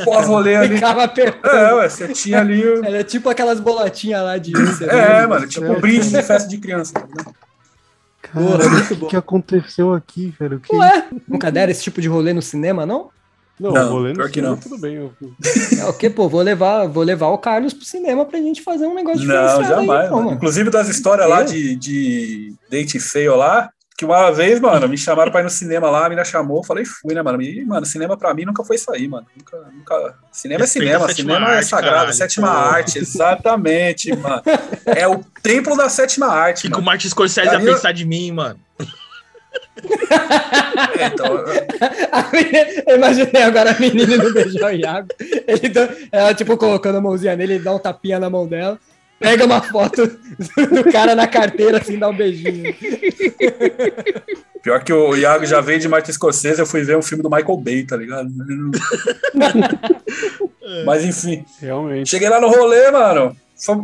pós-rolê 0.03 0.55
ali. 0.55 0.75
Ficava 0.75 1.03
apertando. 1.03 1.53
É, 1.55 1.73
ué, 1.75 1.89
você 1.89 2.07
tinha 2.09 2.39
ali. 2.39 2.65
o- 2.65 2.83
Era 2.83 3.03
tipo 3.03 3.29
aquelas 3.29 3.59
bolatinhas 3.59 4.23
lá 4.23 4.37
de 4.37 4.51
É, 4.83 5.21
né? 5.21 5.27
mano, 5.27 5.47
tipo 5.47 5.65
um 5.65 5.79
brinde 5.79 6.09
de 6.09 6.21
festa 6.23 6.47
de 6.49 6.57
criança. 6.57 6.93
tá 6.93 7.05
ligado? 7.05 7.35
Porra, 8.33 8.57
cara, 8.57 8.93
o 9.03 9.07
que 9.07 9.15
aconteceu 9.15 9.93
aqui, 9.93 10.33
velho? 10.39 10.59
Que... 10.59 10.75
Ué, 10.75 11.05
nunca 11.27 11.51
deram 11.51 11.71
esse 11.71 11.83
tipo 11.83 12.01
de 12.01 12.07
rolê 12.07 12.33
no 12.33 12.41
cinema, 12.41 12.85
não? 12.85 13.09
Não, 13.57 13.71
Não, 13.71 13.89
vou 13.89 13.99
ler 13.99 14.09
no 14.09 14.15
pior 14.15 14.27
que 14.27 14.33
cinema, 14.33 14.55
não. 14.55 14.61
tudo 14.61 14.77
bem. 14.77 14.95
Eu... 14.95 15.13
É 15.79 15.85
o 15.85 15.93
quê, 15.93 16.09
pô? 16.09 16.27
Vou 16.27 16.41
levar, 16.41 16.87
vou 16.87 17.03
levar 17.03 17.27
o 17.27 17.37
Carlos 17.37 17.73
pro 17.73 17.85
cinema 17.85 18.25
pra 18.25 18.39
gente 18.39 18.61
fazer 18.61 18.85
um 18.85 18.93
negócio 18.95 19.19
Não, 19.25 19.27
diferenciado 19.27 19.61
aí, 19.81 19.85
jamais. 19.87 20.09
pô, 20.09 20.15
mano. 20.15 20.25
mano. 20.25 20.37
Inclusive 20.37 20.69
das 20.69 20.89
histórias 20.89 21.29
lá 21.29 21.41
Eu? 21.41 21.45
de, 21.45 21.75
de 21.77 22.53
date 22.69 22.99
feio 22.99 23.35
lá, 23.37 23.69
que 23.97 24.03
uma 24.03 24.29
vez, 24.29 24.59
mano, 24.59 24.89
me 24.89 24.97
chamaram 24.97 25.31
pra 25.31 25.39
ir 25.39 25.45
no 25.45 25.49
cinema 25.49 25.89
lá, 25.89 26.05
a 26.05 26.09
mina 26.09 26.25
chamou, 26.25 26.57
eu 26.57 26.63
falei, 26.63 26.83
fui, 26.83 27.13
né, 27.15 27.21
mano? 27.21 27.41
E, 27.41 27.63
mano, 27.63 27.85
cinema 27.85 28.17
pra 28.17 28.33
mim 28.33 28.43
nunca 28.43 28.61
foi 28.63 28.75
isso 28.75 28.91
aí, 28.91 29.07
mano. 29.07 29.25
Nunca, 29.37 29.57
nunca... 29.73 30.15
Cinema 30.31 30.65
é 30.65 30.67
cinema, 30.67 31.13
cinema 31.13 31.47
é 31.53 31.57
arte, 31.57 31.69
sagrado, 31.69 31.93
caralho. 31.95 32.13
sétima 32.13 32.47
Pô. 32.47 32.53
arte, 32.57 32.99
exatamente, 32.99 34.13
mano. 34.13 34.41
É 34.85 35.07
o 35.07 35.23
templo 35.41 35.77
da 35.77 35.87
sétima 35.87 36.27
O 36.27 36.31
arte, 36.31 36.63
que, 36.63 36.71
que 36.73 36.79
o. 36.79 36.83
Martin 36.83 37.07
Scorsese 37.07 37.47
ia 37.47 37.53
eu- 37.53 37.61
pensar 37.73 37.93
de 37.93 38.03
mim, 38.05 38.31
mano? 38.31 38.59
É, 40.99 41.05
então, 41.07 41.43
Eu 42.87 42.97
imaginei 42.97 43.41
agora 43.43 43.71
a 43.71 43.79
menina 43.79 44.15
indo 44.15 44.33
beijar 44.33 44.67
o 44.73 44.75
Iago. 44.75 45.07
Ele 45.19 45.71
ela, 46.11 46.33
tipo, 46.33 46.57
colocando 46.57 46.97
a 46.97 47.01
mãozinha 47.01 47.35
nele, 47.35 47.53
ele 47.55 47.63
dá 47.63 47.73
um 47.73 47.79
tapinha 47.79 48.19
na 48.19 48.29
mão 48.29 48.47
dela, 48.47 48.77
pega 49.19 49.45
uma 49.45 49.61
foto 49.61 50.07
do 50.07 50.91
cara 50.91 51.15
na 51.15 51.27
carteira, 51.27 51.77
assim, 51.77 51.97
dá 51.97 52.09
um 52.09 52.15
beijinho. 52.15 52.75
pior 54.61 54.83
que 54.83 54.91
o 54.91 55.15
Iago 55.15 55.45
já 55.45 55.61
veio 55.61 55.79
de 55.79 55.87
Martin 55.87 56.11
Scorsese, 56.11 56.59
eu 56.59 56.65
fui 56.65 56.83
ver 56.83 56.97
um 56.97 57.01
filme 57.01 57.23
do 57.23 57.29
Michael 57.29 57.57
Bay, 57.57 57.83
tá 57.83 57.95
ligado? 57.95 58.29
Mas 60.85 61.05
enfim. 61.05 61.45
Realmente. 61.59 62.09
Cheguei 62.09 62.29
lá 62.29 62.41
no 62.41 62.49
rolê, 62.49 62.91
mano. 62.91 63.35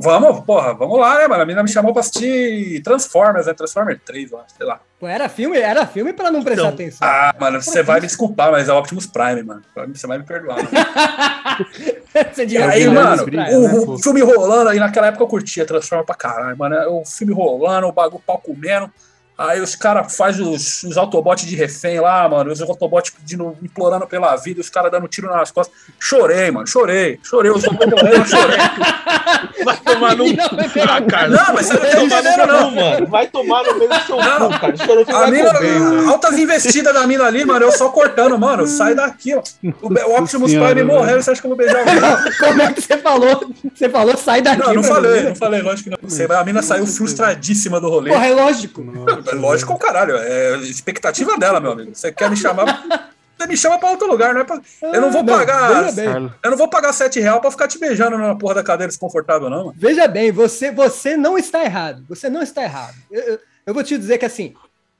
Vamos, 0.01 0.41
porra, 0.41 0.73
vamos 0.73 0.99
lá, 0.99 1.17
né, 1.17 1.27
mano? 1.27 1.43
A 1.43 1.45
menina 1.45 1.63
me 1.63 1.69
chamou 1.69 1.93
pra 1.93 2.01
assistir 2.01 2.81
Transformers, 2.83 3.45
né? 3.45 3.53
Transformers 3.53 3.99
3, 4.05 4.31
eu 4.31 4.39
acho, 4.39 4.55
sei 4.57 4.65
lá. 4.65 4.81
Era 5.01 5.29
filme, 5.29 5.57
era 5.57 5.87
filme 5.87 6.11
pra 6.11 6.29
não 6.29 6.43
prestar 6.43 6.63
Então, 6.63 6.73
atenção. 6.73 7.07
Ah, 7.07 7.33
mano, 7.39 7.61
você 7.61 7.81
vai 7.81 8.01
me 8.01 8.05
desculpar, 8.05 8.51
mas 8.51 8.67
é 8.67 8.73
Optimus 8.73 9.07
Prime, 9.07 9.43
mano. 9.43 9.61
Você 9.93 10.05
vai 10.05 10.17
me 10.17 10.25
perdoar. 10.25 10.57
mano. 10.61 10.67
Você 12.33 12.43
E 12.43 12.45
devia 12.45 12.69
aí, 12.69 12.87
mano, 12.87 13.25
né, 13.25 13.57
o, 13.57 13.91
o 13.93 13.99
filme 13.99 14.21
rolando, 14.21 14.69
aí 14.69 14.79
naquela 14.79 15.07
época 15.07 15.23
eu 15.23 15.27
curtia 15.27 15.65
Transformers 15.65 16.05
pra 16.05 16.15
caralho, 16.15 16.57
mano. 16.57 16.75
O 16.99 17.05
filme 17.05 17.33
rolando, 17.33 17.87
o 17.87 17.91
bagulho 17.93 18.21
pau 18.25 18.37
comendo. 18.39 18.91
Aí 19.41 19.59
os 19.59 19.75
caras 19.75 20.15
fazem 20.15 20.47
os, 20.47 20.83
os 20.83 20.97
Autobots 20.97 21.45
de 21.45 21.55
refém 21.55 21.99
lá, 21.99 22.27
mano. 22.29 22.51
Os 22.51 22.61
Autobots 22.61 23.11
pedindo, 23.11 23.57
implorando 23.61 24.05
pela 24.05 24.35
vida, 24.35 24.61
os 24.61 24.69
caras 24.69 24.91
dando 24.91 25.07
tiro 25.07 25.27
nas 25.29 25.49
costas. 25.51 25.75
Chorei, 25.99 26.51
mano, 26.51 26.67
chorei. 26.67 27.19
Chorei, 27.23 27.51
os 27.51 27.63
Autobots 27.65 28.29
chorei. 28.29 28.57
Vai 29.65 29.77
tomar 29.77 30.15
no 30.15 30.25
Ah, 30.89 31.01
cara. 31.01 31.27
Não, 31.29 31.53
mas 31.53 31.67
você 31.67 31.73
não 31.95 32.09
vai 32.09 32.21
tomar 32.21 32.21
no 32.21 32.29
entendendo, 32.29 32.41
cu, 32.41 32.47
não. 32.47 32.71
mano. 32.71 33.07
Vai 33.07 33.27
tomar 33.27 33.63
no 33.63 33.77
meio 33.77 33.89
do 33.89 33.99
seu 34.05 34.17
Não. 34.17 34.51
cu, 34.51 34.59
cara. 34.59 35.25
A 35.25 35.31
mina, 35.31 35.53
comer, 35.53 36.07
altas 36.09 36.37
investidas 36.37 36.93
da 36.93 37.07
mina 37.07 37.25
ali, 37.25 37.45
mano, 37.45 37.65
eu 37.65 37.71
só 37.71 37.89
cortando, 37.89 38.37
mano. 38.37 38.65
Sai 38.67 38.95
daqui, 38.95 39.33
ó. 39.35 39.41
O, 39.81 39.87
o 39.87 40.19
Optimus 40.19 40.51
Prime 40.53 40.83
morreu, 40.83 41.21
você 41.21 41.31
acha 41.31 41.41
que 41.41 41.47
eu 41.47 41.49
vou 41.49 41.57
beijar 41.57 41.79
alguém? 41.79 42.33
Como 42.39 42.61
é 42.61 42.73
que 42.73 42.81
você 42.81 42.97
falou? 42.97 43.53
Você 43.73 43.89
falou, 43.89 44.17
sai 44.17 44.41
daqui. 44.41 44.61
Não, 44.61 44.73
não 44.75 44.83
falei, 44.83 45.23
não 45.23 45.35
falei, 45.35 45.61
lógico 45.61 45.89
que 45.89 46.01
não. 46.01 46.09
Sei, 46.09 46.27
mas 46.27 46.37
a 46.37 46.43
mina 46.43 46.61
saiu 46.61 46.85
frustradíssima 46.87 47.79
do 47.79 47.89
rolê. 47.89 48.11
Porra, 48.11 48.27
é 48.27 48.33
lógico. 48.33 48.81
É 49.30 49.30
lógico, 49.33 49.77
caralho. 49.77 50.15
É 50.17 50.57
expectativa 50.59 51.37
dela, 51.37 51.59
meu 51.59 51.71
amigo. 51.71 51.93
Você 51.95 52.11
quer 52.11 52.29
me 52.29 52.37
chamar. 52.37 52.65
Você 53.41 53.47
me 53.47 53.57
chama 53.57 53.79
pra 53.79 53.89
outro 53.89 54.05
lugar, 54.07 54.35
não 54.35 54.41
é 54.41 54.43
pra... 54.43 54.61
Eu 54.83 55.01
não 55.01 55.11
vou 55.11 55.23
Não, 55.23 55.33
pagar. 55.35 55.81
veja 55.81 55.91
bem. 55.95 56.05
Carlos, 56.05 56.31
Eu 56.43 56.51
não 56.51 56.57
vou 56.59 56.67
pagar 56.69 56.93
7 56.93 57.19
reais 57.19 57.41
pra 57.41 57.49
ficar 57.49 57.67
te 57.67 57.79
beijando 57.79 58.15
na 58.15 58.35
porra 58.35 58.53
da 58.53 58.63
cadeira 58.63 58.87
desconfortável, 58.89 59.49
não, 59.49 59.65
mano. 59.65 59.73
Veja 59.75 60.07
bem, 60.07 60.31
você, 60.31 60.69
você 60.71 61.17
não 61.17 61.39
está 61.39 61.63
errado. 61.63 62.05
Você 62.07 62.29
não 62.29 62.43
está 62.43 62.61
errado. 62.61 62.93
Eu, 63.09 63.19
eu- 63.23 63.39
eu 63.65 63.73
vou 63.73 63.83
te 63.83 63.97
dizer 63.97 64.19
que 64.19 64.25
assim, 64.25 64.53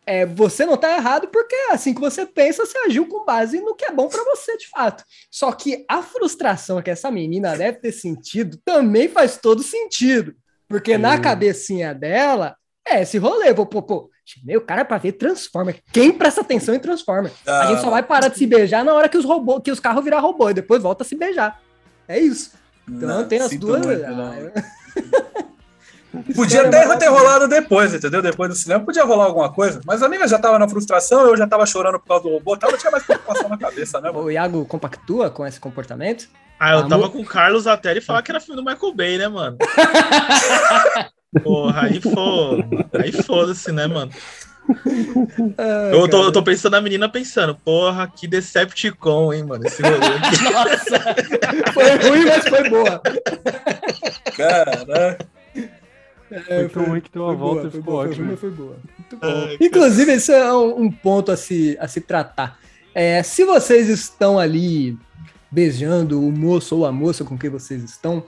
é, 0.07 0.25
você 0.25 0.65
não 0.65 0.73
está 0.73 0.91
errado 0.95 1.27
porque 1.27 1.53
é 1.53 1.73
assim 1.73 1.93
que 1.93 2.01
você 2.01 2.25
pensa, 2.25 2.65
você 2.65 2.75
agiu 2.79 3.05
com 3.07 3.23
base 3.25 3.61
no 3.61 3.75
que 3.75 3.85
é 3.85 3.91
bom 3.91 4.07
para 4.07 4.23
você, 4.23 4.57
de 4.57 4.67
fato. 4.69 5.03
Só 5.29 5.51
que 5.51 5.85
a 5.87 6.01
frustração 6.01 6.81
que 6.81 6.89
essa 6.89 7.11
menina 7.11 7.55
deve 7.55 7.77
ter 7.77 7.91
sentido 7.91 8.57
também 8.65 9.07
faz 9.07 9.37
todo 9.37 9.61
sentido. 9.61 10.33
Porque 10.67 10.97
na 10.97 11.13
Hum. 11.13 11.21
cabecinha 11.21 11.93
dela, 11.93 12.55
é 12.87 13.03
esse 13.03 13.19
rolê. 13.19 13.53
Pô, 13.53 13.67
pô, 13.67 13.83
pô, 13.83 14.09
o 14.57 14.61
cara 14.61 14.83
pra 14.85 14.97
ver 14.97 15.13
Transformer. 15.13 15.79
Quem 15.91 16.11
presta 16.11 16.41
atenção 16.41 16.73
em 16.75 16.79
Transformer? 16.79 17.31
a 17.45 17.65
gente 17.67 17.81
só 17.81 17.89
vai 17.89 18.03
parar 18.03 18.27
de 18.29 18.37
se 18.37 18.45
beijar 18.47 18.83
na 18.85 18.93
hora 18.93 19.07
que 19.09 19.17
os, 19.17 19.25
robô, 19.25 19.59
que 19.61 19.71
os 19.71 19.79
carros 19.79 20.03
virar 20.03 20.19
robô 20.19 20.49
e 20.49 20.53
depois 20.53 20.81
volta 20.81 21.03
a 21.03 21.07
se 21.07 21.15
beijar. 21.15 21.59
É 22.07 22.19
isso. 22.19 22.51
Então 22.89 23.07
Não, 23.07 23.27
tem 23.27 23.39
as 23.39 23.55
duas. 23.57 23.85
muito, 23.85 24.03
Ah, 24.05 24.61
Podia 26.35 26.67
até 26.67 26.97
ter 26.97 27.07
rolado 27.07 27.47
depois, 27.47 27.93
entendeu? 27.93 28.21
Depois 28.21 28.49
do 28.49 28.55
cinema 28.55 28.83
podia 28.83 29.05
rolar 29.05 29.25
alguma 29.25 29.49
coisa. 29.53 29.79
Mas 29.85 30.03
a 30.03 30.09
mina 30.09 30.27
já 30.27 30.37
tava 30.37 30.59
na 30.59 30.67
frustração, 30.67 31.21
eu 31.21 31.37
já 31.37 31.47
tava 31.47 31.65
chorando 31.65 31.99
por 32.01 32.07
causa 32.07 32.23
do 32.23 32.29
robô, 32.31 32.57
tava, 32.57 32.77
tinha 32.77 32.91
mais 32.91 33.03
preocupação 33.05 33.47
na 33.47 33.57
cabeça, 33.57 34.01
né? 34.01 34.11
mano? 34.11 34.25
O 34.25 34.29
Iago 34.31 34.65
compactua 34.65 35.29
com 35.29 35.47
esse 35.47 35.57
comportamento? 35.57 36.27
Ah, 36.59 36.73
eu 36.73 36.79
Ah, 36.79 36.87
tava 36.89 37.03
mu- 37.05 37.11
com 37.11 37.19
o 37.21 37.25
Carlos 37.25 37.65
até 37.65 37.91
ele 37.91 38.01
falar 38.01 38.21
que 38.23 38.29
era 38.29 38.41
filme 38.41 38.61
do 38.61 38.69
Michael 38.69 38.93
Bay, 38.93 39.17
né, 39.17 39.29
mano? 39.29 39.57
Porra, 41.43 41.83
aí 41.83 42.01
foda. 42.01 42.89
Aí 42.93 43.11
foda-se, 43.11 43.71
né, 43.71 43.87
mano? 43.87 44.11
Eu 45.91 46.07
tô, 46.07 46.23
eu 46.23 46.31
tô 46.31 46.43
pensando 46.43 46.75
a 46.75 46.81
menina 46.81 47.09
pensando, 47.09 47.55
porra, 47.55 48.07
que 48.07 48.27
Decepticon, 48.27 49.33
hein, 49.33 49.43
mano? 49.43 49.65
Esse 49.65 49.81
rolê 49.81 49.95
aqui. 49.95 50.43
Nossa! 50.43 51.73
Foi 51.73 52.09
ruim, 52.09 52.25
mas 52.25 52.47
foi 52.47 52.69
boa. 52.69 53.01
Cara, 54.37 55.17
É, 56.31 56.39
Foi 56.41 56.69
tão 56.69 56.83
ruim 56.85 57.01
que 57.01 57.11
deu 57.11 57.23
uma 57.23 57.31
foi 57.31 57.37
volta 57.37 57.61
boa, 57.61 57.67
e 57.67 57.71
foi 57.71 57.79
ficou 57.79 57.93
boa, 57.93 58.03
foi 58.03 58.11
ótimo. 58.11 58.37
Foi 58.37 58.51
boa. 58.51 58.75
Muito 58.97 59.17
bom. 59.17 59.47
Ai, 59.47 59.57
Inclusive, 59.59 60.11
esse 60.13 60.31
é 60.31 60.53
um, 60.53 60.83
um 60.83 60.91
ponto 60.91 61.31
a 61.31 61.37
se, 61.37 61.77
a 61.79 61.87
se 61.87 62.01
tratar. 62.01 62.59
É, 62.93 63.23
se 63.23 63.43
vocês 63.43 63.89
estão 63.89 64.37
ali 64.37 64.97
beijando 65.49 66.25
o 66.25 66.31
moço 66.31 66.77
ou 66.77 66.85
a 66.85 66.91
moça 66.91 67.23
com 67.25 67.37
quem 67.37 67.49
vocês 67.49 67.83
estão, 67.83 68.23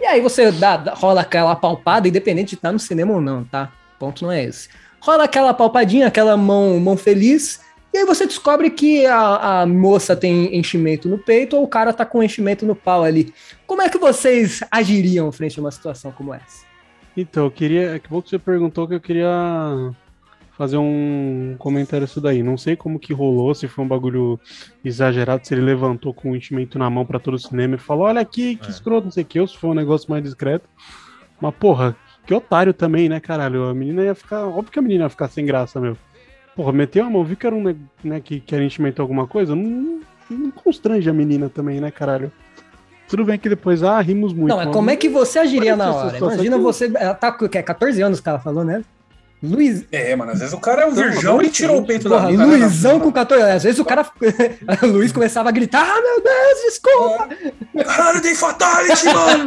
e 0.00 0.04
aí 0.04 0.20
você 0.20 0.52
dá, 0.52 0.76
rola 0.96 1.22
aquela 1.22 1.56
palpada, 1.56 2.08
independente 2.08 2.50
de 2.50 2.54
estar 2.56 2.72
no 2.72 2.78
cinema 2.78 3.14
ou 3.14 3.20
não, 3.20 3.44
tá? 3.44 3.72
O 3.96 3.98
ponto 3.98 4.24
não 4.24 4.32
é 4.32 4.44
esse. 4.44 4.68
Rola 5.00 5.24
aquela 5.24 5.52
palpadinha, 5.52 6.06
aquela 6.06 6.36
mão, 6.36 6.78
mão 6.78 6.96
feliz, 6.96 7.60
e 7.92 7.98
aí 7.98 8.04
você 8.04 8.26
descobre 8.26 8.70
que 8.70 9.06
a, 9.06 9.62
a 9.62 9.66
moça 9.66 10.14
tem 10.14 10.56
enchimento 10.56 11.08
no 11.08 11.18
peito 11.18 11.56
ou 11.56 11.64
o 11.64 11.68
cara 11.68 11.92
tá 11.92 12.04
com 12.04 12.22
enchimento 12.22 12.66
no 12.66 12.76
pau 12.76 13.02
ali. 13.02 13.32
Como 13.66 13.80
é 13.80 13.88
que 13.88 13.98
vocês 13.98 14.62
agiriam 14.70 15.32
frente 15.32 15.58
a 15.58 15.62
uma 15.62 15.70
situação 15.70 16.12
como 16.12 16.34
essa? 16.34 16.66
Então, 17.16 17.46
eu 17.46 17.50
queria. 17.50 17.96
É 17.96 17.98
que 17.98 18.08
bom 18.08 18.22
que 18.22 18.30
você 18.30 18.38
perguntou 18.38 18.86
que 18.86 18.94
eu 18.94 19.00
queria 19.00 19.26
fazer 20.58 20.76
um 20.76 21.54
comentário 21.58 22.04
isso 22.04 22.20
daí. 22.20 22.42
Não 22.42 22.58
sei 22.58 22.74
como 22.76 22.98
que 22.98 23.12
rolou, 23.14 23.54
se 23.54 23.68
foi 23.68 23.84
um 23.84 23.88
bagulho 23.88 24.38
exagerado, 24.84 25.46
se 25.46 25.54
ele 25.54 25.62
levantou 25.62 26.12
com 26.12 26.32
o 26.32 26.36
enchimento 26.36 26.78
na 26.78 26.90
mão 26.90 27.06
pra 27.06 27.20
todo 27.20 27.34
o 27.34 27.38
cinema 27.38 27.76
e 27.76 27.78
falou: 27.78 28.04
Olha 28.06 28.20
aqui, 28.20 28.56
que 28.56 28.66
É. 28.66 28.70
escroto, 28.70 29.04
não 29.04 29.12
sei 29.12 29.22
o 29.22 29.26
que, 29.26 29.40
ou 29.40 29.46
se 29.46 29.56
foi 29.56 29.70
um 29.70 29.74
negócio 29.74 30.10
mais 30.10 30.22
discreto. 30.22 30.68
Mas, 31.40 31.54
porra, 31.54 31.96
que 32.26 32.34
otário 32.34 32.74
também, 32.74 33.08
né, 33.08 33.20
caralho? 33.20 33.64
A 33.68 33.74
menina 33.74 34.02
ia 34.02 34.14
ficar. 34.14 34.44
Óbvio 34.46 34.72
que 34.72 34.78
a 34.78 34.82
menina 34.82 35.04
ia 35.04 35.08
ficar 35.08 35.28
sem 35.28 35.46
graça, 35.46 35.80
meu. 35.80 35.96
Porra, 36.56 36.72
meteu 36.72 37.04
a 37.04 37.10
mão, 37.10 37.22
viu 37.22 37.36
que 37.36 37.46
era 37.46 37.54
um, 37.54 37.62
né, 38.02 38.20
que, 38.20 38.40
que 38.40 38.52
era 38.52 38.64
enchimento 38.64 39.00
alguma 39.00 39.28
coisa? 39.28 39.54
Não, 39.54 40.00
não 40.28 40.50
constrange 40.50 41.08
a 41.08 41.12
menina 41.12 41.48
também, 41.48 41.80
né, 41.80 41.88
caralho? 41.92 42.32
Tudo 43.08 43.24
bem 43.24 43.38
que 43.38 43.48
depois, 43.48 43.82
ah, 43.84 44.00
rimos 44.00 44.32
muito. 44.34 44.48
Não, 44.48 44.60
é 44.60 44.66
mas- 44.66 44.74
como 44.74 44.90
é 44.90 44.96
que 44.96 45.08
você 45.08 45.38
agiria 45.38 45.76
na 45.76 45.94
hora? 45.94 46.18
Imagina 46.18 46.56
que- 46.56 46.62
você. 46.62 46.92
Ela 46.96 47.14
tá 47.14 47.30
com 47.30 47.44
o 47.44 47.48
quê? 47.48 47.62
14 47.62 48.02
anos 48.02 48.20
que 48.20 48.28
ela 48.28 48.40
falou, 48.40 48.64
né? 48.64 48.84
Luiz. 49.42 49.84
é, 49.92 50.16
mano, 50.16 50.32
às 50.32 50.40
vezes 50.40 50.52
o 50.52 50.58
cara 50.58 50.82
é 50.82 50.86
um 50.86 50.90
virgão 50.92 51.40
e 51.40 51.48
tirou 51.48 51.78
o 51.78 51.86
peito 51.86 52.08
da 52.08 52.16
Porra, 52.16 52.30
mina. 52.30 52.46
né, 52.46 52.56
Luizão 52.56 52.98
com 52.98 53.12
14 53.12 53.42
anos. 53.42 53.56
Às 53.56 53.62
vezes 53.62 53.78
o 53.78 53.84
cara. 53.84 54.04
Luiz 54.82 55.12
começava 55.12 55.48
a 55.48 55.52
gritar: 55.52 55.82
Ah, 55.88 56.00
meu 56.00 56.20
Deus, 56.22 56.60
desculpa! 56.66 57.28
Caralho, 57.84 58.20
tem 58.20 58.34
fatality, 58.34 59.06
mano! 59.06 59.44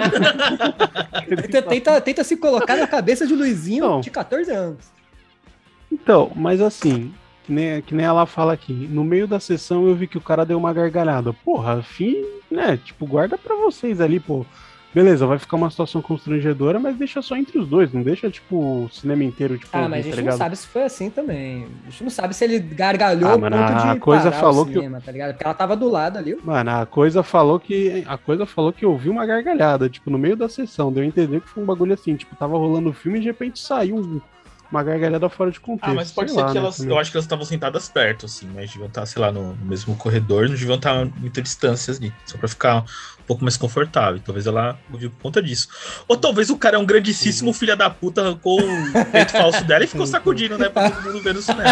Tenta, 1.27 1.61
tenta, 1.67 2.01
tenta 2.01 2.23
se 2.23 2.37
colocar 2.37 2.77
na 2.77 2.87
cabeça 2.87 3.27
de 3.27 3.35
Luizinho 3.35 3.85
Não. 3.85 4.01
de 4.01 4.09
14 4.09 4.49
anos. 4.51 4.85
Então, 5.91 6.31
mas 6.35 6.61
assim, 6.61 7.13
que 7.43 7.51
nem, 7.51 7.81
que 7.81 7.93
nem 7.93 8.05
ela 8.05 8.25
fala 8.25 8.53
aqui, 8.53 8.71
no 8.71 9.03
meio 9.03 9.27
da 9.27 9.39
sessão 9.41 9.85
eu 9.87 9.93
vi 9.95 10.07
que 10.07 10.17
o 10.17 10.21
cara 10.21 10.45
deu 10.45 10.57
uma 10.57 10.71
gargalhada. 10.73 11.33
Porra, 11.33 11.83
fim, 11.83 12.23
né? 12.49 12.79
Tipo, 12.83 13.05
guarda 13.05 13.37
pra 13.37 13.55
vocês 13.55 13.99
ali, 13.99 14.19
pô. 14.19 14.45
Beleza, 14.93 15.25
vai 15.25 15.39
ficar 15.39 15.55
uma 15.55 15.69
situação 15.69 16.01
constrangedora, 16.01 16.77
mas 16.77 16.97
deixa 16.97 17.21
só 17.21 17.37
entre 17.37 17.57
os 17.57 17.65
dois, 17.65 17.93
não 17.93 18.03
deixa, 18.03 18.29
tipo, 18.29 18.57
o 18.85 18.89
cinema 18.91 19.23
inteiro, 19.23 19.57
tipo, 19.57 19.69
Ah, 19.71 19.87
mas 19.87 20.05
a 20.05 20.09
tá 20.09 20.15
gente 20.17 20.25
não 20.25 20.37
sabe 20.37 20.55
se 20.57 20.67
foi 20.67 20.83
assim 20.83 21.09
também. 21.09 21.65
A 21.87 21.89
gente 21.89 22.03
não 22.03 22.09
sabe 22.09 22.35
se 22.35 22.43
ele 22.43 22.59
gargalhou 22.59 23.31
Ah, 23.31 23.37
mano, 23.37 23.55
ponto 23.57 23.71
a 23.71 23.93
de 23.93 23.99
coisa 24.01 24.31
falou 24.33 24.63
o 24.63 24.65
que- 24.65 24.73
cinema, 24.73 24.99
tá 24.99 25.09
ligado? 25.11 25.31
Porque 25.31 25.45
ela 25.45 25.53
tava 25.53 25.77
do 25.77 25.87
lado 25.89 26.17
ali. 26.17 26.37
Mano, 26.43 26.71
a 26.71 26.85
coisa 26.85 27.23
falou 27.23 27.57
que. 27.57 28.03
A 28.05 28.17
coisa 28.17 28.45
falou 28.45 28.73
que 28.73 28.83
eu 28.83 28.91
ouvi 28.91 29.07
uma 29.09 29.25
gargalhada, 29.25 29.89
tipo, 29.89 30.09
no 30.09 30.17
meio 30.17 30.35
da 30.35 30.49
sessão. 30.49 30.91
Deu 30.91 31.03
a 31.03 31.05
entender 31.05 31.39
que 31.39 31.47
foi 31.49 31.63
um 31.63 31.65
bagulho 31.65 31.93
assim, 31.93 32.15
tipo, 32.17 32.35
tava 32.35 32.57
rolando 32.57 32.89
o 32.89 32.93
filme 32.93 33.17
e 33.19 33.21
de 33.21 33.27
repente 33.27 33.59
saiu 33.59 33.95
um- 33.95 34.19
uma 34.71 34.81
gargalhada 34.83 35.27
fora 35.29 35.51
de 35.51 35.59
contexto. 35.59 35.91
Ah, 35.91 35.93
mas 35.93 36.11
pode 36.11 36.29
sei 36.31 36.39
ser 36.39 36.43
lá, 36.45 36.47
que 36.49 36.53
né, 36.55 36.59
elas. 36.61 36.77
também. 36.77 36.91
Eu 36.93 36.99
acho 36.99 37.11
que 37.11 37.17
elas 37.17 37.25
estavam 37.25 37.45
sentadas 37.45 37.89
perto, 37.89 38.25
assim, 38.25 38.49
mas 38.55 38.69
deviam 38.71 38.87
estar, 38.87 39.05
sei 39.05 39.21
lá, 39.21 39.31
no 39.31 39.41
no 39.55 39.65
mesmo 39.65 39.95
corredor, 39.95 40.43
não 40.47 40.55
deviam 40.55 40.75
estar 40.75 40.91
a 41.01 41.05
muita 41.05 41.41
distância 41.41 41.93
ali, 41.93 42.13
só 42.25 42.37
pra 42.37 42.47
ficar 42.47 42.77
um 42.79 43.23
pouco 43.27 43.43
mais 43.43 43.57
confortável. 43.57 44.21
Talvez 44.23 44.47
ela 44.47 44.79
ouviu 44.91 45.09
por 45.11 45.21
conta 45.23 45.41
disso. 45.41 45.67
Ou 46.07 46.15
talvez 46.17 46.49
o 46.49 46.57
cara 46.57 46.75
é 46.77 46.79
um 46.79 46.85
grandíssimo 46.85 47.51
filho 47.53 47.75
da 47.75 47.89
puta 47.89 48.35
com 48.41 48.55
o 48.59 49.05
peito 49.11 49.31
falso 49.31 49.63
dela 49.65 49.83
e 49.83 49.87
ficou 49.87 50.05
sacudindo, 50.07 50.57
né? 50.57 50.69
Pra 50.69 50.89
todo 50.89 51.03
mundo 51.03 51.21
ver 51.21 51.33
no 51.33 51.41
cinema. 51.41 51.63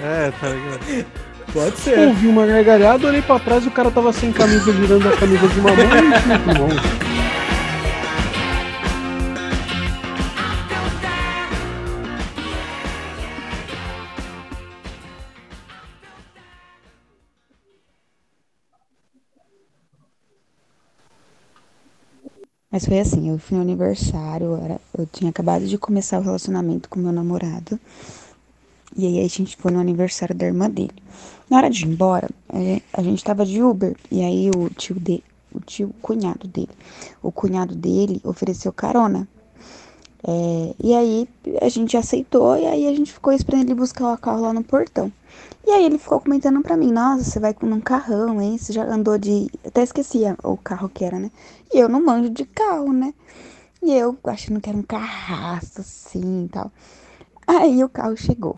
É, 0.00 0.30
tá 0.32 0.48
ligado? 0.48 1.06
Pode 1.52 1.68
Eu 1.70 1.76
ser. 1.76 1.98
ouvi 2.00 2.26
uma 2.26 2.44
gargalhada, 2.44 3.06
olhei 3.06 3.22
pra 3.22 3.38
trás 3.38 3.64
e 3.64 3.68
o 3.68 3.70
cara 3.70 3.90
tava 3.90 4.12
sem 4.12 4.32
camisa, 4.32 4.72
girando 4.72 5.08
a 5.08 5.16
camisa 5.16 5.46
de 5.48 5.60
uma 5.60 5.70
mão 5.70 5.86
e 5.86 6.22
tinha 6.22 6.38
com 6.40 7.05
Mas 22.76 22.84
foi 22.84 23.00
assim, 23.00 23.30
eu 23.30 23.38
fui 23.38 23.56
no 23.56 23.62
aniversário, 23.62 24.48
eu 24.48 24.56
era, 24.62 24.78
eu 24.98 25.06
tinha 25.10 25.30
acabado 25.30 25.66
de 25.66 25.78
começar 25.78 26.18
o 26.18 26.22
relacionamento 26.22 26.90
com 26.90 27.00
meu 27.00 27.10
namorado. 27.10 27.80
E 28.94 29.06
aí 29.06 29.24
a 29.24 29.28
gente 29.28 29.56
foi 29.56 29.72
no 29.72 29.80
aniversário 29.80 30.34
da 30.34 30.44
irmã 30.44 30.68
dele. 30.68 30.92
Na 31.48 31.56
hora 31.56 31.70
de 31.70 31.86
ir 31.86 31.88
embora, 31.88 32.28
é, 32.52 32.82
a 32.92 33.02
gente 33.02 33.24
tava 33.24 33.46
de 33.46 33.62
Uber. 33.62 33.96
E 34.10 34.22
aí 34.22 34.50
o 34.54 34.68
tio 34.68 35.00
dele, 35.00 35.24
o 35.54 35.60
tio, 35.60 35.90
cunhado 36.02 36.46
dele, 36.46 36.68
o 37.22 37.32
cunhado 37.32 37.74
dele 37.74 38.20
ofereceu 38.22 38.70
carona. 38.74 39.26
É, 40.22 40.74
e 40.78 40.94
aí 40.94 41.26
a 41.62 41.70
gente 41.70 41.96
aceitou 41.96 42.58
e 42.58 42.66
aí 42.66 42.88
a 42.88 42.94
gente 42.94 43.10
ficou 43.10 43.32
esperando 43.32 43.62
ele 43.62 43.74
buscar 43.74 44.12
o 44.12 44.18
carro 44.18 44.42
lá 44.42 44.52
no 44.52 44.62
portão. 44.62 45.10
E 45.66 45.70
aí 45.72 45.84
ele 45.84 45.98
ficou 45.98 46.20
comentando 46.20 46.62
pra 46.62 46.76
mim, 46.76 46.92
nossa, 46.92 47.24
você 47.24 47.40
vai 47.40 47.52
com 47.52 47.66
um 47.66 47.80
carrão, 47.80 48.40
hein? 48.40 48.56
Você 48.56 48.72
já 48.72 48.84
andou 48.84 49.18
de. 49.18 49.50
Até 49.66 49.82
esquecia 49.82 50.36
o 50.42 50.56
carro 50.56 50.88
que 50.88 51.04
era, 51.04 51.18
né? 51.18 51.30
E 51.72 51.78
eu 51.78 51.88
não 51.88 52.04
manjo 52.04 52.30
de 52.30 52.44
carro, 52.44 52.92
né? 52.92 53.12
E 53.82 53.92
eu 53.92 54.16
achando 54.24 54.60
que 54.60 54.68
era 54.68 54.78
um 54.78 54.82
carraço, 54.82 55.80
assim 55.80 56.44
e 56.44 56.48
tal. 56.48 56.70
Aí 57.46 57.82
o 57.82 57.88
carro 57.88 58.16
chegou. 58.16 58.56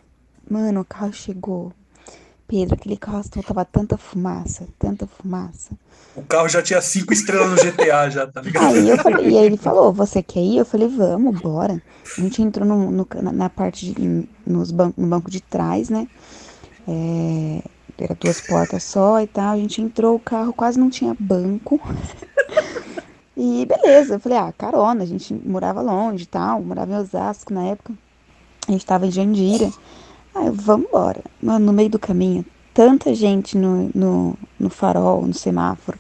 Mano, 0.51 0.81
o 0.81 0.85
carro 0.85 1.13
chegou. 1.13 1.73
Pedro, 2.47 2.75
aquele 2.75 2.97
carro 2.97 3.23
soltava 3.23 3.65
tanta 3.65 3.97
fumaça, 3.99 4.67
tanta 4.79 5.07
fumaça. 5.07 5.71
O 6.17 6.23
carro 6.23 6.49
já 6.49 6.63
tinha 6.63 6.81
cinco 6.81 7.13
estrelas 7.13 7.51
no 7.51 7.57
GTA, 7.59 8.09
já, 8.11 8.27
tá 8.27 8.41
ligado? 8.41 8.65
Aí 8.67 8.89
eu 8.89 8.97
falei, 8.97 9.31
e 9.31 9.39
aí 9.39 9.45
ele 9.47 9.57
falou, 9.59 9.93
você 9.93 10.23
quer 10.23 10.41
ir? 10.41 10.57
Eu 10.59 10.65
falei, 10.65 10.89
vamos, 10.89 11.39
bora. 11.41 11.83
A 12.17 12.21
gente 12.21 12.43
entrou 12.43 12.67
no, 12.67 12.91
no- 12.91 13.07
na, 13.23 13.33
na 13.33 13.51
parte, 13.51 13.93
de, 13.93 14.29
nos 14.47 14.71
ban 14.71 14.93
no 14.97 15.07
banco 15.07 15.31
de 15.31 15.41
trás, 15.43 15.91
né? 15.91 16.09
É, 16.89 17.63
era 17.99 18.15
duas 18.15 18.41
portas 18.41 18.83
só 18.83 19.21
e 19.21 19.27
tal. 19.27 19.53
A 19.53 19.59
gente 19.59 19.83
entrou, 19.83 20.17
o 20.17 20.21
carro 20.21 20.53
quase 20.53 20.79
não 20.79 20.89
tinha 20.91 21.15
banco. 21.19 21.81
E 23.41 23.65
beleza, 23.67 24.17
eu 24.17 24.21
falei, 24.21 24.37
ah, 24.37 24.53
carona, 24.53 25.05
a 25.05 25.07
gente 25.07 25.33
morava 25.33 25.81
longe 25.81 26.25
e 26.25 26.27
tal, 26.27 26.61
morava 26.61 26.93
em 26.93 26.97
Osasco 26.97 27.55
na 27.55 27.67
época. 27.67 27.93
A 28.67 28.73
gente 28.73 28.85
tava 28.85 29.07
em 29.07 29.13
Jandira. 29.13 29.71
Aí, 30.35 30.51
vamos 30.51 30.89
embora. 30.89 31.23
Mano, 31.41 31.67
no 31.67 31.73
meio 31.73 31.89
do 31.89 32.01
caminho, 32.01 32.45
tanta 32.75 33.15
gente 33.15 33.57
no, 33.57 33.91
no, 33.95 34.37
no 34.59 34.69
farol, 34.69 35.25
no 35.25 35.33
semáforo, 35.33 35.97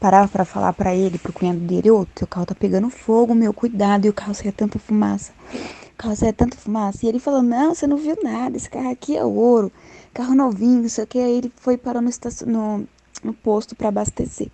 parava 0.00 0.28
pra 0.28 0.46
falar 0.46 0.72
pra 0.72 0.94
ele, 0.94 1.18
pro 1.18 1.30
cunhado 1.30 1.58
dele, 1.58 1.90
ô, 1.90 2.06
teu 2.14 2.26
carro 2.26 2.46
tá 2.46 2.54
pegando 2.54 2.88
fogo, 2.88 3.34
meu, 3.34 3.52
cuidado, 3.52 4.06
e 4.06 4.08
o 4.08 4.14
carro 4.14 4.32
saia 4.32 4.50
tanta 4.50 4.78
fumaça. 4.78 5.32
Carro 5.98 6.16
saia 6.16 6.32
tanta 6.32 6.56
fumaça. 6.56 7.04
E 7.04 7.08
ele 7.08 7.18
falou, 7.18 7.42
não, 7.42 7.74
você 7.74 7.86
não 7.86 7.96
viu 7.96 8.16
nada, 8.22 8.56
esse 8.56 8.70
carro 8.70 8.90
aqui 8.90 9.16
é 9.16 9.24
ouro, 9.24 9.70
carro 10.14 10.34
novinho, 10.34 10.82
não 10.82 10.88
sei 10.88 11.04
o 11.04 11.06
que. 11.06 11.18
Aí 11.18 11.38
ele 11.38 11.52
foi 11.56 11.76
parou 11.76 12.00
no, 12.00 12.10
no, 12.46 12.88
no 13.24 13.34
posto 13.34 13.74
pra 13.74 13.88
abastecer. 13.88 14.48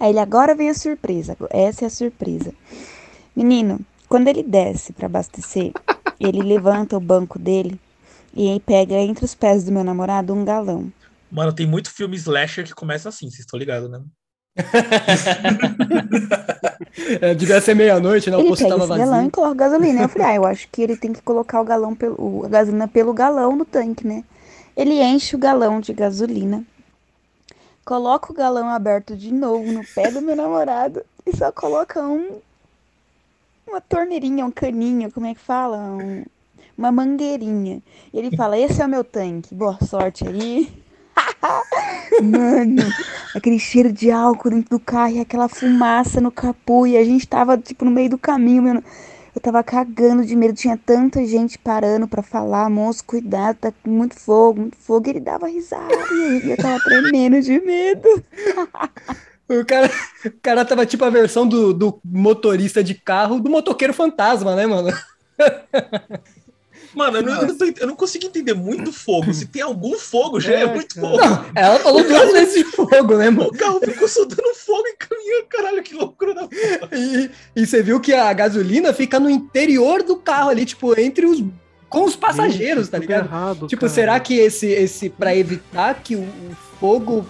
Aí 0.00 0.10
ele, 0.10 0.18
agora 0.18 0.54
vem 0.54 0.70
a 0.70 0.74
surpresa, 0.74 1.36
essa 1.50 1.84
é 1.84 1.86
a 1.86 1.90
surpresa. 1.90 2.52
Menino, 3.36 3.78
quando 4.08 4.28
ele 4.28 4.42
desce 4.42 4.92
pra 4.92 5.06
abastecer, 5.06 5.72
ele 6.18 6.42
levanta 6.42 6.96
o 6.96 7.00
banco 7.00 7.38
dele 7.38 7.78
e 8.34 8.50
aí 8.50 8.58
pega 8.58 8.94
entre 8.94 9.24
os 9.24 9.34
pés 9.34 9.64
do 9.64 9.72
meu 9.72 9.84
namorado 9.84 10.32
um 10.32 10.44
galão. 10.44 10.92
Mano, 11.30 11.52
tem 11.52 11.66
muito 11.66 11.90
filme 11.90 12.16
slasher 12.16 12.64
que 12.64 12.74
começa 12.74 13.10
assim, 13.10 13.28
vocês 13.28 13.40
estão 13.40 13.58
ligados, 13.58 13.90
né? 13.90 14.02
É, 17.20 17.34
devia 17.34 17.60
ser 17.60 17.74
meia-noite, 17.74 18.30
né? 18.30 18.36
O 18.36 18.40
ele 18.40 18.48
posto 18.48 18.62
pega 18.64 18.76
tava 18.76 18.84
esse 18.84 18.94
galão 18.94 19.26
e 19.26 19.30
coloca 19.30 19.54
gasolina. 19.54 20.02
Eu 20.02 20.08
falei, 20.08 20.26
ah, 20.28 20.34
eu 20.34 20.44
acho 20.44 20.68
que 20.70 20.82
ele 20.82 20.96
tem 20.96 21.12
que 21.12 21.22
colocar 21.22 21.60
o 21.60 21.64
galão 21.64 21.94
pelo, 21.94 22.44
a 22.44 22.48
gasolina 22.48 22.88
pelo 22.88 23.12
galão 23.12 23.56
no 23.56 23.64
tanque, 23.64 24.06
né? 24.06 24.24
Ele 24.76 25.02
enche 25.02 25.34
o 25.34 25.38
galão 25.38 25.80
de 25.80 25.92
gasolina, 25.92 26.64
coloca 27.84 28.30
o 28.32 28.34
galão 28.34 28.68
aberto 28.68 29.16
de 29.16 29.32
novo 29.32 29.70
no 29.72 29.84
pé 29.84 30.10
do 30.10 30.20
meu 30.20 30.36
namorado 30.36 31.02
e 31.26 31.36
só 31.36 31.50
coloca 31.50 32.00
um 32.00 32.38
uma 33.66 33.80
torneirinha, 33.82 34.46
um 34.46 34.50
caninho, 34.50 35.12
como 35.12 35.26
é 35.26 35.34
que 35.34 35.40
fala? 35.40 35.76
Um- 35.78 36.24
uma 36.76 36.92
mangueirinha. 36.92 37.82
E 38.14 38.18
ele 38.18 38.34
fala: 38.36 38.56
Esse 38.58 38.80
é 38.80 38.86
o 38.86 38.88
meu 38.88 39.04
tanque, 39.04 39.54
boa 39.54 39.78
sorte 39.84 40.26
aí. 40.26 40.72
Mano, 42.22 42.82
aquele 43.34 43.58
cheiro 43.58 43.92
de 43.92 44.10
álcool 44.10 44.50
dentro 44.50 44.70
do 44.70 44.80
carro 44.80 45.14
e 45.14 45.20
aquela 45.20 45.48
fumaça 45.48 46.20
no 46.20 46.30
capô. 46.30 46.86
E 46.86 46.96
a 46.96 47.04
gente 47.04 47.26
tava, 47.26 47.56
tipo, 47.56 47.84
no 47.84 47.90
meio 47.90 48.10
do 48.10 48.18
caminho, 48.18 48.62
mano. 48.62 48.82
Eu 49.34 49.40
tava 49.40 49.62
cagando 49.62 50.24
de 50.24 50.34
medo. 50.34 50.54
Tinha 50.54 50.76
tanta 50.76 51.24
gente 51.24 51.58
parando 51.58 52.08
pra 52.08 52.22
falar: 52.22 52.68
Moço, 52.68 53.04
cuidado, 53.04 53.56
tá 53.56 53.72
com 53.72 53.90
muito 53.90 54.18
fogo, 54.18 54.62
muito 54.62 54.76
fogo. 54.76 55.06
E 55.06 55.10
ele 55.10 55.20
dava 55.20 55.46
risada. 55.46 55.94
E 56.44 56.50
eu 56.50 56.56
tava 56.56 56.80
tremendo 56.82 57.40
de 57.40 57.60
medo. 57.60 58.08
O 59.48 59.64
cara, 59.64 59.90
o 60.26 60.30
cara 60.42 60.64
tava 60.64 60.84
tipo 60.84 61.04
a 61.04 61.10
versão 61.10 61.46
do, 61.46 61.72
do 61.72 62.00
motorista 62.04 62.82
de 62.82 62.94
carro 62.94 63.40
do 63.40 63.48
motoqueiro 63.48 63.94
fantasma, 63.94 64.56
né, 64.56 64.66
mano? 64.66 64.90
Mano, 66.98 67.18
eu 67.18 67.22
não, 67.22 67.40
eu 67.42 67.46
não 67.48 67.56
tô 67.56 67.64
ent- 67.64 67.78
eu 67.80 67.86
não 67.86 67.94
consigo 67.96 68.26
entender 68.26 68.54
muito 68.54 68.92
fogo. 68.92 69.32
Se 69.32 69.46
tem 69.46 69.62
algum 69.62 69.96
fogo, 69.98 70.40
já 70.40 70.52
é, 70.52 70.66
muito 70.66 70.94
fogo. 71.00 71.16
Não, 71.16 71.44
ela 71.54 71.78
falou 71.78 72.02
duas 72.02 72.32
vezes 72.32 72.54
de 72.54 72.64
fogo, 72.64 73.16
né, 73.16 73.30
mano? 73.30 73.48
O 73.48 73.52
carro 73.56 73.80
ficou 73.80 74.08
soltando 74.08 74.54
fogo 74.54 74.82
e 74.86 74.96
caminhando, 74.96 75.46
caralho, 75.48 75.82
que 75.82 75.94
loucura 75.94 76.34
da 76.34 76.48
E, 76.92 77.30
e 77.54 77.66
você 77.66 77.82
viu 77.82 78.00
que 78.00 78.12
a 78.12 78.32
gasolina 78.32 78.92
fica 78.92 79.20
no 79.20 79.30
interior 79.30 80.02
do 80.02 80.16
carro 80.16 80.50
ali, 80.50 80.64
tipo, 80.66 80.98
entre 81.00 81.24
os. 81.26 81.42
Com 81.88 82.04
os 82.04 82.14
passageiros, 82.14 82.84
Gente, 82.84 82.90
tá 82.90 82.98
ligado? 82.98 83.24
errado, 83.26 83.66
tipo, 83.66 83.80
cara. 83.80 83.92
será 83.92 84.20
que 84.20 84.34
esse, 84.34 84.66
esse, 84.66 85.08
pra 85.08 85.34
evitar 85.34 85.94
que 86.02 86.16
o, 86.16 86.20
o 86.20 86.56
fogo. 86.78 87.24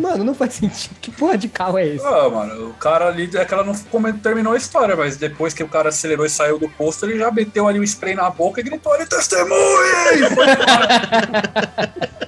Mano, 0.00 0.24
não 0.24 0.34
faz 0.34 0.54
sentido. 0.54 0.94
Que 1.00 1.10
porra 1.10 1.36
de 1.38 1.48
carro 1.48 1.78
é 1.78 1.86
esse? 1.86 2.04
Ah, 2.04 2.28
mano, 2.28 2.70
o 2.70 2.74
cara 2.74 3.06
ali, 3.08 3.30
é 3.34 3.44
que 3.44 3.54
ela 3.54 3.64
não 3.64 3.74
terminou 4.14 4.52
a 4.52 4.56
história, 4.56 4.96
mas 4.96 5.16
depois 5.16 5.54
que 5.54 5.62
o 5.62 5.68
cara 5.68 5.88
acelerou 5.90 6.26
e 6.26 6.30
saiu 6.30 6.58
do 6.58 6.68
posto, 6.68 7.06
ele 7.06 7.18
já 7.18 7.30
meteu 7.30 7.68
ali 7.68 7.78
o 7.78 7.84
spray 7.84 8.14
na 8.14 8.28
boca 8.30 8.60
e 8.60 8.64
gritou 8.64 8.92
ali, 8.92 9.06
testemunha! 9.06 10.30
Foi 10.34 10.46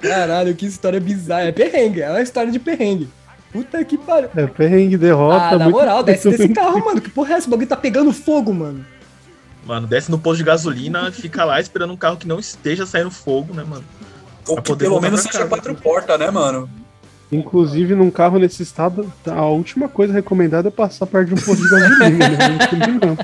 Caralho, 0.00 0.54
que 0.54 0.66
história 0.66 1.00
bizarra. 1.00 1.44
É 1.44 1.52
perrengue, 1.52 2.02
é 2.02 2.10
uma 2.10 2.20
história 2.20 2.50
de 2.52 2.58
perrengue. 2.58 3.08
Puta 3.52 3.84
que 3.84 3.96
pariu. 3.96 4.28
É 4.34 4.46
perrengue, 4.46 4.96
derrota. 4.96 5.44
Ah, 5.44 5.58
na 5.58 5.64
muito- 5.64 5.76
moral, 5.76 6.02
desce 6.02 6.28
desse 6.28 6.48
carro, 6.48 6.84
mano. 6.84 7.00
Que 7.00 7.08
porra 7.08 7.34
é 7.34 7.36
essa? 7.36 7.46
O 7.46 7.50
bagulho 7.50 7.68
tá 7.68 7.76
pegando 7.76 8.12
fogo, 8.12 8.52
mano. 8.52 8.84
Mano, 9.64 9.86
desce 9.86 10.10
no 10.10 10.18
posto 10.18 10.38
de 10.38 10.44
gasolina, 10.44 11.10
fica 11.10 11.44
lá 11.44 11.60
esperando 11.60 11.92
um 11.92 11.96
carro 11.96 12.16
que 12.16 12.26
não 12.26 12.38
esteja 12.38 12.84
saindo 12.84 13.10
fogo, 13.10 13.54
né, 13.54 13.64
mano? 13.64 13.84
Ou 14.48 14.60
que 14.60 14.76
pelo 14.76 15.00
menos 15.00 15.20
seja 15.20 15.38
casa. 15.38 15.48
quatro 15.48 15.74
portas, 15.74 16.18
né, 16.18 16.30
mano? 16.30 16.68
Inclusive, 17.32 17.94
num 17.94 18.10
carro 18.10 18.38
nesse 18.38 18.62
estado, 18.62 19.12
a 19.26 19.46
última 19.46 19.88
coisa 19.88 20.12
recomendada 20.12 20.68
é 20.68 20.70
passar 20.70 21.06
perto 21.06 21.28
de 21.28 21.34
um 21.34 21.44
posto 21.44 21.62
de 21.62 21.68
gasolina. 21.70 22.28
né? 22.28 23.16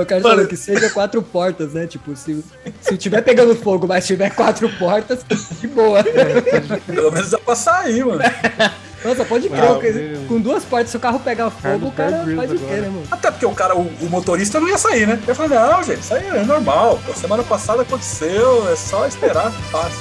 O 0.00 0.04
cara 0.04 0.20
falou 0.20 0.46
que 0.46 0.56
seja 0.56 0.90
quatro 0.90 1.22
portas, 1.22 1.72
né? 1.72 1.86
Tipo, 1.86 2.14
se, 2.14 2.44
se 2.80 2.96
tiver 2.98 3.22
pegando 3.22 3.54
fogo, 3.54 3.86
mas 3.86 4.06
tiver 4.06 4.30
quatro 4.30 4.68
portas, 4.78 5.24
de 5.58 5.68
boa. 5.68 6.04
Pelo 6.04 7.12
menos 7.12 7.30
dá 7.30 7.38
pra 7.38 7.56
sair, 7.56 8.04
mano. 8.04 8.20
Nossa, 9.06 9.24
pode 9.24 9.48
crer. 9.48 9.62
Ah, 9.62 10.26
com 10.28 10.40
duas 10.40 10.64
portas, 10.64 10.90
se 10.90 10.96
o 10.96 11.00
carro 11.00 11.20
pegar 11.20 11.48
fogo, 11.50 11.86
o 11.88 11.92
cara 11.92 12.24
faz 12.36 12.50
o 12.50 12.58
quê, 12.58 12.74
né, 12.74 12.88
mano? 12.88 13.02
Até 13.10 13.30
porque 13.30 13.46
o 13.46 13.52
cara, 13.52 13.76
o, 13.76 13.82
o 14.00 14.08
motorista 14.10 14.58
não 14.58 14.68
ia 14.68 14.76
sair, 14.78 15.06
né? 15.06 15.18
Ele 15.24 15.34
falou, 15.34 15.50
não, 15.56 15.82
gente, 15.82 16.00
isso 16.00 16.14
aí 16.14 16.26
é 16.26 16.42
normal. 16.44 16.98
Pô, 17.06 17.12
Semana 17.14 17.42
passada 17.44 17.82
aconteceu, 17.82 18.68
é 18.72 18.76
só 18.76 19.06
esperar 19.06 19.50
que 19.52 19.62
passe. 19.70 19.96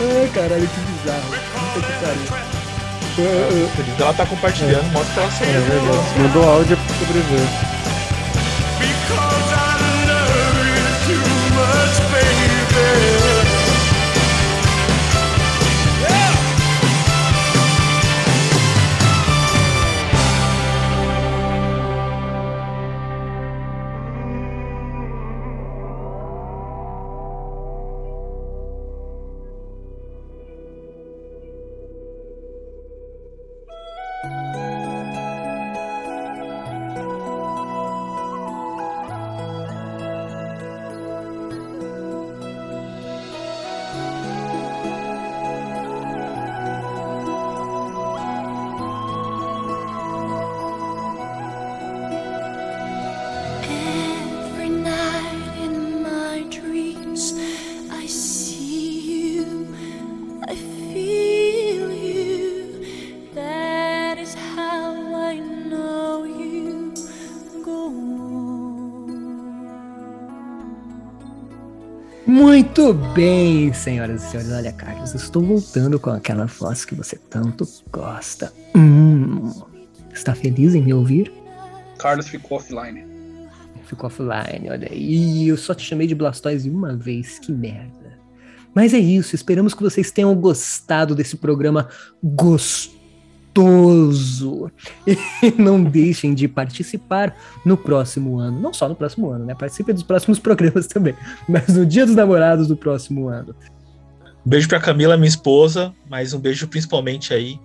Ai, 0.00 0.30
caralho, 0.34 0.68
que 0.68 0.80
bizarro. 0.80 1.30
Puta 1.74 1.86
que 1.86 1.92
pariu. 2.04 2.50
Ela 3.98 4.14
tá 4.14 4.24
compartilhando, 4.26 4.92
mostra 4.92 5.12
que 5.14 5.18
ela 5.20 5.28
É 5.28 5.30
sobreviveu. 5.32 5.80
verdade. 5.92 6.18
Mandou 6.20 6.48
áudio 6.50 6.76
pra 6.76 6.94
sobreviver. 6.96 7.46
Muito 72.60 72.92
bem, 72.92 73.72
senhoras 73.72 74.22
e 74.22 74.26
senhores. 74.28 74.52
Olha, 74.52 74.70
Carlos, 74.70 75.14
estou 75.14 75.42
voltando 75.42 75.98
com 75.98 76.10
aquela 76.10 76.44
voz 76.44 76.84
que 76.84 76.94
você 76.94 77.16
tanto 77.16 77.66
gosta. 77.90 78.52
Hum, 78.76 79.50
está 80.12 80.34
feliz 80.34 80.74
em 80.74 80.82
me 80.82 80.92
ouvir? 80.92 81.32
Carlos 81.98 82.28
ficou 82.28 82.58
offline. 82.58 83.02
Ficou 83.86 84.08
offline, 84.08 84.68
olha 84.68 84.88
aí. 84.90 84.98
Ih, 85.00 85.48
Eu 85.48 85.56
só 85.56 85.72
te 85.72 85.86
chamei 85.86 86.06
de 86.06 86.14
Blastoise 86.14 86.68
uma 86.68 86.94
vez, 86.94 87.38
que 87.38 87.50
merda. 87.50 88.18
Mas 88.74 88.92
é 88.92 88.98
isso, 88.98 89.34
esperamos 89.34 89.72
que 89.72 89.82
vocês 89.82 90.10
tenham 90.10 90.34
gostado 90.34 91.14
desse 91.14 91.38
programa 91.38 91.88
gostoso. 92.22 92.99
E 95.42 95.50
não 95.60 95.82
deixem 95.82 96.34
de 96.34 96.46
participar 96.46 97.34
no 97.64 97.76
próximo 97.76 98.38
ano. 98.38 98.60
Não 98.60 98.72
só 98.72 98.88
no 98.88 98.94
próximo 98.94 99.30
ano, 99.30 99.44
né? 99.44 99.54
Participem 99.54 99.94
dos 99.94 100.04
próximos 100.04 100.38
programas 100.40 100.86
também. 100.86 101.14
Mas 101.48 101.68
no 101.68 101.84
Dia 101.86 102.06
dos 102.06 102.14
Namorados 102.14 102.68
do 102.68 102.76
próximo 102.76 103.28
ano. 103.28 103.54
Beijo 104.44 104.68
pra 104.68 104.80
Camila, 104.80 105.16
minha 105.16 105.28
esposa, 105.28 105.94
mas 106.08 106.32
um 106.32 106.38
beijo 106.38 106.66
principalmente 106.66 107.34
aí 107.34 107.60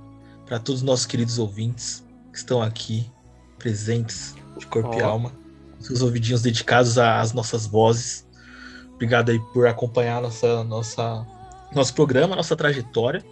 pra 0.46 0.60
todos 0.60 0.82
os 0.82 0.86
nossos 0.86 1.06
queridos 1.06 1.40
ouvintes 1.40 2.06
que 2.32 2.38
estão 2.38 2.62
aqui, 2.62 3.10
presentes 3.58 4.36
de 4.58 4.68
corpo 4.68 4.94
e 4.94 5.02
Ó. 5.02 5.06
alma, 5.06 5.32
seus 5.80 6.02
ouvidinhos 6.02 6.42
dedicados 6.42 6.98
às 6.98 7.32
nossas 7.32 7.66
vozes. 7.66 8.28
Obrigado 8.94 9.30
aí 9.30 9.40
por 9.54 9.68
acompanhar 9.68 10.22
nossa, 10.22 10.64
nossa, 10.66 11.26
nosso 11.74 11.94
programa, 11.94 12.36
nossa 12.36 12.56
trajetória. 12.56 13.24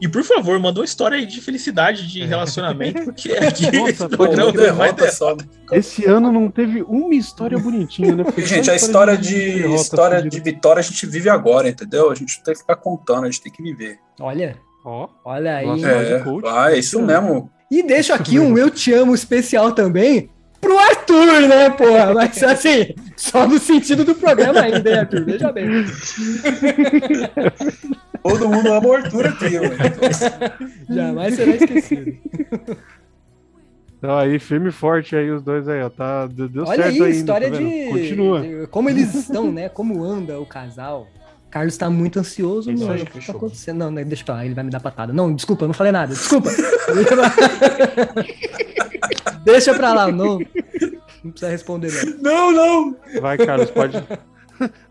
E 0.00 0.08
por 0.08 0.22
favor, 0.22 0.58
manda 0.58 0.80
uma 0.80 0.84
história 0.84 1.16
aí 1.16 1.26
de 1.26 1.40
felicidade, 1.40 2.06
de 2.06 2.24
relacionamento, 2.24 3.04
porque 3.04 3.32
aqui 3.38 3.70
Nossa, 3.70 3.90
esse 3.90 4.08
pô, 4.08 4.08
programa 4.08 4.52
derrota 4.52 4.92
é 4.92 4.96
mais 4.96 5.14
só. 5.14 5.36
Esse 5.72 6.04
ano 6.04 6.32
não 6.32 6.50
teve 6.50 6.82
uma 6.82 7.14
história 7.14 7.58
bonitinha, 7.58 8.16
né? 8.16 8.24
Só 8.24 8.40
Gente, 8.40 8.70
a 8.70 8.74
história 8.74 9.16
de, 9.16 9.62
derrota 9.62 9.82
história 9.82 10.16
fodida. 10.18 10.36
de 10.36 10.42
vitória 10.42 10.80
a 10.80 10.82
gente 10.82 11.06
vive 11.06 11.28
agora, 11.28 11.68
entendeu? 11.68 12.10
A 12.10 12.14
gente 12.14 12.36
não 12.36 12.44
tem 12.44 12.54
que 12.54 12.60
ficar 12.60 12.76
contando, 12.76 13.24
a 13.24 13.30
gente 13.30 13.42
tem 13.42 13.52
que 13.52 13.62
viver. 13.62 13.98
Olha. 14.20 14.56
Ó. 14.84 15.08
Olha 15.24 15.56
aí. 15.56 15.66
Nossa, 15.66 15.88
É, 15.88 16.22
ah, 16.46 16.72
é 16.72 16.78
isso 16.78 17.00
mesmo. 17.00 17.50
E 17.70 17.82
deixo 17.82 18.12
aqui 18.12 18.38
um 18.38 18.58
Eu 18.58 18.70
Te 18.70 18.92
Amo 18.92 19.14
especial 19.14 19.72
também 19.72 20.30
pro 20.60 20.78
Arthur, 20.78 21.48
né, 21.48 21.70
porra? 21.70 22.14
Mas 22.14 22.42
assim, 22.42 22.94
só 23.16 23.46
no 23.46 23.58
sentido 23.58 24.04
do 24.04 24.14
programa 24.14 24.60
ainda, 24.60 24.90
hein, 24.90 24.98
Arthur? 24.98 25.24
Veja 25.24 25.52
bem. 25.52 25.66
Todo 28.24 28.48
mundo 28.48 28.72
ama 28.72 28.88
o 28.88 28.92
Arthur 28.94 29.26
aqui, 29.26 29.50
mano. 29.60 29.76
Jamais 30.88 31.34
será 31.34 31.50
esquecido. 31.56 32.16
Então 33.98 34.16
aí, 34.18 34.38
firme 34.38 34.70
e 34.70 34.72
forte 34.72 35.14
aí, 35.14 35.30
os 35.30 35.42
dois 35.42 35.68
aí, 35.68 35.82
ó. 35.82 35.90
Tá, 35.90 36.26
deu 36.26 36.64
Olha 36.64 36.84
certo 36.84 36.88
aí, 36.88 37.02
ainda, 37.02 37.10
história 37.10 37.50
tá 37.50 37.58
de, 37.58 37.88
Continua. 37.90 38.40
de 38.40 38.66
como 38.68 38.88
eles 38.88 39.14
estão, 39.14 39.52
né? 39.52 39.68
Como 39.68 40.02
anda 40.02 40.40
o 40.40 40.46
casal. 40.46 41.06
Carlos 41.50 41.76
tá 41.76 41.90
muito 41.90 42.18
ansioso, 42.18 42.72
Isso 42.72 42.84
mano. 42.84 43.02
O 43.02 43.06
que 43.06 43.26
tá 43.26 43.32
acontecendo? 43.32 43.78
Não, 43.78 43.90
né, 43.90 44.02
deixa 44.04 44.24
pra 44.24 44.34
lá, 44.36 44.44
ele 44.46 44.54
vai 44.54 44.64
me 44.64 44.70
dar 44.70 44.80
patada. 44.80 45.12
Não, 45.12 45.32
desculpa, 45.32 45.64
eu 45.64 45.68
não 45.68 45.74
falei 45.74 45.92
nada. 45.92 46.14
Desculpa. 46.14 46.48
Deixa 49.44 49.74
pra 49.74 49.92
lá, 49.92 50.10
não. 50.10 50.38
Não 51.22 51.30
precisa 51.30 51.50
responder, 51.50 51.92
não. 51.92 52.22
Não, 52.22 52.52
não. 52.52 52.96
Vai, 53.20 53.36
Carlos, 53.36 53.70
pode. 53.70 54.02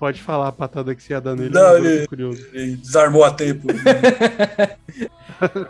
Pode 0.00 0.20
falar 0.22 0.48
a 0.48 0.52
patada 0.52 0.94
que 0.94 1.02
você 1.02 1.12
ia 1.12 1.20
dar 1.20 1.36
nele. 1.36 1.50
Não, 1.54 1.76
ele- 1.76 2.06
curioso. 2.08 2.44
Ele 2.54 2.74
desarmou 2.76 3.22
a 3.22 3.30
tempo. 3.30 3.68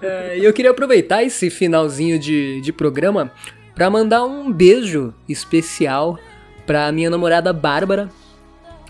É, 0.02 0.38
E 0.38 0.44
eu 0.44 0.52
queria 0.52 0.70
aproveitar 0.70 1.22
esse 1.22 1.48
finalzinho 1.50 2.18
de, 2.18 2.60
de 2.60 2.72
programa 2.72 3.30
pra 3.74 3.88
mandar 3.90 4.24
um 4.24 4.50
beijo 4.52 5.14
especial 5.28 6.18
pra 6.66 6.90
minha 6.90 7.08
namorada 7.10 7.52
Bárbara. 7.52 8.08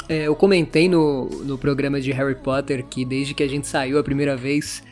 É, 0.09 0.27
eu 0.27 0.35
comentei 0.35 0.89
no, 0.89 1.27
no 1.45 1.59
programa 1.59 2.01
de 2.01 2.11
Harry 2.13 2.35
Potter 2.35 2.85
que 2.85 3.05
desde 3.05 3.35
que 3.35 3.43
a 3.43 3.49
gente 3.49 3.67
saiu 3.67 3.99
a 3.99 4.03
primeira 4.03 4.37
vez, 4.37 4.83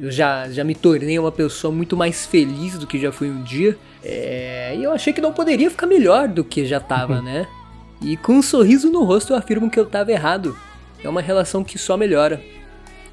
eu 0.00 0.10
já, 0.10 0.48
já 0.50 0.64
me 0.64 0.74
tornei 0.74 1.18
uma 1.18 1.30
pessoa 1.32 1.72
muito 1.72 1.96
mais 1.96 2.26
feliz 2.26 2.76
do 2.76 2.86
que 2.86 2.98
já 2.98 3.12
fui 3.12 3.28
um 3.30 3.42
dia. 3.42 3.78
É, 4.02 4.74
e 4.76 4.82
eu 4.82 4.92
achei 4.92 5.12
que 5.12 5.20
não 5.20 5.32
poderia 5.32 5.70
ficar 5.70 5.86
melhor 5.86 6.26
do 6.28 6.42
que 6.44 6.64
já 6.66 6.80
tava, 6.80 7.20
né? 7.22 7.46
E 8.00 8.16
com 8.16 8.34
um 8.34 8.42
sorriso 8.42 8.90
no 8.90 9.02
rosto 9.04 9.32
eu 9.32 9.36
afirmo 9.36 9.70
que 9.70 9.78
eu 9.78 9.86
tava 9.86 10.12
errado. 10.12 10.56
É 11.02 11.08
uma 11.08 11.20
relação 11.20 11.62
que 11.64 11.78
só 11.78 11.96
melhora, 11.96 12.42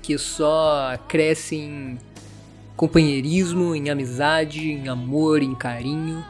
que 0.02 0.18
só 0.18 0.98
cresce 1.08 1.56
em 1.56 1.98
companheirismo, 2.76 3.76
em 3.76 3.90
amizade, 3.90 4.72
em 4.72 4.88
amor, 4.88 5.42
em 5.42 5.56
carinho. 5.56 6.24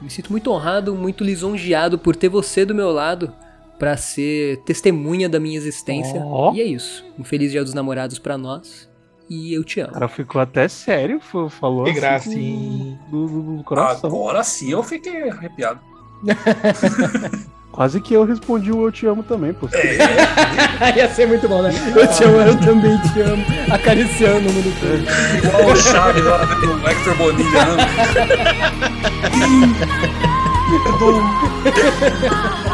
Me 0.00 0.08
sinto 0.10 0.30
muito 0.30 0.50
honrado, 0.50 0.94
muito 0.94 1.24
lisonjeado 1.24 1.98
por 1.98 2.14
ter 2.14 2.28
você 2.28 2.64
do 2.64 2.74
meu 2.74 2.90
lado 2.92 3.32
pra 3.78 3.96
ser 3.96 4.58
testemunha 4.64 5.28
da 5.28 5.40
minha 5.40 5.56
existência. 5.56 6.20
Ó. 6.24 6.52
E 6.54 6.60
é 6.60 6.64
isso. 6.64 7.04
Um 7.18 7.24
feliz 7.24 7.50
Dia 7.52 7.64
dos 7.64 7.74
Namorados 7.74 8.18
pra 8.18 8.36
nós. 8.38 8.88
E 9.30 9.52
eu 9.52 9.62
te 9.62 9.80
amo. 9.80 9.90
O 9.90 9.94
cara 9.94 10.08
ficou 10.08 10.40
até 10.40 10.68
sério, 10.68 11.20
falou. 11.50 11.84
Que 11.84 11.90
assim 11.90 12.00
gracinha. 12.00 12.98
Do, 13.10 13.26
do- 13.26 13.56
do 13.58 13.64
coração. 13.64 14.08
Agora 14.08 14.42
sim 14.42 14.70
eu 14.70 14.82
fiquei 14.82 15.28
arrepiado. 15.30 15.80
Quase 17.78 18.00
que 18.00 18.12
eu 18.12 18.24
respondi 18.24 18.72
o 18.72 18.88
eu 18.88 18.90
te 18.90 19.06
amo 19.06 19.22
também, 19.22 19.52
pô. 19.52 19.68
Ia 20.96 21.08
ser 21.14 21.28
muito 21.28 21.48
bom, 21.48 21.62
né? 21.62 21.72
Eu 21.94 22.08
te 22.08 22.24
amo, 22.24 22.38
eu 22.38 22.58
também 22.58 22.98
te 22.98 23.20
amo. 23.20 23.44
Acariciando 23.70 24.48
o 24.48 24.52
mundo 24.52 24.74
todo. 24.80 25.46
Igual 25.46 25.72
o 25.72 25.76
Chaves 25.76 26.24
lá 26.24 26.44
do 26.44 26.88
Hector 26.88 27.16
Bonilha, 27.16 27.64
né? 27.76 27.86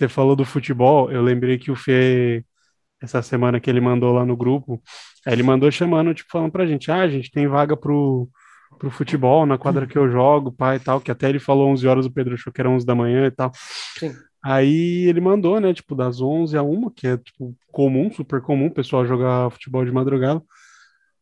Você 0.00 0.08
falou 0.08 0.34
do 0.34 0.46
futebol, 0.46 1.12
eu 1.12 1.20
lembrei 1.20 1.58
que 1.58 1.70
o 1.70 1.76
Fê, 1.76 2.42
essa 3.02 3.20
semana 3.20 3.60
que 3.60 3.68
ele 3.68 3.82
mandou 3.82 4.14
lá 4.14 4.24
no 4.24 4.34
grupo, 4.34 4.82
ele 5.26 5.42
mandou 5.42 5.70
chamando, 5.70 6.14
tipo, 6.14 6.30
falando 6.30 6.50
pra 6.50 6.64
gente, 6.64 6.90
ah, 6.90 7.02
a 7.02 7.08
gente 7.08 7.30
tem 7.30 7.46
vaga 7.46 7.76
pro, 7.76 8.26
pro 8.78 8.90
futebol 8.90 9.44
na 9.44 9.58
quadra 9.58 9.86
que 9.86 9.98
eu 9.98 10.10
jogo, 10.10 10.52
pai 10.52 10.76
e 10.76 10.80
tal, 10.80 11.02
que 11.02 11.10
até 11.10 11.28
ele 11.28 11.38
falou 11.38 11.68
11 11.68 11.86
horas, 11.86 12.06
o 12.06 12.10
Pedro 12.10 12.32
achou 12.32 12.50
que 12.50 12.62
era 12.62 12.70
11 12.70 12.86
da 12.86 12.94
manhã 12.94 13.26
e 13.26 13.30
tal. 13.30 13.52
Sim. 13.98 14.14
Aí 14.42 15.04
ele 15.06 15.20
mandou, 15.20 15.60
né, 15.60 15.74
tipo, 15.74 15.94
das 15.94 16.18
11 16.22 16.56
a 16.56 16.62
1, 16.62 16.88
que 16.88 17.06
é, 17.06 17.18
tipo, 17.18 17.54
comum, 17.70 18.10
super 18.10 18.40
comum, 18.40 18.68
o 18.68 18.74
pessoal 18.74 19.04
jogar 19.04 19.50
futebol 19.50 19.84
de 19.84 19.92
madrugada. 19.92 20.42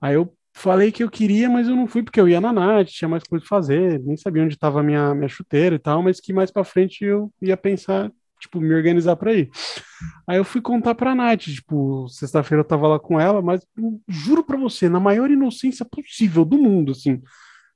Aí 0.01 0.15
eu 0.15 0.33
falei 0.55 0.93
que 0.93 1.03
eu 1.03 1.11
queria, 1.11 1.51
mas 1.51 1.67
eu 1.67 1.75
não 1.75 1.89
fui 1.89 2.05
porque 2.05 2.21
eu 2.21 2.29
ia 2.29 2.41
na 2.41 2.53
Nath, 2.53 2.87
tinha 2.91 3.09
mais 3.09 3.25
coisa 3.25 3.45
pra 3.45 3.57
fazer, 3.57 3.99
nem 4.05 4.17
sabia 4.17 4.45
onde 4.45 4.55
estava 4.55 4.79
a 4.79 4.85
minha, 4.85 5.17
minha 5.17 5.29
chuteira 5.29 5.75
e 5.75 5.81
tal, 5.81 6.01
mas 6.01 6.21
que 6.21 6.33
mais 6.33 6.53
pra 6.53 6.63
frente 6.63 7.05
eu 7.05 7.33
ia 7.43 7.57
pensar, 7.57 8.09
tipo, 8.39 8.61
me 8.61 8.75
organizar 8.75 9.17
pra 9.17 9.35
ir. 9.35 9.51
Aí 10.27 10.37
eu 10.37 10.45
fui 10.45 10.61
contar 10.61 10.95
pra 10.95 11.15
Nath, 11.15 11.43
tipo, 11.43 12.09
sexta-feira 12.09 12.61
eu 12.61 12.67
tava 12.67 12.87
lá 12.89 12.99
com 12.99 13.19
ela, 13.19 13.43
mas 13.43 13.67
juro 14.07 14.45
pra 14.45 14.57
você, 14.57 14.89
na 14.89 15.01
maior 15.01 15.31
inocência 15.31 15.85
possível 15.85 16.45
do 16.45 16.59
mundo, 16.59 16.93
assim. 16.93 17.21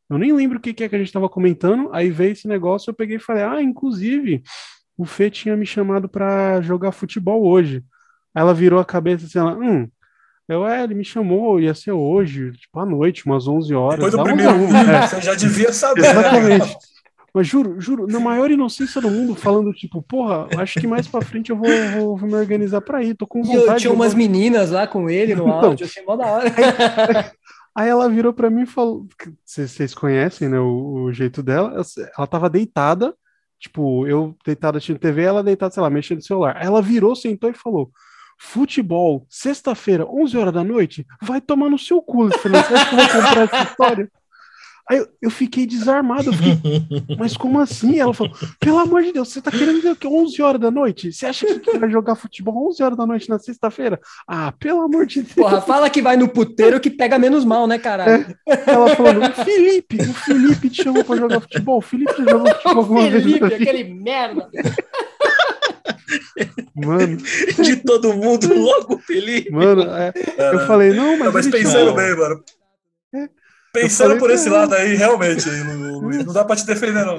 Eu 0.09 0.19
nem 0.19 0.33
lembro 0.33 0.59
o 0.59 0.61
que 0.61 0.75
que 0.75 0.85
é 0.85 0.89
que 0.89 0.97
a 0.97 0.99
gente 0.99 1.13
tava 1.13 1.29
comentando, 1.29 1.89
aí 1.93 2.11
veio 2.11 2.33
esse 2.33 2.47
negócio, 2.47 2.91
eu 2.91 2.95
peguei 2.95 3.17
e 3.17 3.21
falei, 3.21 3.43
ah, 3.43 3.63
inclusive, 3.63 4.43
o 4.97 5.05
Fê 5.05 5.31
tinha 5.31 5.57
me 5.57 5.65
chamado 5.67 6.09
pra 6.09 6.61
jogar 6.61 6.93
futebol 6.93 7.45
hoje. 7.47 7.83
Aí 8.35 8.43
ela 8.43 8.55
virou 8.55 8.79
a 8.79 8.85
cabeça 8.85 9.27
assim, 9.27 9.39
ela, 9.39 9.57
hum, 9.57 9.89
eu, 10.49 10.67
é, 10.67 10.83
ele 10.83 10.95
me 10.95 11.05
chamou, 11.05 11.61
ia 11.61 11.75
ser 11.75 11.93
hoje, 11.93 12.53
tipo, 12.53 12.79
à 12.79 12.85
noite, 12.85 13.25
umas 13.25 13.47
11 13.47 13.75
horas. 13.75 13.97
Depois 13.97 14.13
do 14.13 14.17
dá 14.19 14.23
11 14.25 14.35
primeiro 14.35 14.59
1, 14.59 14.77
é. 14.77 15.07
você 15.07 15.21
já 15.21 15.35
devia 15.35 15.73
saber. 15.73 16.03
né, 16.03 16.11
Exatamente. 16.11 16.77
Mas 17.35 17.47
juro, 17.47 17.81
juro, 17.81 18.07
na 18.07 18.21
maior 18.21 18.51
inocência 18.51 19.01
do 19.01 19.11
mundo, 19.11 19.35
falando, 19.35 19.73
tipo, 19.73 20.03
porra, 20.03 20.47
acho 20.59 20.79
que 20.79 20.87
mais 20.87 21.09
pra 21.09 21.23
frente 21.23 21.49
eu 21.51 21.57
vou, 21.57 21.67
vou, 21.95 22.17
vou 22.19 22.29
me 22.29 22.35
organizar 22.35 22.83
pra 22.83 23.03
ir, 23.03 23.15
tô 23.15 23.27
com 23.27 23.41
E 23.41 23.43
vontade. 23.45 23.67
eu 23.67 23.77
tinha 23.77 23.93
umas 23.93 24.13
vou- 24.13 24.19
meninas 24.19 24.71
lá 24.71 24.87
com 24.87 25.09
ele 25.09 25.35
no 25.35 25.45
Então. 25.49 25.61
áudio, 25.71 25.87
achei 25.87 26.05
mó 26.05 26.15
da 26.15 26.27
hora. 26.27 26.51
Aí 27.75 27.89
ela 27.89 28.07
virou 28.09 28.35
pra 28.35 28.51
mim 28.51 28.63
e 28.65 28.67
falou: 28.67 29.07
Vocês 29.47 29.95
conhecem, 29.95 30.47
né, 30.49 30.61
o, 30.61 31.05
o 31.05 31.13
jeito 31.13 31.43
dela? 31.43 31.83
Ela, 32.19 32.27
tava 32.27 32.51
deitada, 32.51 33.15
tipo, 33.59 34.07
eu 34.07 34.37
deitada 34.45 34.77
assistindo 34.77 34.99
TV, 34.99 35.23
ela 35.23 35.43
deitada, 35.43 35.73
sei 35.73 35.83
lá, 35.83 35.89
mexendo 35.89 36.19
no 36.19 36.25
celular. 36.25 36.57
Aí 36.59 36.67
ela 36.67 36.83
virou, 36.83 37.17
sentou 37.17 37.49
e 37.49 37.55
falou: 37.55 37.91
Futebol, 38.39 39.25
sexta-feira, 39.31 40.05
11 40.07 40.37
horas 40.37 40.53
da 40.53 40.63
noite, 40.63 41.07
vai 41.23 41.41
tomar 41.41 41.71
no 41.71 41.79
seu 41.79 42.03
cu. 42.03 42.25
Você 42.29 42.49
acha 42.49 42.89
que 42.91 42.95
eu 42.95 42.99
vou 42.99 43.09
comprar 43.09 43.43
essa 43.45 43.63
história? 43.71 44.11
Aí 44.93 44.99
eu, 44.99 45.09
eu 45.23 45.31
fiquei 45.31 45.65
desarmado, 45.67 46.29
eu 46.29 46.33
fiquei, 46.35 46.61
mas 47.19 47.35
como 47.35 47.59
assim? 47.59 47.99
Ela 47.99 48.13
falou, 48.13 48.31
pelo 48.61 48.79
amor 48.79 49.03
de 49.03 49.11
Deus, 49.11 49.29
você 49.33 49.41
tá 49.41 49.51
querendo 49.51 49.77
dizer 49.77 49.93
o 49.93 49.97
quê? 49.97 50.07
11 50.07 50.43
horas 50.43 50.61
da 50.61 50.71
noite? 50.71 51.11
Você 51.11 51.25
acha 51.25 51.47
que 51.59 51.79
vai 51.79 51.91
jogar 51.91 52.15
futebol 52.15 52.69
11 52.69 52.83
horas 52.83 52.99
da 52.99 53.07
noite 53.07 53.27
na 53.31 53.39
sexta-feira? 53.39 53.99
Ah, 54.29 54.53
pelo 54.53 54.83
amor 54.83 55.07
de 55.07 55.23
Deus. 55.23 55.35
Porra, 55.35 55.63
fala 55.63 55.89
que 55.89 56.03
vai 56.03 56.19
no 56.19 56.29
puteiro 56.29 56.79
que 56.79 56.91
pega 56.91 57.19
menos 57.19 57.43
mal, 57.43 57.67
né, 57.67 57.79
caralho? 57.79 58.37
Ela 58.47 58.95
falando, 58.95 59.23
o 59.23 59.45
Felipe, 59.45 59.97
o 59.97 60.13
Felipe 60.13 60.69
te 60.69 60.83
chamou 60.83 61.03
pra 61.03 61.17
jogar 61.17 61.41
futebol. 61.41 61.79
O 61.79 61.81
Felipe 61.83 62.13
já 62.19 62.31
jogou 62.31 62.53
futebol 62.53 62.77
alguma 62.77 63.09
vez 63.09 63.23
Felipe, 63.25 63.45
aquele 63.47 63.85
merda. 63.85 64.51
Mano, 66.75 67.17
De 67.63 67.77
todo 67.77 68.13
mundo, 68.13 68.53
logo 68.53 68.99
Felipe. 68.99 69.51
mano, 69.51 69.85
é, 69.85 70.13
eu 70.53 70.67
falei, 70.67 70.93
não, 70.93 71.17
mas, 71.17 71.25
Não, 71.27 71.33
mas 71.33 71.49
pensando 71.49 71.95
bem, 71.95 72.15
mano. 72.15 72.45
Pensando 73.73 74.19
por 74.19 74.31
esse 74.31 74.49
lado 74.49 74.75
aí, 74.75 74.95
realmente, 74.95 75.49
Lu- 75.49 76.01
Luiz, 76.01 76.25
não 76.25 76.33
dá 76.33 76.45
pra 76.45 76.57
te 76.57 76.67
defender, 76.67 77.05
não. 77.05 77.19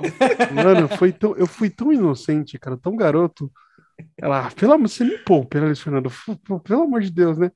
Mano, 0.63 0.87
foi 0.97 1.11
tão, 1.11 1.35
eu 1.35 1.47
fui 1.47 1.69
tão 1.69 1.91
inocente, 1.91 2.59
cara, 2.59 2.77
tão 2.77 2.95
garoto. 2.95 3.51
Ela, 4.17 4.47
ah, 4.47 4.51
pelo 4.51 4.73
amor, 4.73 4.89
você 4.89 5.03
me 5.03 5.17
né, 5.59 5.65
Luiz 5.67 5.79
Fernando? 5.81 6.11
Pelo 6.63 6.83
amor 6.83 7.01
de 7.01 7.11
Deus, 7.11 7.37
né? 7.37 7.51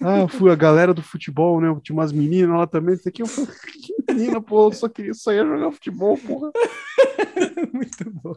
Ah, 0.00 0.28
fui 0.28 0.50
a 0.50 0.54
galera 0.54 0.92
do 0.92 1.02
futebol, 1.02 1.60
né? 1.60 1.68
Tinha 1.82 1.94
umas 1.96 2.12
meninas 2.12 2.56
lá 2.58 2.66
também. 2.66 2.94
Isso 2.94 3.08
aqui 3.08 3.22
eu 3.22 3.26
falei, 3.26 3.50
que 3.82 3.94
menina, 4.12 4.40
pô, 4.40 4.68
eu 4.68 4.72
só 4.72 4.88
queria 4.88 5.14
sair 5.14 5.44
jogar 5.46 5.72
futebol, 5.72 6.16
porra. 6.18 6.50
Muito 7.72 8.10
bom. 8.10 8.36